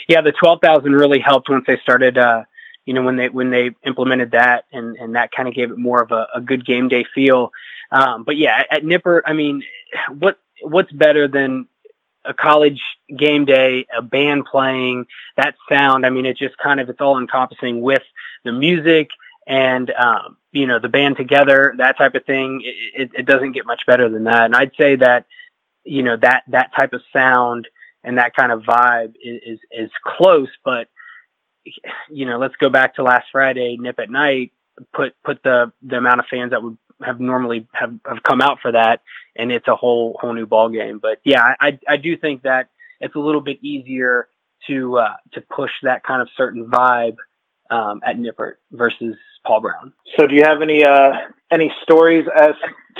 Yeah, 0.08 0.20
the 0.20 0.32
twelve 0.32 0.60
thousand 0.62 0.92
really 0.92 1.20
helped 1.20 1.48
once 1.48 1.64
they 1.66 1.78
started 1.78 2.18
uh, 2.18 2.44
you 2.86 2.94
know, 2.94 3.02
when 3.02 3.16
they 3.16 3.28
when 3.28 3.50
they 3.50 3.72
implemented 3.84 4.30
that, 4.30 4.64
and 4.72 4.96
and 4.96 5.16
that 5.16 5.32
kind 5.32 5.48
of 5.48 5.54
gave 5.54 5.70
it 5.72 5.78
more 5.78 6.00
of 6.00 6.12
a, 6.12 6.28
a 6.34 6.40
good 6.40 6.64
game 6.64 6.88
day 6.88 7.04
feel. 7.14 7.50
Um, 7.90 8.22
but 8.24 8.36
yeah, 8.36 8.60
at, 8.70 8.78
at 8.78 8.82
Nippert, 8.84 9.22
I 9.26 9.32
mean, 9.32 9.62
what 10.18 10.38
what's 10.62 10.92
better 10.92 11.26
than 11.28 11.66
a 12.24 12.32
college 12.32 12.80
game 13.16 13.44
day, 13.44 13.86
a 13.96 14.02
band 14.02 14.46
playing, 14.46 15.06
that 15.36 15.56
sound. 15.68 16.06
I 16.06 16.10
mean, 16.10 16.26
it 16.26 16.38
just 16.38 16.56
kind 16.58 16.80
of 16.80 16.88
it's 16.88 17.00
all 17.00 17.18
encompassing 17.18 17.80
with 17.80 18.02
the 18.44 18.52
music 18.52 19.10
and 19.48 19.90
um, 19.90 20.36
you 20.56 20.66
know 20.66 20.78
the 20.78 20.88
band 20.88 21.16
together, 21.16 21.74
that 21.78 21.98
type 21.98 22.14
of 22.14 22.24
thing. 22.24 22.62
It, 22.64 23.02
it, 23.02 23.20
it, 23.20 23.26
doesn't 23.26 23.52
get 23.52 23.66
much 23.66 23.82
better 23.86 24.08
than 24.08 24.24
that. 24.24 24.46
And 24.46 24.56
I'd 24.56 24.72
say 24.78 24.96
that 24.96 25.26
you 25.84 26.02
know 26.02 26.16
that 26.16 26.44
that 26.48 26.70
type 26.76 26.92
of 26.92 27.02
sound 27.12 27.68
and 28.02 28.18
that 28.18 28.34
kind 28.34 28.52
of 28.52 28.62
vibe 28.62 29.14
is 29.22 29.40
is, 29.44 29.58
is 29.70 29.90
close, 30.04 30.48
but 30.64 30.88
you 32.08 32.26
know, 32.26 32.38
let's 32.38 32.56
go 32.56 32.70
back 32.70 32.94
to 32.94 33.02
last 33.02 33.26
Friday, 33.32 33.76
Nippert 33.78 34.08
Night, 34.08 34.52
put 34.94 35.14
put 35.24 35.42
the 35.42 35.72
the 35.82 35.96
amount 35.96 36.20
of 36.20 36.26
fans 36.30 36.50
that 36.50 36.62
would 36.62 36.78
have 37.02 37.20
normally 37.20 37.66
have, 37.72 37.94
have 38.06 38.22
come 38.22 38.40
out 38.40 38.58
for 38.60 38.72
that, 38.72 39.02
and 39.36 39.52
it's 39.52 39.68
a 39.68 39.76
whole 39.76 40.16
whole 40.20 40.32
new 40.32 40.46
ball 40.46 40.68
game. 40.68 40.98
But 40.98 41.20
yeah, 41.24 41.54
I 41.60 41.78
I 41.88 41.96
do 41.96 42.16
think 42.16 42.42
that 42.42 42.70
it's 43.00 43.14
a 43.14 43.20
little 43.20 43.40
bit 43.40 43.58
easier 43.62 44.28
to 44.68 44.98
uh, 44.98 45.16
to 45.32 45.40
push 45.42 45.72
that 45.82 46.02
kind 46.02 46.22
of 46.22 46.28
certain 46.36 46.66
vibe 46.66 47.16
um, 47.70 48.00
at 48.04 48.16
Nippert 48.16 48.54
versus 48.72 49.16
Paul 49.46 49.60
Brown. 49.60 49.92
So, 50.16 50.26
do 50.26 50.34
you 50.34 50.42
have 50.44 50.62
any 50.62 50.84
uh, 50.84 51.12
any 51.50 51.72
stories 51.82 52.26
as 52.36 52.54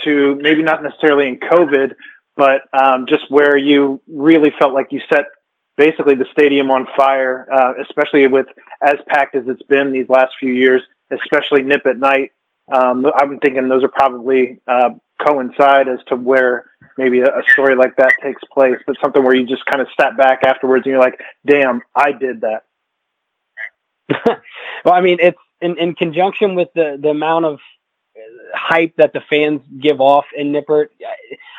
to 0.05 0.37
maybe 0.37 0.63
not 0.63 0.83
necessarily 0.83 1.29
in 1.29 1.39
COVID, 1.39 1.95
but 2.37 2.63
um, 2.73 3.07
just 3.07 3.31
where 3.31 3.57
you 3.57 4.01
really 4.07 4.53
felt 4.59 4.75
like 4.75 4.93
you 4.93 5.01
set 5.09 5.27
basically 5.77 6.15
the 6.15 6.27
stadium 6.33 6.71
on 6.71 6.87
fire, 6.97 7.47
uh, 7.53 7.75
especially 7.83 8.27
with 8.27 8.47
as 8.83 8.97
packed 9.09 9.35
as 9.35 9.45
it's 9.47 9.63
been 9.63 9.93
these 9.93 10.09
last 10.09 10.35
few 10.39 10.53
years, 10.53 10.83
especially 11.11 11.63
Nippert 11.63 11.99
Night. 11.99 12.33
Um, 12.73 13.07
I'm 13.17 13.39
thinking 13.39 13.69
those 13.69 13.85
are 13.85 13.89
probably 13.89 14.61
uh, 14.67 14.91
coincide 15.25 15.89
as 15.89 16.01
to 16.09 16.17
where 16.17 16.71
maybe 16.99 17.21
a, 17.21 17.27
a, 17.27 17.43
story 17.53 17.77
like 17.77 17.97
that 17.97 18.13
takes 18.23 18.43
place, 18.53 18.77
but 18.87 18.97
something 19.01 19.23
where 19.23 19.35
you 19.35 19.47
just 19.47 19.65
kind 19.67 19.81
of 19.81 19.89
step 19.93 20.17
back 20.17 20.43
afterwards 20.43 20.85
and 20.85 20.93
you're 20.93 21.01
like, 21.01 21.21
damn, 21.47 21.81
I 21.95 22.13
did 22.13 22.41
that. 22.41 22.65
well, 24.85 24.95
I 24.95 25.01
mean, 25.01 25.19
it's 25.21 25.39
in, 25.61 25.79
in 25.79 25.95
conjunction 25.95 26.55
with 26.55 26.69
the, 26.75 26.99
the 27.01 27.11
amount 27.11 27.45
of 27.45 27.59
hype 28.55 28.95
that 28.97 29.13
the 29.13 29.21
fans 29.29 29.61
give 29.81 30.01
off 30.01 30.27
in 30.37 30.53
Nippert. 30.53 30.89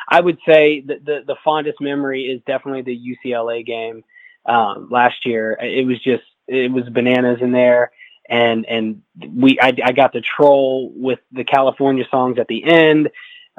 I 0.08 0.20
would 0.20 0.38
say 0.46 0.80
that 0.80 1.04
the, 1.04 1.22
the 1.26 1.36
fondest 1.44 1.80
memory 1.80 2.24
is 2.24 2.40
definitely 2.46 2.82
the 2.82 3.16
UCLA 3.16 3.64
game 3.64 4.04
um, 4.46 4.88
last 4.90 5.26
year. 5.26 5.58
It 5.60 5.86
was 5.86 6.00
just 6.00 6.24
it 6.46 6.72
was 6.72 6.88
bananas 6.88 7.38
in 7.42 7.52
there, 7.52 7.92
and 8.28 8.64
and 8.66 9.02
we 9.34 9.60
I, 9.60 9.74
I 9.84 9.92
got 9.92 10.14
to 10.14 10.20
troll 10.20 10.92
with 10.94 11.20
the 11.32 11.44
California 11.44 12.04
songs 12.10 12.38
at 12.38 12.48
the 12.48 12.64
end. 12.64 13.10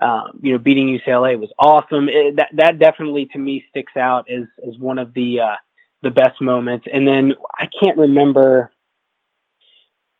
Um, 0.01 0.39
you 0.41 0.53
know, 0.53 0.57
beating 0.57 0.87
UCLA 0.87 1.37
was 1.39 1.51
awesome. 1.59 2.09
It, 2.09 2.37
that 2.37 2.49
that 2.53 2.79
definitely 2.79 3.27
to 3.27 3.37
me 3.37 3.63
sticks 3.69 3.95
out 3.95 4.29
as 4.29 4.45
as 4.67 4.77
one 4.79 4.97
of 4.97 5.13
the 5.13 5.41
uh, 5.41 5.55
the 6.01 6.11
best 6.11 6.41
moments. 6.41 6.87
And 6.91 7.07
then 7.07 7.35
I 7.57 7.67
can't 7.79 7.97
remember 7.97 8.71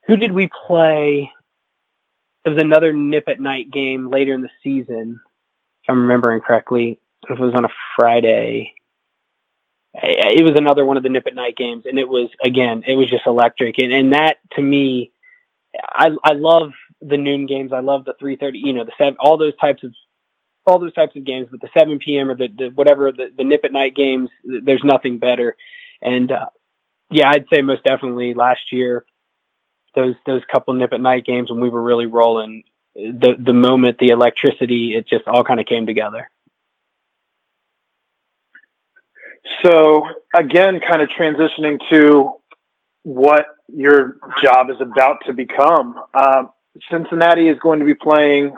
who 0.09 0.17
did 0.17 0.31
we 0.31 0.49
play 0.67 1.31
it 2.45 2.49
was 2.49 2.61
another 2.61 2.93
Nippert 2.93 3.39
Night 3.39 3.69
game 3.69 4.09
later 4.09 4.33
in 4.33 4.41
the 4.41 4.49
season, 4.63 5.19
if 5.83 5.89
I'm 5.89 6.01
remembering 6.01 6.41
correctly. 6.41 6.99
If 7.29 7.37
it 7.37 7.43
was 7.43 7.53
on 7.53 7.65
a 7.65 7.69
Friday. 7.95 8.73
It 9.93 10.43
was 10.43 10.55
another 10.55 10.85
one 10.85 10.97
of 10.97 11.03
the 11.03 11.09
Nippert 11.09 11.35
Night 11.35 11.57
games, 11.57 11.83
and 11.85 11.99
it 11.99 12.07
was 12.07 12.29
again, 12.43 12.83
it 12.87 12.95
was 12.95 13.09
just 13.09 13.27
electric. 13.27 13.77
And 13.77 13.91
and 13.91 14.13
that 14.13 14.37
to 14.53 14.61
me, 14.61 15.11
I 15.75 16.11
I 16.23 16.33
love 16.33 16.71
the 17.01 17.17
noon 17.17 17.45
games. 17.45 17.73
I 17.73 17.81
love 17.81 18.05
the 18.05 18.13
3:30. 18.21 18.51
You 18.53 18.73
know, 18.73 18.85
the 18.85 18.93
seven, 18.97 19.17
all 19.19 19.37
those 19.37 19.55
types 19.57 19.83
of 19.83 19.93
all 20.65 20.79
those 20.79 20.93
types 20.93 21.15
of 21.15 21.25
games, 21.25 21.47
but 21.51 21.61
the 21.61 21.69
7 21.77 21.99
p.m. 21.99 22.29
or 22.29 22.35
the, 22.35 22.47
the 22.47 22.69
whatever 22.69 23.11
the, 23.11 23.31
the 23.35 23.43
nip 23.43 23.61
at 23.63 23.71
Night 23.71 23.95
games, 23.95 24.29
there's 24.43 24.83
nothing 24.83 25.17
better. 25.17 25.55
And 26.01 26.31
uh, 26.31 26.49
yeah, 27.09 27.29
I'd 27.29 27.47
say 27.51 27.61
most 27.61 27.83
definitely 27.83 28.33
last 28.35 28.71
year 28.71 29.05
those 29.99 30.15
those 30.25 30.41
couple 30.51 30.73
Nippert 30.73 31.01
Night 31.01 31.25
games 31.25 31.49
when 31.49 31.59
we 31.59 31.69
were 31.69 31.81
really 31.81 32.05
rolling, 32.05 32.63
the 32.95 33.35
the 33.37 33.53
moment 33.53 33.97
the 33.99 34.09
electricity, 34.09 34.95
it 34.95 35.07
just 35.07 35.27
all 35.27 35.43
kind 35.43 35.59
of 35.59 35.65
came 35.65 35.85
together. 35.85 36.29
So 39.63 40.05
again, 40.33 40.79
kind 40.79 41.01
of 41.01 41.09
transitioning 41.09 41.79
to 41.89 42.33
what 43.03 43.45
your 43.67 44.17
job 44.41 44.69
is 44.69 44.77
about 44.79 45.17
to 45.25 45.33
become. 45.33 45.99
Uh, 46.13 46.43
Cincinnati 46.89 47.47
is 47.47 47.57
going 47.59 47.79
to 47.79 47.85
be 47.85 47.95
playing 47.95 48.55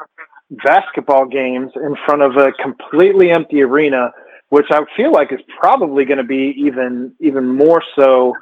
basketball 0.64 1.26
games 1.26 1.72
in 1.76 1.96
front 2.06 2.22
of 2.22 2.36
a 2.36 2.52
completely 2.54 3.32
empty 3.32 3.62
arena, 3.62 4.12
which 4.50 4.68
I 4.70 4.82
feel 4.96 5.12
like 5.12 5.32
is 5.32 5.40
probably 5.60 6.06
going 6.06 6.18
to 6.18 6.24
be 6.24 6.54
even 6.58 7.14
even 7.20 7.48
more 7.48 7.82
so 7.96 8.36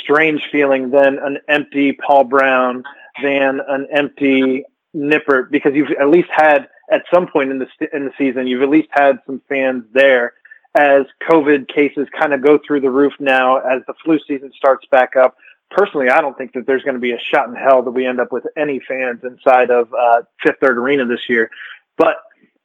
strange 0.00 0.42
feeling 0.50 0.90
than 0.90 1.18
an 1.18 1.38
empty 1.48 1.92
Paul 1.92 2.24
Brown, 2.24 2.84
than 3.22 3.60
an 3.68 3.86
empty 3.92 4.64
Nippert, 4.94 5.50
because 5.50 5.74
you've 5.74 5.90
at 5.92 6.08
least 6.08 6.28
had 6.32 6.68
at 6.90 7.04
some 7.12 7.26
point 7.26 7.50
in 7.50 7.58
the 7.58 7.68
in 7.92 8.04
the 8.04 8.12
season, 8.18 8.46
you've 8.46 8.62
at 8.62 8.68
least 8.68 8.88
had 8.90 9.18
some 9.26 9.40
fans 9.48 9.84
there. 9.92 10.34
As 10.74 11.02
COVID 11.28 11.68
cases 11.68 12.06
kind 12.16 12.32
of 12.32 12.42
go 12.42 12.58
through 12.64 12.80
the 12.80 12.90
roof 12.90 13.12
now, 13.18 13.58
as 13.58 13.82
the 13.86 13.94
flu 14.04 14.20
season 14.26 14.52
starts 14.56 14.86
back 14.86 15.16
up, 15.16 15.36
personally, 15.70 16.08
I 16.08 16.20
don't 16.20 16.38
think 16.38 16.52
that 16.52 16.66
there's 16.66 16.82
going 16.82 16.94
to 16.94 17.00
be 17.00 17.12
a 17.12 17.18
shot 17.18 17.48
in 17.48 17.56
hell 17.56 17.82
that 17.82 17.90
we 17.90 18.06
end 18.06 18.20
up 18.20 18.30
with 18.30 18.46
any 18.56 18.80
fans 18.80 19.20
inside 19.24 19.70
of 19.70 19.92
uh, 19.92 20.22
Fifth 20.42 20.56
Third 20.60 20.78
Arena 20.78 21.06
this 21.06 21.28
year. 21.28 21.50
But 21.96 22.18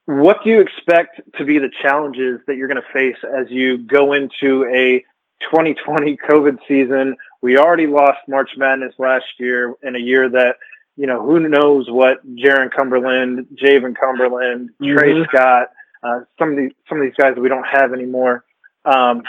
what 0.05 0.43
do 0.43 0.51
you 0.51 0.61
expect 0.61 1.21
to 1.37 1.45
be 1.45 1.57
the 1.57 1.71
challenges 1.81 2.39
that 2.45 2.57
you're 2.57 2.67
going 2.67 2.81
to 2.81 2.93
face 2.93 3.17
as 3.23 3.49
you 3.49 3.79
go 3.79 4.13
into 4.13 4.65
a 4.65 5.03
2020 5.41 6.17
COVID 6.29 6.57
season? 6.67 7.15
We 7.41 7.57
already 7.57 7.87
lost 7.87 8.19
March 8.27 8.51
Madness 8.57 8.93
last 8.97 9.25
year 9.37 9.75
in 9.83 9.95
a 9.95 9.99
year 9.99 10.29
that, 10.29 10.57
you 10.95 11.07
know, 11.07 11.21
who 11.21 11.39
knows 11.47 11.89
what 11.89 12.25
Jarron 12.35 12.71
Cumberland, 12.71 13.47
Jaevin 13.55 13.95
Cumberland, 13.95 14.69
mm-hmm. 14.81 14.97
Tre 14.97 15.23
Scott, 15.25 15.67
uh, 16.03 16.21
some 16.37 16.51
of 16.51 16.57
these 16.57 16.71
some 16.87 16.99
of 16.99 17.03
these 17.03 17.15
guys 17.15 17.35
that 17.35 17.41
we 17.41 17.49
don't 17.49 17.67
have 17.67 17.93
anymore. 17.93 18.45
Um, 18.85 19.23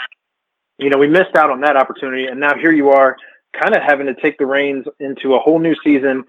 you 0.77 0.89
know, 0.89 0.97
we 0.97 1.07
missed 1.07 1.35
out 1.35 1.49
on 1.49 1.61
that 1.61 1.75
opportunity, 1.75 2.27
and 2.27 2.39
now 2.39 2.55
here 2.55 2.71
you 2.71 2.89
are 2.89 3.17
kind 3.59 3.75
of 3.75 3.81
having 3.81 4.05
to 4.05 4.13
take 4.13 4.37
the 4.37 4.45
reins 4.45 4.85
into 4.99 5.33
a 5.33 5.39
whole 5.39 5.59
new 5.59 5.75
season 5.83 6.23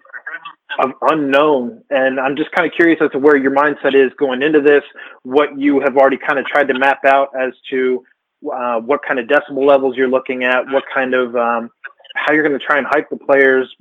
of 0.79 0.93
unknown. 1.03 1.83
And 1.91 2.21
I'm 2.21 2.37
just 2.37 2.51
kind 2.53 2.67
of 2.67 2.75
curious 2.75 3.01
as 3.03 3.11
to 3.13 3.19
where 3.19 3.37
your 3.37 3.51
mindset 3.51 3.95
is 3.95 4.13
going 4.19 4.43
into 4.43 4.61
this, 4.61 4.83
what 5.23 5.59
you 5.59 5.81
have 5.81 5.97
already 5.97 6.19
kind 6.19 6.39
of 6.39 6.47
tried 6.47 6.69
to 6.69 6.79
map 6.79 7.05
out 7.05 7.29
as 7.39 7.53
to 7.71 8.05
uh, 8.53 8.81
what 8.81 9.01
kind 9.07 9.19
of 9.19 9.27
decibel 9.27 9.67
levels 9.67 9.97
you're 9.97 10.09
looking 10.09 10.45
at, 10.45 10.69
what 10.71 10.85
kind 10.93 11.15
of 11.15 11.35
um, 11.37 11.71
how 12.15 12.33
you're 12.33 12.47
going 12.47 12.59
to 12.59 12.65
try 12.65 12.79
and 12.79 12.87
hype 12.87 13.09
the 13.11 13.17
players 13.17 13.73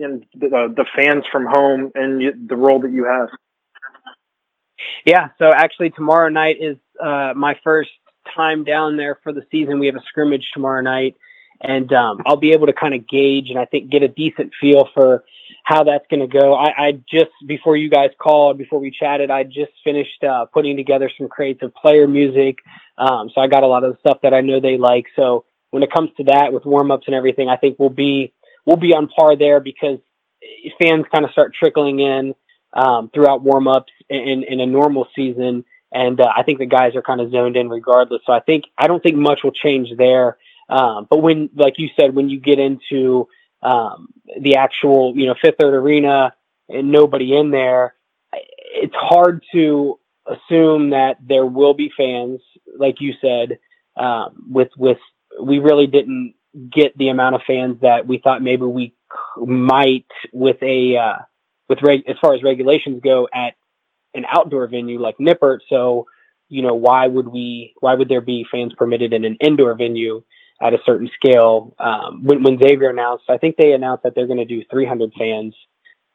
and 0.00 0.24
the, 0.34 0.46
uh, 0.46 0.68
the 0.68 0.86
fans 0.96 1.24
from 1.30 1.46
home 1.46 1.90
and 1.94 2.48
the 2.48 2.56
role 2.56 2.80
that 2.80 2.92
you 2.92 3.04
have. 3.04 3.28
Yeah, 5.04 5.28
so 5.38 5.52
actually 5.52 5.90
tomorrow 5.90 6.28
night 6.28 6.56
is 6.60 6.76
uh, 7.02 7.32
my 7.34 7.58
first 7.64 7.90
time 8.34 8.64
down 8.64 8.96
there 8.96 9.18
for 9.22 9.32
the 9.32 9.42
season. 9.50 9.78
We 9.78 9.86
have 9.86 9.96
a 9.96 10.02
scrimmage 10.08 10.50
tomorrow 10.52 10.82
night 10.82 11.16
and 11.60 11.92
um, 11.92 12.22
I'll 12.26 12.36
be 12.36 12.52
able 12.52 12.66
to 12.66 12.72
kind 12.72 12.94
of 12.94 13.08
gauge 13.08 13.50
and 13.50 13.58
I 13.58 13.64
think 13.64 13.90
get 13.90 14.02
a 14.02 14.08
decent 14.08 14.52
feel 14.60 14.88
for 14.94 15.24
how 15.64 15.84
that's 15.84 16.04
going 16.10 16.20
to 16.20 16.26
go. 16.26 16.54
I, 16.54 16.86
I, 16.86 16.92
just 16.92 17.30
before 17.46 17.76
you 17.76 17.90
guys 17.90 18.10
called, 18.18 18.58
before 18.58 18.78
we 18.78 18.90
chatted, 18.90 19.30
I 19.30 19.44
just 19.44 19.72
finished 19.84 20.24
uh, 20.24 20.46
putting 20.46 20.76
together 20.76 21.10
some 21.16 21.28
creative 21.28 21.74
player 21.74 22.08
music, 22.08 22.58
um, 22.98 23.30
so 23.34 23.40
I 23.40 23.46
got 23.46 23.62
a 23.62 23.66
lot 23.66 23.84
of 23.84 23.92
the 23.92 23.98
stuff 24.00 24.18
that 24.22 24.34
I 24.34 24.40
know 24.40 24.60
they 24.60 24.76
like. 24.76 25.06
So 25.16 25.44
when 25.70 25.82
it 25.82 25.92
comes 25.92 26.10
to 26.16 26.24
that, 26.24 26.52
with 26.52 26.64
warm 26.64 26.90
ups 26.90 27.04
and 27.06 27.14
everything, 27.14 27.48
I 27.48 27.56
think 27.56 27.78
we'll 27.78 27.88
be 27.88 28.32
we'll 28.66 28.76
be 28.76 28.94
on 28.94 29.08
par 29.08 29.36
there 29.36 29.60
because 29.60 29.98
fans 30.80 31.04
kind 31.12 31.24
of 31.24 31.30
start 31.32 31.54
trickling 31.54 32.00
in 32.00 32.34
um, 32.72 33.10
throughout 33.12 33.42
warm 33.42 33.68
ups 33.68 33.92
in, 34.08 34.44
in 34.44 34.60
a 34.60 34.66
normal 34.66 35.06
season. 35.14 35.64
And 35.92 36.20
uh, 36.20 36.28
I 36.36 36.42
think 36.44 36.58
the 36.58 36.66
guys 36.66 36.94
are 36.94 37.02
kind 37.02 37.20
of 37.20 37.32
zoned 37.32 37.56
in 37.56 37.68
regardless. 37.68 38.22
So 38.24 38.32
I 38.32 38.40
think 38.40 38.64
I 38.78 38.86
don't 38.86 39.02
think 39.02 39.16
much 39.16 39.40
will 39.42 39.52
change 39.52 39.88
there. 39.96 40.38
Um, 40.68 41.08
but 41.10 41.20
when, 41.20 41.50
like 41.56 41.74
you 41.78 41.88
said, 41.98 42.14
when 42.14 42.28
you 42.28 42.38
get 42.38 42.60
into 42.60 43.28
um, 43.62 44.08
the 44.40 44.56
actual, 44.56 45.14
you 45.16 45.26
know, 45.26 45.34
Fifth 45.40 45.56
Third 45.60 45.74
Arena 45.74 46.34
and 46.68 46.90
nobody 46.92 47.36
in 47.36 47.50
there, 47.50 47.94
it's 48.32 48.94
hard 48.94 49.44
to 49.52 49.98
assume 50.26 50.90
that 50.90 51.16
there 51.20 51.46
will 51.46 51.74
be 51.74 51.90
fans, 51.96 52.40
like 52.78 53.00
you 53.00 53.14
said. 53.20 53.58
Um, 53.96 54.46
with 54.48 54.68
with 54.78 54.98
we 55.42 55.58
really 55.58 55.86
didn't 55.86 56.34
get 56.72 56.96
the 56.96 57.08
amount 57.08 57.34
of 57.34 57.42
fans 57.46 57.80
that 57.82 58.06
we 58.06 58.18
thought 58.18 58.42
maybe 58.42 58.64
we 58.64 58.94
might 59.36 60.06
with 60.32 60.62
a 60.62 60.96
uh, 60.96 61.18
with 61.68 61.80
reg- 61.82 62.08
as 62.08 62.16
far 62.20 62.34
as 62.34 62.42
regulations 62.42 63.00
go 63.02 63.28
at 63.34 63.54
an 64.14 64.24
outdoor 64.30 64.66
venue 64.68 65.00
like 65.00 65.16
Nippert. 65.18 65.58
So 65.68 66.06
you 66.48 66.62
know 66.62 66.74
why 66.74 67.06
would 67.06 67.28
we 67.28 67.74
why 67.80 67.94
would 67.94 68.08
there 68.08 68.20
be 68.20 68.46
fans 68.50 68.72
permitted 68.76 69.12
in 69.12 69.24
an 69.24 69.36
indoor 69.40 69.74
venue? 69.74 70.22
At 70.62 70.74
a 70.74 70.78
certain 70.84 71.10
scale. 71.14 71.74
Um, 71.78 72.24
when, 72.24 72.42
when 72.42 72.58
Xavier 72.58 72.90
announced, 72.90 73.24
I 73.28 73.38
think 73.38 73.56
they 73.56 73.72
announced 73.72 74.04
that 74.04 74.14
they're 74.14 74.26
going 74.26 74.38
to 74.38 74.44
do 74.44 74.62
300 74.70 75.12
fans 75.18 75.54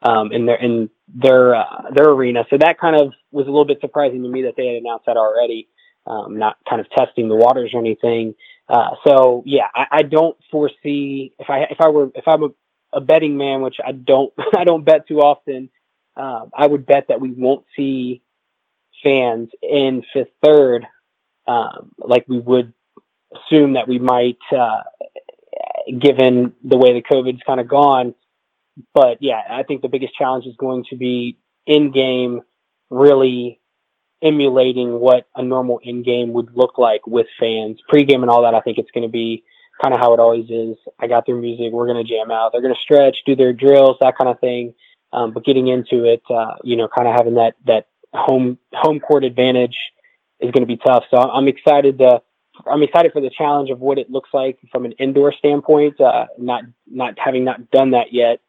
um, 0.02 0.32
in 0.32 0.46
their 0.46 0.58
in 0.58 0.90
their 1.14 1.56
uh, 1.56 1.90
their 1.94 2.10
arena. 2.10 2.46
So 2.50 2.58
that 2.60 2.80
kind 2.80 2.96
of 2.96 3.14
was 3.32 3.48
a 3.48 3.50
little 3.50 3.66
bit 3.66 3.80
surprising 3.82 4.22
to 4.24 4.30
me 4.30 4.44
that 4.44 4.54
they 4.56 4.68
had 4.68 4.76
announced 4.76 5.06
that 5.08 5.18
already, 5.18 5.68
um, 6.06 6.38
not 6.38 6.58
kind 6.70 6.80
of 6.80 6.90
testing 6.92 7.28
the 7.28 7.36
waters 7.36 7.72
or 7.74 7.80
anything. 7.80 8.36
Uh, 8.70 8.92
so 9.06 9.44
yeah, 9.46 9.68
I, 9.74 9.86
I, 9.92 10.02
don't 10.02 10.36
foresee 10.52 11.34
if 11.38 11.50
I 11.50 11.62
if 11.70 11.80
I 11.80 11.90
were 11.90 12.12
if 12.16 12.28
I'm 12.28 12.44
a, 12.44 12.50
a 12.94 13.02
betting 13.02 13.38
man, 13.38 13.62
which 13.62 13.78
I 13.86 13.92
don't 13.92 14.34
I 14.58 14.64
don't 14.64 14.86
bet 14.86 15.08
too 15.08 15.20
often. 15.20 15.70
Uh, 16.16 16.46
I 16.54 16.66
would 16.68 16.86
bet 16.86 17.06
that 17.10 17.20
we 17.20 17.32
won't 17.32 17.66
see 17.76 18.22
fans 19.04 19.50
in 19.62 20.04
fifth 20.14 20.30
third 20.44 20.88
um, 21.48 21.92
like 21.98 22.26
we 22.28 22.40
would 22.40 22.74
assume 23.36 23.74
that 23.74 23.88
we 23.88 24.00
might, 24.00 24.38
uh, 24.52 24.84
given 26.00 26.54
the 26.64 26.78
way 26.78 26.94
the 26.94 27.02
COVID's 27.02 27.42
kind 27.46 27.60
of 27.60 27.68
gone. 27.68 28.16
But 28.94 29.18
yeah, 29.22 29.42
I 29.50 29.64
think 29.64 29.82
the 29.82 29.88
biggest 29.88 30.16
challenge 30.16 30.46
is 30.46 30.56
going 30.58 30.86
to 30.90 30.98
be 30.98 31.38
in 31.66 31.92
game, 31.92 32.42
really 32.90 33.60
emulating 34.22 35.00
what 35.00 35.28
a 35.36 35.44
normal 35.44 35.80
in 35.84 36.04
game 36.04 36.34
would 36.34 36.50
look 36.56 36.78
like 36.78 37.06
with 37.06 37.28
fans. 37.40 37.80
Pre-game 37.88 38.22
and 38.22 38.30
all 38.30 38.44
that, 38.44 38.56
I 38.56 38.62
think 38.62 38.78
it's 38.78 38.92
going 38.92 39.08
to 39.08 39.12
be 39.12 39.44
kind 39.82 39.94
of 39.94 40.00
how 40.00 40.14
it 40.14 40.20
always 40.20 40.50
is. 40.50 40.78
I 41.00 41.08
got 41.08 41.26
their 41.26 41.36
music, 41.36 41.72
we're 41.72 41.88
going 41.88 42.04
to 42.04 42.10
jam 42.10 42.32
out. 42.32 42.52
They're 42.52 42.62
going 42.62 42.74
to 42.74 42.82
stretch, 42.82 43.18
do 43.26 43.36
their 43.36 43.54
drills, 43.54 43.98
that 44.02 44.18
kind 44.18 44.30
of 44.30 44.40
thing. 44.40 44.74
Um, 45.14 45.32
but 45.32 45.46
getting 45.46 45.68
into 45.68 46.06
it, 46.06 46.24
uh, 46.30 46.56
you 46.64 46.76
know, 46.76 46.88
kind 46.88 47.08
of 47.08 47.16
having 47.16 47.36
that 47.36 47.56
that 47.66 47.88
home 48.14 48.58
home 48.74 49.00
court 49.00 49.24
advantage 49.24 49.78
is 50.40 50.52
going 50.52 50.62
to 50.62 50.68
be 50.68 50.78
tough. 50.78 51.06
So 51.10 51.18
I'm 51.18 51.48
excited 51.48 52.00
to 52.00 52.22
I'm 52.66 52.84
excited 52.84 53.14
for 53.14 53.22
the 53.22 53.30
challenge 53.30 53.70
of 53.70 53.80
what 53.80 53.98
it 53.98 54.10
looks 54.10 54.30
like 54.34 54.60
from 54.72 54.86
an 54.86 54.94
indoor 54.94 55.34
standpoint. 55.34 56.00
Uh, 56.00 56.28
not 56.38 56.64
not 56.88 57.18
having 57.18 57.44
not 57.44 57.72
done 57.72 57.92
that 57.92 58.14
yet 58.14 58.40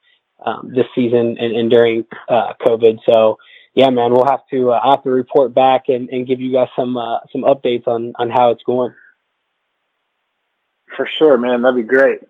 um, 0.44 0.72
this 0.74 0.86
season 0.94 1.36
and, 1.38 1.56
and 1.56 1.70
during 1.70 2.04
uh, 2.28 2.52
COVID. 2.60 2.98
So 3.08 3.38
yeah, 3.74 3.90
man, 3.90 4.12
we'll 4.12 4.26
have 4.26 4.46
to 4.50 4.72
uh, 4.72 4.90
have 4.90 5.02
to 5.04 5.10
report 5.10 5.54
back 5.54 5.88
and, 5.88 6.08
and 6.08 6.26
give 6.26 6.40
you 6.40 6.52
guys 6.52 6.68
some 6.74 6.96
uh, 6.96 7.20
some 7.30 7.42
updates 7.42 7.86
on 7.86 8.12
on 8.16 8.30
how 8.30 8.50
it's 8.50 8.62
going. 8.62 8.92
For 10.96 11.08
sure, 11.18 11.36
man, 11.36 11.62
that'd 11.62 11.76
be 11.76 11.82
great. 11.82 12.20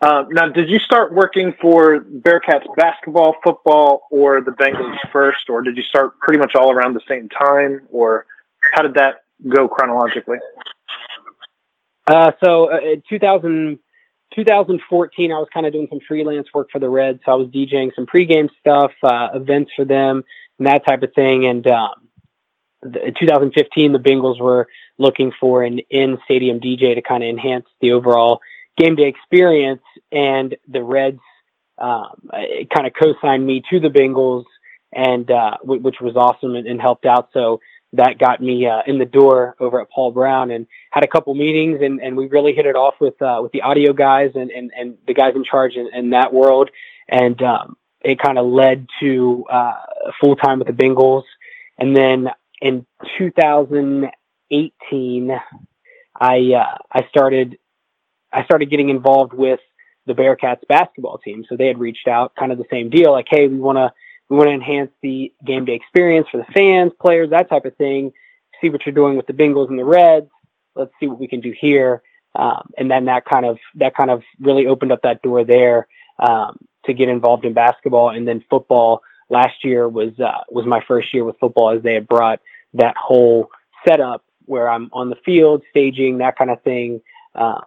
Uh, 0.00 0.24
now, 0.30 0.48
did 0.48 0.68
you 0.68 0.80
start 0.80 1.12
working 1.12 1.54
for 1.60 2.00
Bearcats 2.00 2.66
basketball, 2.76 3.36
football, 3.44 4.02
or 4.10 4.40
the 4.40 4.50
Bengals 4.50 4.96
first, 5.12 5.48
or 5.48 5.62
did 5.62 5.76
you 5.76 5.82
start 5.84 6.18
pretty 6.18 6.40
much 6.40 6.56
all 6.56 6.72
around 6.72 6.94
the 6.94 7.00
same 7.08 7.28
time, 7.28 7.82
or 7.90 8.26
how 8.74 8.82
did 8.82 8.94
that 8.94 9.22
go 9.48 9.68
chronologically? 9.68 10.38
Uh, 12.06 12.32
so 12.42 12.72
uh, 12.72 12.78
in 12.78 13.02
2000, 13.08 13.78
2014, 14.34 15.32
I 15.32 15.34
was 15.38 15.48
kind 15.52 15.66
of 15.66 15.72
doing 15.72 15.86
some 15.90 16.00
freelance 16.06 16.48
work 16.54 16.68
for 16.70 16.78
the 16.78 16.88
Reds. 16.88 17.20
So 17.24 17.32
I 17.32 17.34
was 17.34 17.48
DJing 17.48 17.94
some 17.94 18.06
pregame 18.06 18.48
stuff, 18.60 18.92
uh, 19.02 19.28
events 19.34 19.72
for 19.76 19.84
them, 19.84 20.24
and 20.58 20.66
that 20.66 20.86
type 20.86 21.02
of 21.02 21.12
thing. 21.14 21.46
And 21.46 21.66
um, 21.66 22.08
the, 22.82 23.08
in 23.08 23.14
2015, 23.14 23.92
the 23.92 23.98
Bengals 23.98 24.40
were 24.40 24.68
looking 24.98 25.32
for 25.38 25.62
an 25.62 25.80
in-stadium 25.90 26.60
DJ 26.60 26.94
to 26.94 27.02
kind 27.02 27.22
of 27.22 27.28
enhance 27.28 27.66
the 27.80 27.92
overall 27.92 28.40
game 28.76 28.96
day 28.96 29.06
experience. 29.06 29.82
And 30.10 30.56
the 30.68 30.82
Reds 30.82 31.20
um, 31.78 32.30
kind 32.74 32.86
of 32.86 32.92
co-signed 32.98 33.46
me 33.46 33.62
to 33.70 33.80
the 33.80 33.88
Bengals, 33.88 34.44
and 34.92 35.30
uh, 35.30 35.56
w- 35.62 35.80
which 35.80 36.00
was 36.00 36.16
awesome 36.16 36.54
and, 36.54 36.66
and 36.66 36.80
helped 36.80 37.06
out. 37.06 37.30
So 37.32 37.60
that 37.94 38.18
got 38.18 38.40
me 38.40 38.66
uh, 38.66 38.80
in 38.86 38.98
the 38.98 39.04
door 39.04 39.54
over 39.60 39.78
at 39.80 39.90
Paul 39.90 40.12
Brown 40.12 40.50
and 40.50 40.66
had 40.90 41.04
a 41.04 41.06
couple 41.06 41.34
meetings 41.34 41.80
and, 41.82 42.00
and 42.00 42.16
we 42.16 42.26
really 42.26 42.54
hit 42.54 42.64
it 42.64 42.74
off 42.74 42.94
with 43.00 43.20
uh, 43.20 43.40
with 43.42 43.52
the 43.52 43.60
audio 43.62 43.92
guys 43.92 44.30
and, 44.34 44.50
and, 44.50 44.70
and 44.76 44.96
the 45.06 45.12
guys 45.14 45.34
in 45.36 45.44
charge 45.44 45.74
in, 45.74 45.90
in 45.94 46.10
that 46.10 46.32
world. 46.32 46.70
And 47.08 47.40
um, 47.42 47.76
it 48.00 48.18
kind 48.18 48.38
of 48.38 48.46
led 48.46 48.86
to 49.00 49.44
uh, 49.50 49.74
full 50.20 50.36
time 50.36 50.58
with 50.58 50.68
the 50.68 50.74
Bengals. 50.74 51.24
And 51.78 51.96
then 51.96 52.28
in 52.60 52.86
2018 53.18 55.30
I 56.18 56.52
uh, 56.54 56.78
I 56.90 57.06
started 57.08 57.58
I 58.32 58.44
started 58.44 58.70
getting 58.70 58.88
involved 58.88 59.34
with 59.34 59.60
the 60.06 60.14
Bearcats 60.14 60.66
basketball 60.66 61.18
team. 61.18 61.44
So 61.48 61.56
they 61.56 61.66
had 61.66 61.78
reached 61.78 62.08
out 62.08 62.32
kind 62.38 62.52
of 62.52 62.58
the 62.58 62.64
same 62.70 62.88
deal 62.88 63.12
like 63.12 63.26
hey 63.28 63.48
we 63.48 63.58
want 63.58 63.76
to 63.76 63.92
we 64.32 64.38
want 64.38 64.48
to 64.48 64.54
enhance 64.54 64.90
the 65.02 65.30
game 65.44 65.66
day 65.66 65.74
experience 65.74 66.26
for 66.32 66.38
the 66.38 66.50
fans, 66.54 66.90
players, 66.98 67.28
that 67.28 67.50
type 67.50 67.66
of 67.66 67.76
thing. 67.76 68.12
See 68.62 68.70
what 68.70 68.80
you're 68.86 68.94
doing 68.94 69.14
with 69.14 69.26
the 69.26 69.34
Bengals 69.34 69.68
and 69.68 69.78
the 69.78 69.84
Reds. 69.84 70.30
Let's 70.74 70.90
see 70.98 71.06
what 71.06 71.20
we 71.20 71.28
can 71.28 71.42
do 71.42 71.52
here. 71.52 72.00
Um, 72.34 72.70
and 72.78 72.90
then 72.90 73.04
that 73.04 73.26
kind 73.26 73.44
of 73.44 73.58
that 73.74 73.94
kind 73.94 74.10
of 74.10 74.22
really 74.40 74.66
opened 74.66 74.90
up 74.90 75.02
that 75.02 75.20
door 75.20 75.44
there 75.44 75.86
um, 76.18 76.56
to 76.86 76.94
get 76.94 77.10
involved 77.10 77.44
in 77.44 77.52
basketball. 77.52 78.08
And 78.08 78.26
then 78.26 78.42
football 78.48 79.02
last 79.28 79.62
year 79.64 79.86
was 79.86 80.18
uh, 80.18 80.44
was 80.48 80.64
my 80.64 80.82
first 80.88 81.12
year 81.12 81.26
with 81.26 81.38
football 81.38 81.76
as 81.76 81.82
they 81.82 81.92
had 81.92 82.08
brought 82.08 82.40
that 82.72 82.96
whole 82.96 83.50
setup 83.86 84.24
where 84.46 84.66
I'm 84.66 84.88
on 84.94 85.10
the 85.10 85.16
field 85.26 85.62
staging 85.68 86.18
that 86.18 86.38
kind 86.38 86.50
of 86.50 86.62
thing 86.62 87.02
um, 87.34 87.64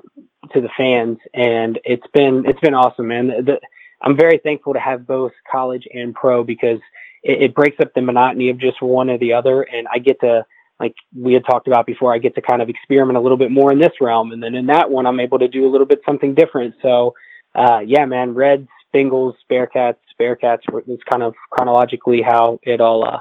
to 0.51 0.61
the 0.61 0.69
fans, 0.75 1.19
and 1.31 1.77
it's 1.85 2.07
been 2.11 2.43
it's 2.47 2.59
been 2.59 2.73
awesome, 2.73 3.09
man. 3.09 3.27
The, 3.27 3.59
I'm 4.05 4.15
very 4.15 4.37
thankful 4.37 4.73
to 4.73 4.79
have 4.79 5.07
both 5.07 5.31
college 5.51 5.87
and 5.91 6.13
pro 6.13 6.43
because 6.43 6.79
it, 7.23 7.41
it 7.41 7.55
breaks 7.55 7.79
up 7.79 7.93
the 7.93 8.01
monotony 8.01 8.49
of 8.49 8.59
just 8.59 8.81
one 8.81 9.09
or 9.09 9.17
the 9.17 9.33
other. 9.33 9.63
And 9.63 9.87
I 9.91 9.97
get 9.97 10.19
to, 10.21 10.45
like 10.79 10.93
we 11.15 11.33
had 11.33 11.45
talked 11.45 11.67
about 11.67 11.85
before, 11.85 12.13
I 12.13 12.19
get 12.19 12.35
to 12.35 12.41
kind 12.41 12.61
of 12.61 12.69
experiment 12.69 13.17
a 13.17 13.21
little 13.21 13.37
bit 13.37 13.51
more 13.51 13.71
in 13.71 13.79
this 13.79 13.93
realm. 13.99 14.31
And 14.31 14.41
then 14.43 14.55
in 14.55 14.67
that 14.67 14.89
one, 14.89 15.07
I'm 15.07 15.19
able 15.19 15.39
to 15.39 15.47
do 15.47 15.67
a 15.67 15.71
little 15.71 15.87
bit 15.87 16.01
something 16.05 16.35
different. 16.35 16.75
So, 16.81 17.15
uh, 17.55 17.79
yeah, 17.85 18.05
man, 18.05 18.33
Reds, 18.35 18.67
Bengals, 18.93 19.33
Bearcats, 19.51 19.97
Bearcats 20.19 20.61
was 20.71 20.99
kind 21.09 21.23
of 21.23 21.33
chronologically 21.49 22.21
how 22.21 22.59
it 22.63 22.79
all 22.79 23.03
uh, 23.03 23.19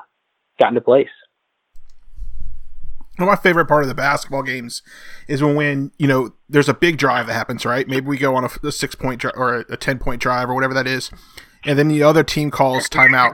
got 0.61 0.69
into 0.69 0.81
place. 0.81 1.09
One 3.17 3.29
of 3.29 3.33
my 3.33 3.41
favorite 3.41 3.67
part 3.67 3.83
of 3.83 3.89
the 3.89 3.95
basketball 3.95 4.43
games 4.43 4.83
is 5.29 5.43
when, 5.43 5.55
when 5.55 5.93
you 5.99 6.07
know 6.07 6.35
there's 6.49 6.69
a 6.69 6.75
big 6.75 6.99
drive 6.99 7.27
that 7.27 7.35
happens, 7.35 7.65
right? 7.65 7.87
Maybe 7.87 8.07
we 8.07 8.19
go 8.19 8.35
on 8.35 8.45
a, 8.45 8.67
a 8.67 8.73
six 8.73 8.95
point 8.95 9.21
dri- 9.21 9.33
or 9.37 9.61
a, 9.61 9.75
a 9.75 9.77
ten 9.77 9.99
point 9.99 10.21
drive 10.21 10.49
or 10.49 10.55
whatever 10.55 10.75
that 10.75 10.87
is, 10.87 11.11
and 11.65 11.79
then 11.79 11.89
the 11.89 12.03
other 12.03 12.25
team 12.25 12.51
calls 12.51 12.89
timeout 12.89 13.33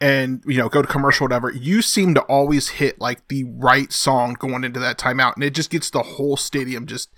and 0.00 0.42
you 0.46 0.58
know 0.58 0.68
go 0.68 0.82
to 0.82 0.88
commercial 0.88 1.24
whatever. 1.24 1.52
You 1.52 1.82
seem 1.82 2.14
to 2.14 2.20
always 2.22 2.68
hit 2.68 3.00
like 3.00 3.28
the 3.28 3.44
right 3.44 3.92
song 3.92 4.36
going 4.38 4.64
into 4.64 4.80
that 4.80 4.98
timeout, 4.98 5.34
and 5.34 5.44
it 5.44 5.54
just 5.54 5.70
gets 5.70 5.90
the 5.90 6.02
whole 6.02 6.36
stadium 6.36 6.86
just. 6.86 7.10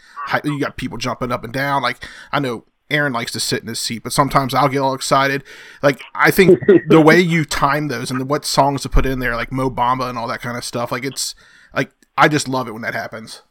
You 0.44 0.60
got 0.60 0.76
people 0.76 0.98
jumping 0.98 1.32
up 1.32 1.44
and 1.44 1.52
down. 1.52 1.82
Like 1.82 2.04
I 2.32 2.40
know 2.40 2.64
Aaron 2.90 3.12
likes 3.12 3.32
to 3.32 3.40
sit 3.40 3.62
in 3.62 3.68
his 3.68 3.80
seat, 3.80 4.02
but 4.02 4.12
sometimes 4.12 4.54
I'll 4.54 4.68
get 4.68 4.78
all 4.78 4.94
excited. 4.94 5.44
Like 5.82 6.00
I 6.14 6.30
think 6.30 6.58
the 6.88 7.00
way 7.00 7.20
you 7.20 7.44
time 7.44 7.88
those 7.88 8.10
and 8.10 8.28
what 8.28 8.44
songs 8.44 8.82
to 8.82 8.88
put 8.88 9.06
in 9.06 9.18
there, 9.18 9.36
like 9.36 9.52
Mo 9.52 9.70
Bamba 9.70 10.08
and 10.08 10.18
all 10.18 10.28
that 10.28 10.40
kind 10.40 10.56
of 10.56 10.64
stuff, 10.64 10.92
like 10.92 11.04
it's 11.04 11.34
I 12.18 12.28
just 12.28 12.48
love 12.48 12.66
it 12.66 12.72
when 12.72 12.82
that 12.82 12.94
happens. 12.94 13.42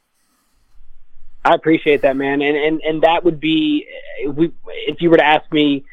I 1.46 1.54
appreciate 1.54 2.02
that, 2.02 2.18
man, 2.18 2.42
and 2.42 2.58
and 2.58 2.82
and 2.82 3.02
that 3.04 3.24
would 3.24 3.40
be 3.40 3.88
we 4.28 4.52
if 4.66 5.02
you 5.02 5.10
were 5.10 5.18
to 5.18 5.26
ask 5.26 5.50
me 5.54 5.86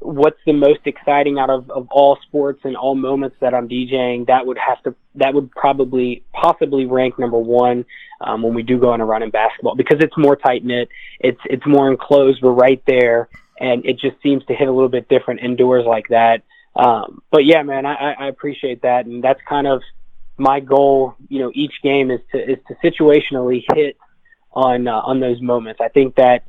what's 0.00 0.38
the 0.46 0.52
most 0.52 0.80
exciting 0.84 1.38
out 1.38 1.50
of, 1.50 1.70
of 1.70 1.88
all 1.90 2.18
sports 2.22 2.60
and 2.64 2.76
all 2.76 2.94
moments 2.94 3.36
that 3.40 3.52
I'm 3.54 3.68
DJing, 3.68 4.26
that 4.26 4.46
would 4.46 4.58
have 4.58 4.82
to 4.82 4.94
that 5.16 5.34
would 5.34 5.52
probably 5.52 6.24
possibly 6.32 6.86
rank 6.86 7.18
number 7.18 7.38
one 7.38 7.84
um, 8.20 8.42
when 8.42 8.54
we 8.54 8.64
do 8.64 8.78
go 8.78 8.90
on 8.92 9.00
a 9.00 9.04
run 9.04 9.22
in 9.22 9.30
basketball 9.30 9.76
because 9.76 9.98
it's 10.00 10.16
more 10.16 10.34
tight 10.34 10.64
knit, 10.64 10.88
it's 11.20 11.40
it's 11.44 11.66
more 11.66 11.88
enclosed, 11.88 12.42
we're 12.42 12.50
right 12.50 12.82
there, 12.86 13.28
and 13.60 13.86
it 13.86 14.00
just 14.00 14.20
seems 14.22 14.44
to 14.46 14.54
hit 14.54 14.66
a 14.66 14.72
little 14.72 14.88
bit 14.88 15.08
different 15.08 15.40
indoors 15.40 15.86
like 15.86 16.08
that. 16.08 16.42
Um, 16.74 17.22
but 17.30 17.44
yeah, 17.44 17.62
man, 17.62 17.86
I, 17.86 18.12
I 18.12 18.26
appreciate 18.28 18.82
that, 18.82 19.06
and 19.06 19.22
that's 19.22 19.40
kind 19.48 19.68
of 19.68 19.82
my 20.38 20.60
goal. 20.60 21.14
You 21.28 21.40
know, 21.40 21.52
each 21.54 21.82
game 21.82 22.10
is 22.10 22.20
to 22.32 22.52
is 22.52 22.58
to 22.68 22.74
situationally 22.76 23.64
hit 23.74 23.96
on 24.52 24.88
uh, 24.88 25.00
on 25.00 25.20
those 25.20 25.40
moments. 25.40 25.80
I 25.80 25.88
think 25.88 26.16
that 26.16 26.44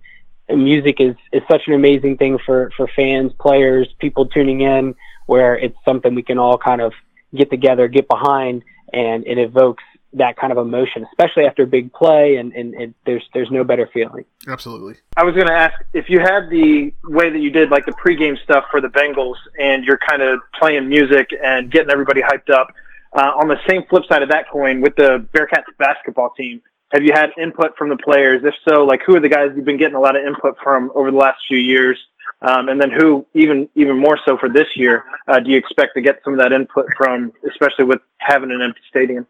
music 0.49 0.99
is 0.99 1.15
is 1.31 1.41
such 1.49 1.63
an 1.67 1.73
amazing 1.73 2.17
thing 2.17 2.39
for 2.45 2.71
for 2.75 2.87
fans, 2.95 3.31
players, 3.39 3.87
people 3.99 4.25
tuning 4.27 4.61
in, 4.61 4.95
where 5.25 5.57
it's 5.57 5.77
something 5.85 6.15
we 6.15 6.23
can 6.23 6.37
all 6.37 6.57
kind 6.57 6.81
of 6.81 6.93
get 7.35 7.49
together, 7.49 7.87
get 7.87 8.07
behind, 8.07 8.63
and 8.93 9.25
it 9.27 9.37
evokes 9.37 9.83
that 10.13 10.37
kind 10.37 10.51
of 10.51 10.57
emotion, 10.57 11.05
especially 11.11 11.45
after 11.45 11.63
a 11.63 11.67
big 11.67 11.93
play, 11.93 12.37
and, 12.37 12.51
and, 12.53 12.73
and 12.73 12.93
there's 13.05 13.23
there's 13.33 13.51
no 13.51 13.63
better 13.63 13.87
feeling. 13.93 14.25
Absolutely. 14.47 14.95
I 15.15 15.23
was 15.23 15.35
going 15.35 15.47
to 15.47 15.53
ask 15.53 15.75
if 15.93 16.09
you 16.09 16.19
had 16.19 16.49
the 16.49 16.91
way 17.03 17.29
that 17.29 17.39
you 17.39 17.51
did 17.51 17.69
like 17.69 17.85
the 17.85 17.91
pregame 17.91 18.41
stuff 18.43 18.65
for 18.71 18.81
the 18.81 18.87
Bengals, 18.87 19.35
and 19.59 19.83
you're 19.83 19.99
kind 19.99 20.21
of 20.21 20.39
playing 20.59 20.89
music 20.89 21.29
and 21.43 21.71
getting 21.71 21.91
everybody 21.91 22.21
hyped 22.21 22.49
up. 22.49 22.73
Uh, 23.11 23.31
on 23.41 23.47
the 23.47 23.57
same 23.67 23.83
flip 23.89 24.03
side 24.07 24.21
of 24.21 24.29
that 24.29 24.49
coin, 24.51 24.81
with 24.81 24.95
the 24.95 25.25
Bearcats 25.33 25.65
basketball 25.77 26.29
team, 26.37 26.61
have 26.91 27.03
you 27.03 27.11
had 27.13 27.29
input 27.41 27.75
from 27.77 27.89
the 27.89 27.97
players? 27.97 28.41
If 28.43 28.53
so, 28.67 28.83
like 28.83 29.01
who 29.05 29.15
are 29.15 29.19
the 29.19 29.29
guys 29.29 29.49
you've 29.55 29.65
been 29.65 29.77
getting 29.77 29.95
a 29.95 29.99
lot 29.99 30.15
of 30.15 30.25
input 30.25 30.57
from 30.63 30.91
over 30.95 31.11
the 31.11 31.17
last 31.17 31.39
few 31.47 31.57
years? 31.57 31.97
Um, 32.41 32.69
and 32.69 32.81
then 32.81 32.89
who, 32.91 33.25
even 33.33 33.67
even 33.75 33.97
more 33.97 34.17
so 34.25 34.37
for 34.37 34.49
this 34.49 34.67
year, 34.75 35.03
uh, 35.27 35.39
do 35.39 35.51
you 35.51 35.57
expect 35.57 35.95
to 35.95 36.01
get 36.01 36.21
some 36.23 36.33
of 36.33 36.39
that 36.39 36.51
input 36.53 36.85
from, 36.95 37.33
especially 37.49 37.85
with 37.85 37.99
having 38.19 38.51
an 38.51 38.61
empty 38.61 38.81
stadium? 38.89 39.27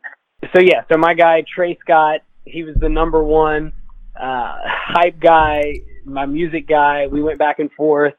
So 0.53 0.61
yeah, 0.61 0.83
so 0.91 0.97
my 0.97 1.13
guy 1.13 1.43
Tre 1.53 1.77
Scott, 1.81 2.21
he 2.45 2.63
was 2.63 2.75
the 2.79 2.89
number 2.89 3.23
one 3.23 3.73
uh, 4.19 4.57
hype 4.65 5.19
guy, 5.19 5.81
my 6.05 6.25
music 6.25 6.67
guy. 6.67 7.07
We 7.07 7.21
went 7.21 7.39
back 7.39 7.59
and 7.59 7.71
forth. 7.71 8.13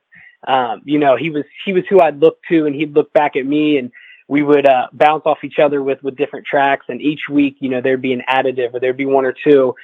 Um, 0.46 0.82
you 0.84 0.98
know, 0.98 1.16
he 1.16 1.30
was 1.30 1.44
he 1.64 1.72
was 1.72 1.84
who 1.88 2.00
I'd 2.00 2.18
look 2.18 2.38
to, 2.48 2.66
and 2.66 2.74
he'd 2.74 2.94
look 2.94 3.12
back 3.12 3.36
at 3.36 3.46
me, 3.46 3.76
and 3.76 3.92
we 4.30 4.44
would 4.44 4.64
uh, 4.64 4.86
bounce 4.92 5.22
off 5.26 5.38
each 5.42 5.58
other 5.58 5.82
with 5.82 6.00
with 6.04 6.16
different 6.16 6.46
tracks. 6.46 6.86
And 6.88 7.02
each 7.02 7.22
week, 7.28 7.56
you 7.58 7.68
know, 7.68 7.80
there'd 7.80 8.00
be 8.00 8.12
an 8.12 8.22
additive, 8.28 8.72
or 8.72 8.78
there'd 8.78 8.96
be 8.96 9.04
one 9.04 9.24
or 9.24 9.34
two. 9.34 9.74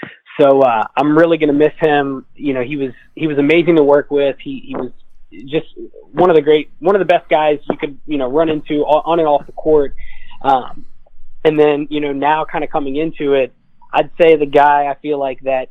So 0.40 0.60
uh, 0.60 0.84
I'm 0.96 1.18
really 1.18 1.36
gonna 1.36 1.52
miss 1.52 1.72
him. 1.80 2.24
You 2.36 2.54
know, 2.54 2.62
he 2.62 2.76
was 2.76 2.92
he 3.16 3.26
was 3.26 3.38
amazing 3.38 3.74
to 3.74 3.82
work 3.82 4.12
with. 4.12 4.36
He 4.38 4.62
he 4.68 4.76
was 4.76 4.92
just 5.46 5.66
one 6.12 6.30
of 6.30 6.36
the 6.36 6.42
great, 6.42 6.70
one 6.78 6.94
of 6.94 7.00
the 7.00 7.06
best 7.06 7.28
guys 7.28 7.58
you 7.68 7.76
could 7.76 7.98
you 8.06 8.18
know 8.18 8.30
run 8.30 8.48
into 8.48 8.84
on 8.84 9.18
and 9.18 9.26
off 9.26 9.44
the 9.46 9.52
court. 9.52 9.96
Um, 10.42 10.86
and 11.44 11.58
then, 11.58 11.88
you 11.90 12.00
know, 12.00 12.12
now 12.12 12.44
kind 12.44 12.62
of 12.62 12.70
coming 12.70 12.94
into 12.94 13.34
it, 13.34 13.52
I'd 13.92 14.10
say 14.20 14.36
the 14.36 14.46
guy 14.46 14.86
I 14.86 14.94
feel 15.00 15.18
like 15.18 15.40
that 15.40 15.70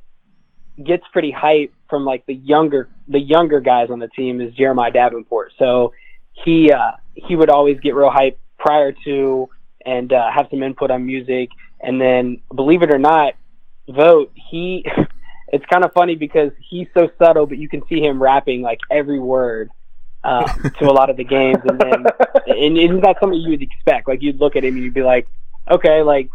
gets 0.84 1.04
pretty 1.14 1.32
hype 1.32 1.74
from 1.90 2.04
like 2.04 2.26
the 2.26 2.36
younger 2.36 2.90
the 3.08 3.20
younger 3.20 3.62
guys 3.62 3.90
on 3.90 4.00
the 4.00 4.10
team 4.10 4.42
is 4.42 4.54
Jeremiah 4.54 4.92
Davenport. 4.92 5.54
So 5.58 5.94
he 6.44 6.74
uh, 6.74 6.92
he 7.14 7.38
would 7.38 7.50
always 7.50 7.80
get 7.80 7.96
real 7.96 8.10
hype 8.10 8.38
prior 8.66 8.94
to 9.06 9.50
and 9.86 10.12
uh, 10.12 10.32
have 10.32 10.48
some 10.50 10.64
input 10.64 10.92
on 10.92 11.06
music. 11.06 11.50
And 11.80 12.02
then, 12.02 12.42
believe 12.54 12.82
it 12.82 12.92
or 12.92 13.00
not, 13.00 13.34
Vogt 13.88 14.32
he. 14.36 14.86
It's 15.50 15.66
kind 15.68 15.86
of 15.86 15.94
funny 15.94 16.16
because 16.16 16.52
he's 16.60 16.88
so 16.98 17.08
subtle, 17.20 17.46
but 17.46 17.60
you 17.60 17.70
can 17.70 17.84
see 17.88 18.02
him 18.02 18.22
rapping 18.22 18.64
like 18.64 18.80
every 18.90 19.20
word 19.20 19.70
um, 20.24 20.46
to 20.80 20.90
a 20.90 20.92
lot 20.92 21.12
of 21.12 21.18
the 21.18 21.24
games. 21.24 21.60
And 21.64 21.80
then, 21.80 22.06
and 22.48 22.78
isn't 22.78 23.02
that 23.02 23.18
something 23.22 23.40
you 23.40 23.52
would 23.52 23.62
expect? 23.62 24.08
Like 24.08 24.24
you'd 24.24 24.40
look 24.40 24.56
at 24.56 24.66
him 24.66 24.74
and 24.74 24.84
you'd 24.84 24.96
be 24.96 25.04
like, 25.04 25.28
okay, 25.70 26.02
like 26.02 26.30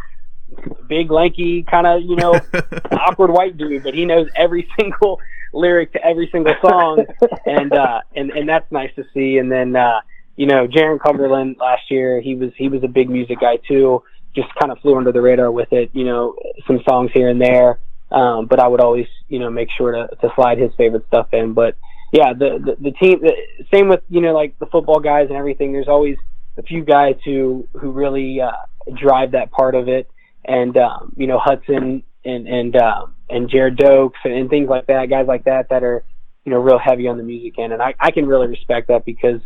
big, 0.89 1.11
lanky, 1.11 1.65
kind 1.65 1.89
of, 1.89 2.03
you 2.03 2.15
know, 2.15 2.41
awkward 2.93 3.33
white 3.33 3.59
dude, 3.59 3.83
but 3.83 3.95
he 3.95 4.07
knows 4.07 4.29
every 4.37 4.67
single 4.79 5.21
lyric 5.53 5.93
to 5.93 6.05
every 6.05 6.29
single 6.31 6.55
song, 6.63 7.05
and 7.47 7.73
uh, 7.73 8.01
and 8.15 8.31
and 8.31 8.49
that's 8.49 8.71
nice 8.71 8.95
to 8.95 9.05
see. 9.13 9.39
And 9.39 9.51
then, 9.51 9.75
uh, 9.75 10.01
you 10.41 10.47
know, 10.47 10.67
Jarron 10.67 10.99
Cumberland 10.99 11.57
last 11.61 11.91
year, 11.91 12.19
he 12.23 12.35
was 12.35 12.51
he 12.57 12.71
was 12.71 12.83
a 12.83 12.89
big 12.89 13.11
music 13.11 13.41
guy 13.43 13.59
too. 13.69 14.03
Just 14.35 14.49
kind 14.59 14.73
of 14.73 14.79
flew 14.79 14.97
under 14.97 15.13
the 15.13 15.21
radar 15.21 15.53
with 15.53 15.71
it, 15.71 15.91
you 15.93 16.07
know, 16.07 16.35
some 16.67 16.81
songs 16.89 17.11
here 17.13 17.29
and 17.29 17.39
there. 17.39 17.79
Um, 18.11 18.47
but 18.47 18.59
I 18.59 18.67
would 18.67 18.81
always, 18.81 19.07
you 19.29 19.39
know, 19.39 19.51
make 19.51 19.69
sure 19.77 19.93
to, 19.93 20.09
to 20.23 20.33
slide 20.35 20.57
his 20.57 20.71
favorite 20.79 21.07
stuff 21.09 21.29
in. 21.35 21.53
But 21.53 21.77
yeah, 22.11 22.33
the, 22.33 22.59
the, 22.59 22.91
the 22.91 22.93
team, 22.93 23.21
the, 23.21 23.35
same 23.71 23.89
with, 23.89 24.01
you 24.09 24.23
know, 24.23 24.33
like 24.33 24.59
the 24.59 24.65
football 24.65 24.99
guys 24.99 25.27
and 25.29 25.37
everything. 25.37 25.75
There's 25.75 25.89
always 25.89 26.17
a 26.57 26.63
few 26.63 26.85
guys 26.87 27.17
who, 27.23 27.69
who 27.75 27.91
really, 27.91 28.41
uh, 28.41 28.53
drive 28.97 29.33
that 29.33 29.51
part 29.51 29.75
of 29.75 29.89
it. 29.89 30.11
And, 30.47 30.75
um, 30.79 31.13
you 31.19 31.27
know, 31.27 31.39
Hudson 31.39 32.03
and, 32.25 32.49
and, 32.49 32.77
um, 32.77 33.15
and 33.29 33.51
Jared 33.51 33.77
Dokes 33.77 34.21
and, 34.25 34.33
and 34.33 34.49
things 34.49 34.71
like 34.71 34.87
that, 34.87 35.11
guys 35.11 35.27
like 35.27 35.45
that, 35.45 35.69
that 35.69 35.85
are, 35.85 36.03
you 36.47 36.53
know, 36.53 36.61
real 36.61 36.79
heavy 36.79 37.09
on 37.09 37.19
the 37.19 37.25
music 37.25 37.59
end. 37.59 37.75
And 37.75 37.83
I, 37.83 37.95
I 38.01 38.11
can 38.11 38.25
really 38.25 38.47
respect 38.47 38.89
that 38.89 39.05
because, 39.05 39.43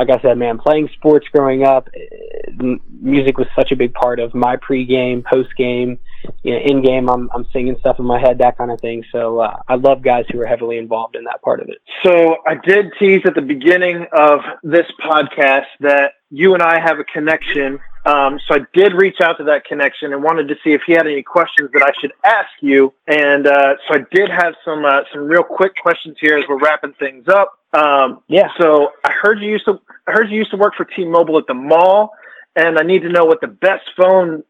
like 0.00 0.08
I 0.08 0.22
said, 0.22 0.38
man, 0.38 0.56
playing 0.56 0.88
sports 0.94 1.26
growing 1.30 1.62
up, 1.62 1.90
eh, 1.94 2.76
music 3.02 3.36
was 3.36 3.46
such 3.54 3.70
a 3.70 3.76
big 3.76 3.92
part 3.92 4.18
of 4.18 4.34
my 4.34 4.56
pregame, 4.56 5.22
postgame, 5.22 5.98
you 6.42 6.54
know, 6.54 6.60
in 6.64 6.82
game. 6.82 7.10
I'm 7.10 7.28
I'm 7.34 7.44
singing 7.52 7.76
stuff 7.80 7.98
in 7.98 8.06
my 8.06 8.18
head, 8.18 8.38
that 8.38 8.56
kind 8.56 8.70
of 8.70 8.80
thing. 8.80 9.04
So 9.12 9.40
uh, 9.40 9.60
I 9.68 9.74
love 9.74 10.00
guys 10.00 10.24
who 10.32 10.40
are 10.40 10.46
heavily 10.46 10.78
involved 10.78 11.16
in 11.16 11.24
that 11.24 11.42
part 11.42 11.60
of 11.60 11.68
it. 11.68 11.82
So 12.02 12.36
I 12.46 12.54
did 12.54 12.86
tease 12.98 13.20
at 13.26 13.34
the 13.34 13.42
beginning 13.42 14.06
of 14.12 14.40
this 14.62 14.86
podcast 15.04 15.66
that 15.80 16.12
you 16.30 16.54
and 16.54 16.62
I 16.62 16.80
have 16.80 16.98
a 16.98 17.04
connection. 17.04 17.78
Um, 18.06 18.40
so 18.48 18.54
I 18.54 18.60
did 18.72 18.94
reach 18.94 19.20
out 19.22 19.36
to 19.38 19.44
that 19.44 19.64
connection 19.64 20.12
and 20.12 20.22
wanted 20.22 20.48
to 20.48 20.54
see 20.64 20.72
if 20.72 20.82
he 20.86 20.92
had 20.92 21.06
any 21.06 21.22
questions 21.22 21.70
that 21.72 21.82
I 21.82 21.92
should 22.00 22.12
ask 22.24 22.48
you. 22.60 22.94
And 23.06 23.46
uh, 23.46 23.74
so 23.86 23.98
I 23.98 24.04
did 24.10 24.30
have 24.30 24.54
some 24.64 24.84
uh, 24.84 25.02
some 25.12 25.24
real 25.24 25.42
quick 25.42 25.72
questions 25.76 26.16
here 26.20 26.38
as 26.38 26.44
we're 26.48 26.58
wrapping 26.58 26.94
things 26.94 27.28
up. 27.28 27.58
Um, 27.72 28.22
yeah. 28.28 28.48
So 28.58 28.90
I 29.04 29.12
heard 29.12 29.40
you 29.40 29.50
used 29.50 29.66
to 29.66 29.80
I 30.06 30.12
heard 30.12 30.30
you 30.30 30.38
used 30.38 30.50
to 30.52 30.56
work 30.56 30.74
for 30.76 30.84
T-Mobile 30.84 31.38
at 31.38 31.46
the 31.46 31.54
mall, 31.54 32.12
and 32.56 32.78
I 32.78 32.82
need 32.82 33.02
to 33.02 33.10
know 33.10 33.24
what 33.24 33.40
the 33.40 33.48
best 33.48 33.84
phone 33.96 34.44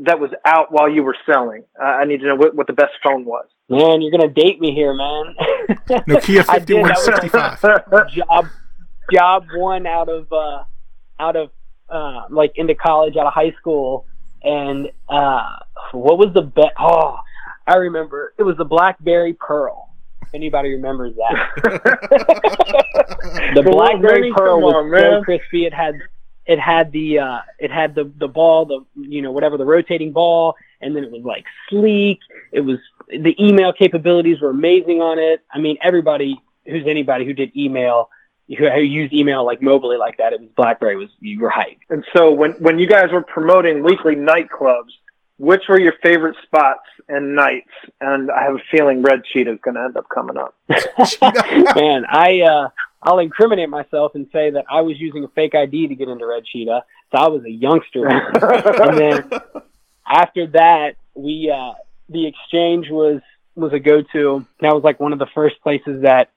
that 0.00 0.18
was 0.18 0.30
out 0.44 0.72
while 0.72 0.88
you 0.88 1.02
were 1.02 1.16
selling. 1.26 1.64
Uh, 1.80 1.84
I 1.84 2.04
need 2.04 2.20
to 2.20 2.26
know 2.26 2.34
what, 2.34 2.54
what 2.54 2.66
the 2.66 2.72
best 2.72 2.92
phone 3.02 3.24
was. 3.24 3.46
Man, 3.68 4.00
you're 4.00 4.10
gonna 4.10 4.32
date 4.32 4.60
me 4.60 4.74
here, 4.74 4.94
man. 4.94 5.34
Nokia 6.08 6.44
fifty 6.52 6.74
one 6.74 6.96
sixty 6.96 7.28
five. 7.28 7.60
Job 8.14 8.46
job 9.12 9.46
one 9.54 9.86
out 9.86 10.08
of 10.08 10.32
uh, 10.32 10.64
out 11.20 11.36
of 11.36 11.50
uh, 11.90 12.22
like 12.30 12.52
into 12.56 12.74
college 12.74 13.16
out 13.16 13.26
of 13.26 13.32
high 13.32 13.52
school, 13.52 14.06
and 14.42 14.90
uh, 15.08 15.56
what 15.92 16.18
was 16.18 16.32
the 16.34 16.42
bet? 16.42 16.72
Oh, 16.78 17.18
I 17.66 17.76
remember 17.76 18.34
it 18.38 18.42
was 18.42 18.56
the 18.56 18.64
BlackBerry 18.64 19.34
Pearl. 19.34 19.90
If 20.22 20.34
anybody 20.34 20.74
remembers 20.74 21.14
that, 21.16 21.62
the 23.54 23.62
BlackBerry 23.62 24.32
Pearl 24.34 24.60
was 24.60 24.74
on, 24.74 24.90
so 24.90 25.10
man. 25.12 25.22
crispy. 25.24 25.64
It 25.64 25.72
had 25.72 25.94
it 26.46 26.58
had 26.58 26.92
the 26.92 27.18
uh, 27.18 27.38
it 27.58 27.70
had 27.70 27.94
the 27.94 28.10
the 28.18 28.28
ball, 28.28 28.66
the 28.66 28.84
you 28.96 29.22
know 29.22 29.32
whatever 29.32 29.56
the 29.56 29.64
rotating 29.64 30.12
ball, 30.12 30.54
and 30.80 30.94
then 30.94 31.04
it 31.04 31.10
was 31.10 31.22
like 31.22 31.44
sleek. 31.68 32.20
It 32.52 32.60
was 32.60 32.78
the 33.08 33.34
email 33.42 33.72
capabilities 33.72 34.40
were 34.40 34.50
amazing 34.50 35.00
on 35.00 35.18
it. 35.18 35.40
I 35.52 35.58
mean, 35.58 35.78
everybody 35.82 36.40
who's 36.66 36.86
anybody 36.86 37.24
who 37.24 37.32
did 37.32 37.56
email 37.56 38.10
who, 38.56 38.68
who 38.70 38.80
use 38.80 39.12
email 39.12 39.44
like 39.44 39.60
mobily 39.60 39.98
like 39.98 40.16
that, 40.18 40.32
it 40.32 40.40
was 40.40 40.48
BlackBerry 40.56 40.96
was 40.96 41.08
you 41.20 41.40
were 41.40 41.50
hyped. 41.50 41.80
And 41.90 42.04
so 42.16 42.32
when 42.32 42.52
when 42.52 42.78
you 42.78 42.86
guys 42.86 43.10
were 43.12 43.22
promoting 43.22 43.82
weekly 43.82 44.16
nightclubs, 44.16 44.92
which 45.38 45.62
were 45.68 45.78
your 45.78 45.94
favorite 46.02 46.36
spots 46.42 46.88
and 47.08 47.34
nights? 47.34 47.70
And 48.00 48.30
I 48.30 48.42
have 48.42 48.54
a 48.54 48.62
feeling 48.70 49.02
Red 49.02 49.24
Cheetah 49.24 49.52
is 49.52 49.60
going 49.62 49.74
to 49.74 49.82
end 49.82 49.96
up 49.96 50.08
coming 50.08 50.36
up. 50.36 50.54
Man, 51.76 52.04
I 52.08 52.40
uh, 52.40 52.68
I'll 53.02 53.18
incriminate 53.18 53.68
myself 53.68 54.14
and 54.14 54.26
say 54.32 54.50
that 54.50 54.64
I 54.70 54.80
was 54.80 54.98
using 54.98 55.24
a 55.24 55.28
fake 55.28 55.54
ID 55.54 55.88
to 55.88 55.94
get 55.94 56.08
into 56.08 56.26
Red 56.26 56.44
Cheetah, 56.44 56.84
so 57.12 57.18
I 57.18 57.28
was 57.28 57.44
a 57.44 57.50
youngster. 57.50 58.08
and 58.08 58.98
then 58.98 59.30
after 60.06 60.46
that, 60.48 60.96
we 61.14 61.52
uh, 61.54 61.74
the 62.08 62.26
exchange 62.26 62.88
was 62.90 63.20
was 63.54 63.72
a 63.72 63.78
go 63.78 64.02
to. 64.12 64.46
That 64.60 64.74
was 64.74 64.82
like 64.82 64.98
one 65.00 65.12
of 65.12 65.18
the 65.18 65.28
first 65.34 65.60
places 65.62 66.02
that 66.02 66.30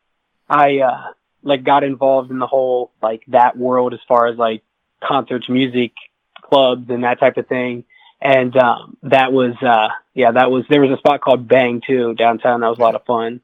I 0.50 0.80
uh, 0.80 1.14
like 1.44 1.64
got 1.64 1.84
involved 1.84 2.32
in 2.32 2.40
the 2.40 2.48
whole 2.48 2.92
like 3.02 3.24
that 3.28 3.58
world 3.58 3.94
as 3.94 4.00
far 4.08 4.28
as 4.28 4.38
like 4.38 4.64
concerts, 5.04 5.50
music, 5.50 5.94
clubs, 6.42 6.90
and 6.90 7.04
that 7.04 7.20
type 7.20 7.38
of 7.38 7.48
thing. 7.48 7.84
And 8.22 8.56
um, 8.56 8.98
that 9.04 9.34
was 9.34 9.56
uh, 9.62 9.90
yeah, 10.14 10.32
that 10.32 10.52
was 10.52 10.66
there 10.70 10.82
was 10.82 10.92
a 10.92 10.98
spot 10.98 11.22
called 11.22 11.48
Bang 11.48 11.82
too 11.86 12.14
downtown. 12.14 12.62
That 12.62 12.70
was 12.70 12.78
a 12.78 12.82
lot 12.82 12.96
of 12.96 13.06
fun. 13.06 13.42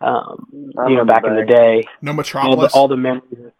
Um, 0.00 0.46
you 0.52 0.96
know, 0.96 1.04
back 1.04 1.24
in 1.24 1.34
the 1.34 1.44
day, 1.44 1.84
No 2.00 2.10
all 2.10 2.14
the, 2.14 2.16
Metropolis. 2.16 2.72
all 2.74 2.88
the 2.88 2.96
memories 2.96 3.52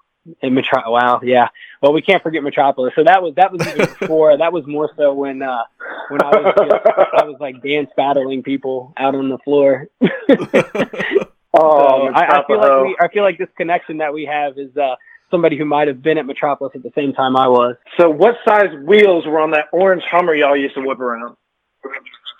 in 0.43 0.55
Metro. 0.55 0.91
Wow, 0.91 1.20
yeah. 1.22 1.49
Well, 1.83 1.93
we 1.93 2.03
can't 2.03 2.22
forget 2.22 2.43
Metropolis. 2.43 2.93
So 2.97 3.05
that 3.05 3.22
was 3.22 3.35
that 3.37 3.53
was 3.53 3.66
even 3.66 3.87
before. 4.01 4.37
that 4.37 4.53
was 4.53 4.66
more 4.66 4.91
so 4.97 5.14
when 5.14 5.43
uh, 5.43 5.62
when 6.09 6.22
I 6.22 6.29
was 6.29 6.55
just, 6.57 6.87
I 7.14 7.24
was 7.24 7.37
like 7.41 7.62
dance 7.62 7.91
battling 7.97 8.43
people 8.43 8.93
out 8.97 9.14
on 9.14 9.29
the 9.29 9.39
floor. 9.39 9.89
Oh, 11.55 12.09
So 12.09 12.14
I, 12.14 12.40
I 12.40 12.46
feel 12.46 12.59
like 12.59 12.82
we, 12.84 12.96
I 13.01 13.09
feel 13.09 13.22
like 13.22 13.38
this 13.38 13.49
connection 13.57 13.99
that 13.99 14.12
we 14.12 14.24
have 14.26 14.59
is 14.59 14.76
uh, 14.76 14.96
somebody 15.30 15.57
who 15.57 15.64
might 15.64 15.88
have 15.88 16.03
been 16.03 16.18
at 16.18 16.26
Metropolis 16.26 16.72
at 16.74 16.82
the 16.82 16.92
same 16.94 17.12
time 17.12 17.36
I 17.36 17.49
was. 17.49 17.76
So 17.96 18.11
what 18.11 18.36
size 18.44 18.74
wheels 18.84 19.26
were 19.26 19.40
on 19.40 19.53
that 19.53 19.66
orange 19.72 20.03
Hummer 20.11 20.34
y'all 20.34 20.57
used 20.57 20.74
to 20.74 20.82
whip 20.82 21.01
around? 21.01 21.36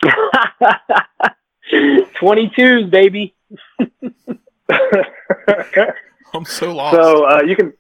22s, 1.73 2.91
baby. 2.91 3.35
I'm 6.35 6.45
so 6.45 6.75
lost. 6.75 6.95
so 6.95 7.25
uh, 7.25 7.43
you 7.43 7.57
can 7.57 7.73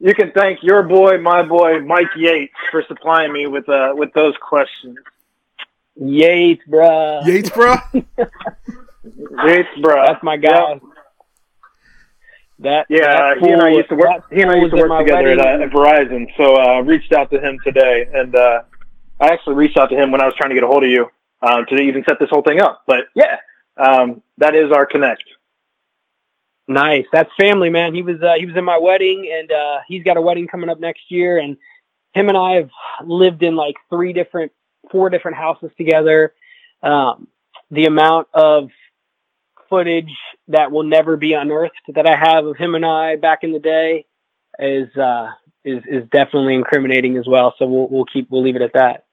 you 0.00 0.14
can 0.14 0.32
thank 0.32 0.62
your 0.62 0.82
boy, 0.82 1.18
my 1.18 1.42
boy, 1.42 1.80
Mike 1.80 2.10
Yates, 2.16 2.54
for 2.70 2.84
supplying 2.86 3.32
me 3.32 3.46
with 3.46 3.68
uh, 3.68 3.92
with 3.94 4.12
those 4.14 4.34
questions. 4.40 4.96
Yates, 5.96 6.62
bruh. 6.68 7.24
Yates, 7.26 7.50
bro. 7.50 7.76
Bro. 9.80 10.06
That's 10.06 10.22
my 10.22 10.36
guy. 10.36 10.80
That 12.60 12.86
Yeah, 12.88 13.34
that 13.34 13.38
he 13.38 13.50
and 13.50 13.62
I 13.62 13.70
used 13.70 13.88
to 13.88 13.94
work. 13.94 14.24
He 14.32 14.42
and 14.42 14.50
I 14.50 14.56
used 14.56 14.74
to 14.74 14.82
work 14.82 15.06
together 15.06 15.28
at, 15.28 15.38
uh, 15.38 15.64
at 15.64 15.70
Verizon. 15.70 16.26
So 16.36 16.56
uh, 16.56 16.76
I 16.76 16.78
reached 16.78 17.12
out 17.12 17.30
to 17.30 17.40
him 17.40 17.58
today, 17.64 18.08
and 18.12 18.34
uh, 18.34 18.62
I 19.20 19.28
actually 19.28 19.54
reached 19.54 19.76
out 19.76 19.90
to 19.90 19.96
him 19.96 20.10
when 20.10 20.20
I 20.20 20.24
was 20.24 20.34
trying 20.36 20.50
to 20.50 20.54
get 20.54 20.64
a 20.64 20.66
hold 20.66 20.82
of 20.82 20.90
you 20.90 21.08
um, 21.42 21.66
to 21.68 21.76
even 21.76 22.02
set 22.08 22.18
this 22.18 22.28
whole 22.30 22.42
thing 22.42 22.60
up. 22.60 22.82
But 22.86 23.06
yeah, 23.14 23.36
um, 23.76 24.22
that 24.38 24.56
is 24.56 24.72
our 24.72 24.86
connect. 24.86 25.22
Nice. 26.66 27.06
That's 27.12 27.30
family, 27.40 27.70
man. 27.70 27.94
He 27.94 28.02
was 28.02 28.20
uh, 28.20 28.34
he 28.38 28.44
was 28.44 28.56
in 28.56 28.64
my 28.64 28.76
wedding, 28.76 29.30
and 29.32 29.50
uh, 29.50 29.78
he's 29.86 30.02
got 30.02 30.16
a 30.16 30.20
wedding 30.20 30.48
coming 30.48 30.68
up 30.68 30.80
next 30.80 31.10
year. 31.10 31.38
And 31.38 31.56
him 32.12 32.28
and 32.28 32.36
I 32.36 32.56
have 32.56 32.70
lived 33.04 33.42
in 33.42 33.56
like 33.56 33.76
three 33.88 34.12
different, 34.12 34.52
four 34.90 35.10
different 35.10 35.36
houses 35.36 35.70
together. 35.78 36.34
Um, 36.82 37.28
the 37.70 37.86
amount 37.86 38.28
of 38.34 38.70
footage 39.68 40.10
that 40.48 40.70
will 40.70 40.82
never 40.84 41.16
be 41.16 41.32
unearthed 41.34 41.74
that 41.94 42.06
I 42.06 42.16
have 42.16 42.44
of 42.46 42.56
him 42.56 42.74
and 42.74 42.84
I 42.84 43.16
back 43.16 43.40
in 43.42 43.52
the 43.52 43.58
day 43.58 44.06
is 44.58 44.94
uh, 44.96 45.28
is 45.64 45.82
is 45.88 46.04
definitely 46.10 46.54
incriminating 46.54 47.16
as 47.16 47.26
well. 47.26 47.54
So 47.58 47.66
we'll 47.66 47.88
we'll 47.88 48.04
keep 48.06 48.30
we'll 48.30 48.42
leave 48.42 48.56
it 48.56 48.62
at 48.62 48.72
that. 48.74 49.04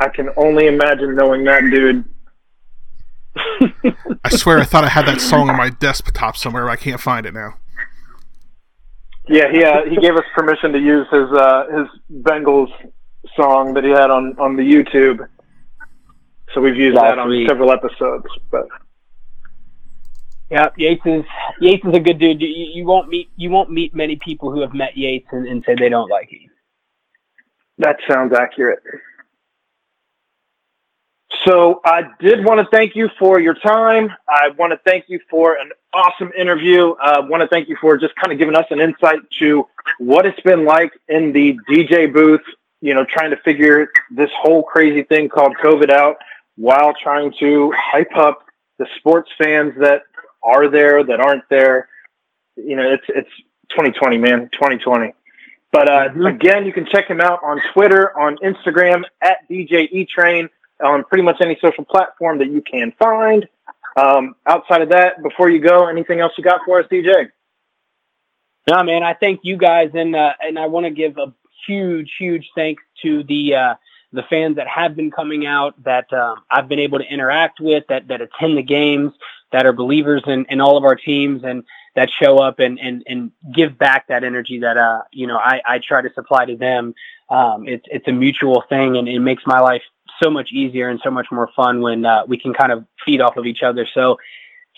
I 0.00 0.08
can 0.08 0.30
only 0.36 0.66
imagine 0.66 1.14
knowing 1.14 1.44
that 1.44 1.60
dude. 1.70 2.04
I 4.24 4.30
swear 4.30 4.58
I 4.58 4.64
thought 4.64 4.84
I 4.84 4.88
had 4.88 5.06
that 5.06 5.20
song 5.20 5.48
on 5.50 5.56
my 5.56 5.70
desktop 5.70 6.36
somewhere, 6.36 6.64
but 6.64 6.72
I 6.72 6.76
can't 6.76 7.00
find 7.00 7.26
it 7.26 7.34
now. 7.34 7.54
Yeah, 9.28 9.50
he 9.50 9.64
uh, 9.64 9.84
he 9.88 9.96
gave 9.96 10.16
us 10.16 10.24
permission 10.34 10.72
to 10.72 10.78
use 10.78 11.06
his 11.10 11.30
uh, 11.32 11.64
his 11.76 12.22
Bengals 12.22 12.68
song 13.36 13.74
that 13.74 13.84
he 13.84 13.90
had 13.90 14.10
on 14.10 14.36
on 14.38 14.56
the 14.56 14.62
YouTube. 14.62 15.26
So 16.52 16.60
we've 16.60 16.76
used 16.76 16.96
That's 16.96 17.12
that 17.14 17.18
on 17.18 17.28
sweet. 17.28 17.48
several 17.48 17.72
episodes. 17.72 18.26
But 18.50 18.66
Yeah, 20.50 20.68
Yates 20.76 21.02
is 21.06 21.24
Yates 21.60 21.84
is 21.84 21.94
a 21.94 22.00
good 22.00 22.18
dude. 22.18 22.40
You, 22.40 22.48
you 22.48 22.84
won't 22.84 23.08
meet 23.08 23.30
you 23.36 23.50
won't 23.50 23.70
meet 23.70 23.94
many 23.94 24.16
people 24.16 24.50
who 24.50 24.60
have 24.60 24.74
met 24.74 24.96
Yates 24.96 25.28
and, 25.32 25.46
and 25.46 25.64
say 25.64 25.74
they 25.74 25.88
don't 25.88 26.10
like 26.10 26.28
him. 26.30 26.50
That 27.78 27.96
sounds 28.08 28.32
accurate. 28.34 28.80
So 31.44 31.80
I 31.84 32.04
did 32.20 32.44
want 32.44 32.60
to 32.60 32.66
thank 32.74 32.94
you 32.94 33.10
for 33.18 33.40
your 33.40 33.54
time. 33.54 34.10
I 34.28 34.50
want 34.56 34.72
to 34.72 34.78
thank 34.86 35.06
you 35.08 35.20
for 35.28 35.56
an 35.56 35.72
awesome 35.92 36.30
interview. 36.38 36.94
I 37.02 37.20
want 37.20 37.42
to 37.42 37.48
thank 37.48 37.68
you 37.68 37.76
for 37.80 37.98
just 37.98 38.14
kind 38.16 38.32
of 38.32 38.38
giving 38.38 38.54
us 38.54 38.66
an 38.70 38.80
insight 38.80 39.18
to 39.40 39.66
what 39.98 40.24
it's 40.26 40.40
been 40.40 40.64
like 40.64 40.92
in 41.08 41.32
the 41.32 41.58
DJ 41.68 42.12
booth, 42.12 42.40
you 42.80 42.94
know, 42.94 43.04
trying 43.04 43.30
to 43.30 43.36
figure 43.38 43.88
this 44.10 44.30
whole 44.40 44.62
crazy 44.62 45.02
thing 45.02 45.28
called 45.28 45.56
COVID 45.62 45.90
out 45.90 46.16
while 46.56 46.94
trying 47.02 47.32
to 47.40 47.72
hype 47.76 48.16
up 48.16 48.44
the 48.78 48.86
sports 48.96 49.30
fans 49.36 49.74
that 49.78 50.02
are 50.44 50.68
there, 50.68 51.04
that 51.04 51.20
aren't 51.20 51.48
there. 51.48 51.88
You 52.56 52.76
know, 52.76 52.90
it's, 52.90 53.04
it's 53.08 53.30
2020, 53.70 54.18
man, 54.18 54.50
2020. 54.52 55.12
But 55.72 55.90
uh, 55.90 56.08
again, 56.28 56.64
you 56.64 56.72
can 56.72 56.86
check 56.86 57.08
him 57.08 57.20
out 57.20 57.40
on 57.42 57.60
Twitter, 57.72 58.16
on 58.16 58.36
Instagram 58.36 59.02
at 59.20 59.38
DJ 59.50 59.90
E 59.90 60.06
Trayn, 60.06 60.48
on 60.84 61.04
pretty 61.04 61.24
much 61.24 61.38
any 61.40 61.58
social 61.60 61.84
platform 61.84 62.38
that 62.38 62.48
you 62.48 62.62
can 62.62 62.92
find. 62.98 63.48
Um, 63.96 64.36
outside 64.46 64.82
of 64.82 64.90
that, 64.90 65.22
before 65.22 65.50
you 65.50 65.60
go, 65.60 65.86
anything 65.88 66.20
else 66.20 66.32
you 66.36 66.44
got 66.44 66.60
for 66.64 66.80
us, 66.80 66.86
DJ? 66.90 67.28
No, 68.68 68.82
man, 68.82 69.02
I 69.02 69.14
thank 69.14 69.40
you 69.42 69.56
guys, 69.56 69.90
and 69.94 70.16
uh, 70.16 70.32
and 70.40 70.58
I 70.58 70.66
want 70.66 70.86
to 70.86 70.90
give 70.90 71.18
a 71.18 71.34
huge, 71.66 72.10
huge 72.18 72.50
thanks 72.54 72.82
to 73.02 73.22
the 73.24 73.54
uh, 73.54 73.74
the 74.14 74.22
fans 74.30 74.56
that 74.56 74.68
have 74.68 74.96
been 74.96 75.10
coming 75.10 75.46
out, 75.46 75.74
that 75.84 76.12
um, 76.12 76.42
I've 76.50 76.68
been 76.68 76.78
able 76.78 76.98
to 76.98 77.04
interact 77.04 77.60
with, 77.60 77.84
that 77.88 78.08
that 78.08 78.20
attend 78.20 78.56
the 78.56 78.62
games, 78.62 79.12
that 79.52 79.66
are 79.66 79.72
believers 79.72 80.22
in, 80.26 80.46
in 80.48 80.60
all 80.60 80.76
of 80.76 80.84
our 80.84 80.96
teams, 80.96 81.42
and 81.44 81.64
that 81.94 82.10
show 82.10 82.38
up 82.38 82.58
and 82.58 82.78
and 82.78 83.02
and 83.06 83.30
give 83.54 83.78
back 83.78 84.08
that 84.08 84.24
energy 84.24 84.58
that 84.60 84.76
uh 84.76 85.02
you 85.12 85.26
know 85.26 85.36
I 85.36 85.60
I 85.66 85.78
try 85.78 86.02
to 86.02 86.12
supply 86.14 86.44
to 86.44 86.56
them. 86.56 86.94
Um, 87.30 87.66
it's 87.68 87.84
it's 87.90 88.08
a 88.08 88.12
mutual 88.12 88.64
thing, 88.68 88.96
and 88.96 89.08
it 89.08 89.20
makes 89.20 89.44
my 89.46 89.60
life 89.60 89.82
so 90.22 90.30
much 90.30 90.50
easier 90.52 90.88
and 90.88 91.00
so 91.02 91.10
much 91.10 91.26
more 91.30 91.50
fun 91.56 91.80
when 91.80 92.04
uh, 92.04 92.24
we 92.26 92.38
can 92.38 92.54
kind 92.54 92.72
of 92.72 92.84
feed 93.04 93.20
off 93.20 93.36
of 93.36 93.46
each 93.46 93.62
other. 93.62 93.86
So 93.94 94.18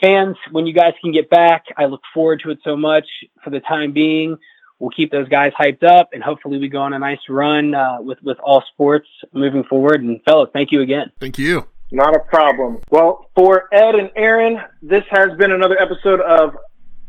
fans, 0.01 0.37
when 0.51 0.67
you 0.67 0.73
guys 0.73 0.95
can 1.01 1.13
get 1.13 1.29
back, 1.29 1.67
I 1.77 1.87
look 1.87 2.03
forward 2.15 2.41
to 2.45 2.51
it 2.51 2.59
so 2.65 2.77
much. 2.77 3.07
For 3.43 3.51
the 3.51 3.61
time 3.61 3.93
being, 3.93 4.39
we'll 4.79 4.91
keep 4.91 5.11
those 5.11 5.29
guys 5.29 5.53
hyped 5.59 5.85
up, 5.85 6.11
and 6.13 6.23
hopefully 6.23 6.59
we 6.59 6.69
go 6.69 6.81
on 6.81 6.93
a 6.93 6.99
nice 6.99 7.21
run 7.29 7.75
uh, 7.75 7.99
with 8.01 8.23
with 8.23 8.39
all 8.41 8.63
sports 8.73 9.09
moving 9.33 9.65
forward. 9.65 10.03
And 10.03 10.21
fellas, 10.25 10.51
thank 10.53 10.73
you 10.73 10.81
again. 10.81 11.11
Thank 11.21 11.39
you. 11.39 11.67
Not 11.93 12.17
a 12.17 12.21
problem. 12.21 12.83
Well, 12.91 13.31
for 13.37 13.69
Ed 13.73 13.95
and 13.95 14.11
Aaron, 14.17 14.61
this 14.83 15.05
has 15.11 15.37
been 15.39 15.53
another 15.53 15.81
episode 15.81 16.21
of 16.21 16.57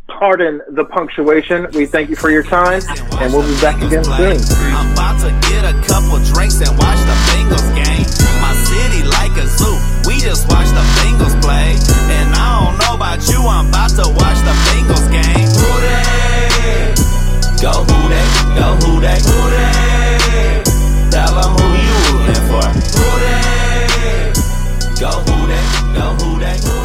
Pardon 0.07 0.61
the 0.69 0.85
Punctuation. 0.85 1.67
We 1.73 1.85
thank 1.85 2.09
you 2.09 2.15
for 2.15 2.29
your 2.29 2.43
time, 2.43 2.81
and 3.19 3.33
we'll 3.33 3.47
be 3.47 3.59
back 3.59 3.81
again 3.81 4.03
soon. 4.03 4.37
I'm 4.73 4.93
about 4.93 5.19
to 5.21 5.31
get 5.49 5.65
a 5.65 5.73
couple 5.87 6.19
drinks 6.33 6.61
and 6.61 6.69
watch 6.77 6.99
the 6.99 7.17
Bengals 7.27 7.69
game. 7.75 8.05
My 8.39 8.53
city 8.53 9.03
like 9.03 9.35
a 9.37 9.47
zoo. 9.47 9.77
We 10.07 10.19
just 10.19 10.47
watch 10.47 10.69
the 10.69 10.85
Bengals 11.01 11.41
play. 11.41 11.75
And 12.13 12.33
I 12.35 12.69
don't 12.69 12.77
know 12.79 12.95
about 12.95 13.27
you, 13.27 13.41
I'm 13.41 13.67
about 13.67 13.89
to 13.91 14.07
watch 14.07 14.39
the 14.45 14.55
Bengals 14.69 15.11
game. 15.11 15.47
Who 15.47 15.81
they? 15.81 16.26
Go 17.61 17.71
who 17.71 18.09
they? 18.09 18.25
Go 18.55 18.67
who 18.85 19.01
they? 19.01 19.17
Who 19.25 19.37
they? 19.49 20.63
Tell 21.09 21.33
them 21.33 21.51
who 21.57 21.67
you 21.85 21.95
rooting 22.05 22.43
for. 22.47 22.67
Who 22.97 23.07
they? 23.23 24.33
Go 24.99 25.11
who 25.25 25.47
they? 25.47 25.63
Go 25.95 26.05
who 26.23 26.76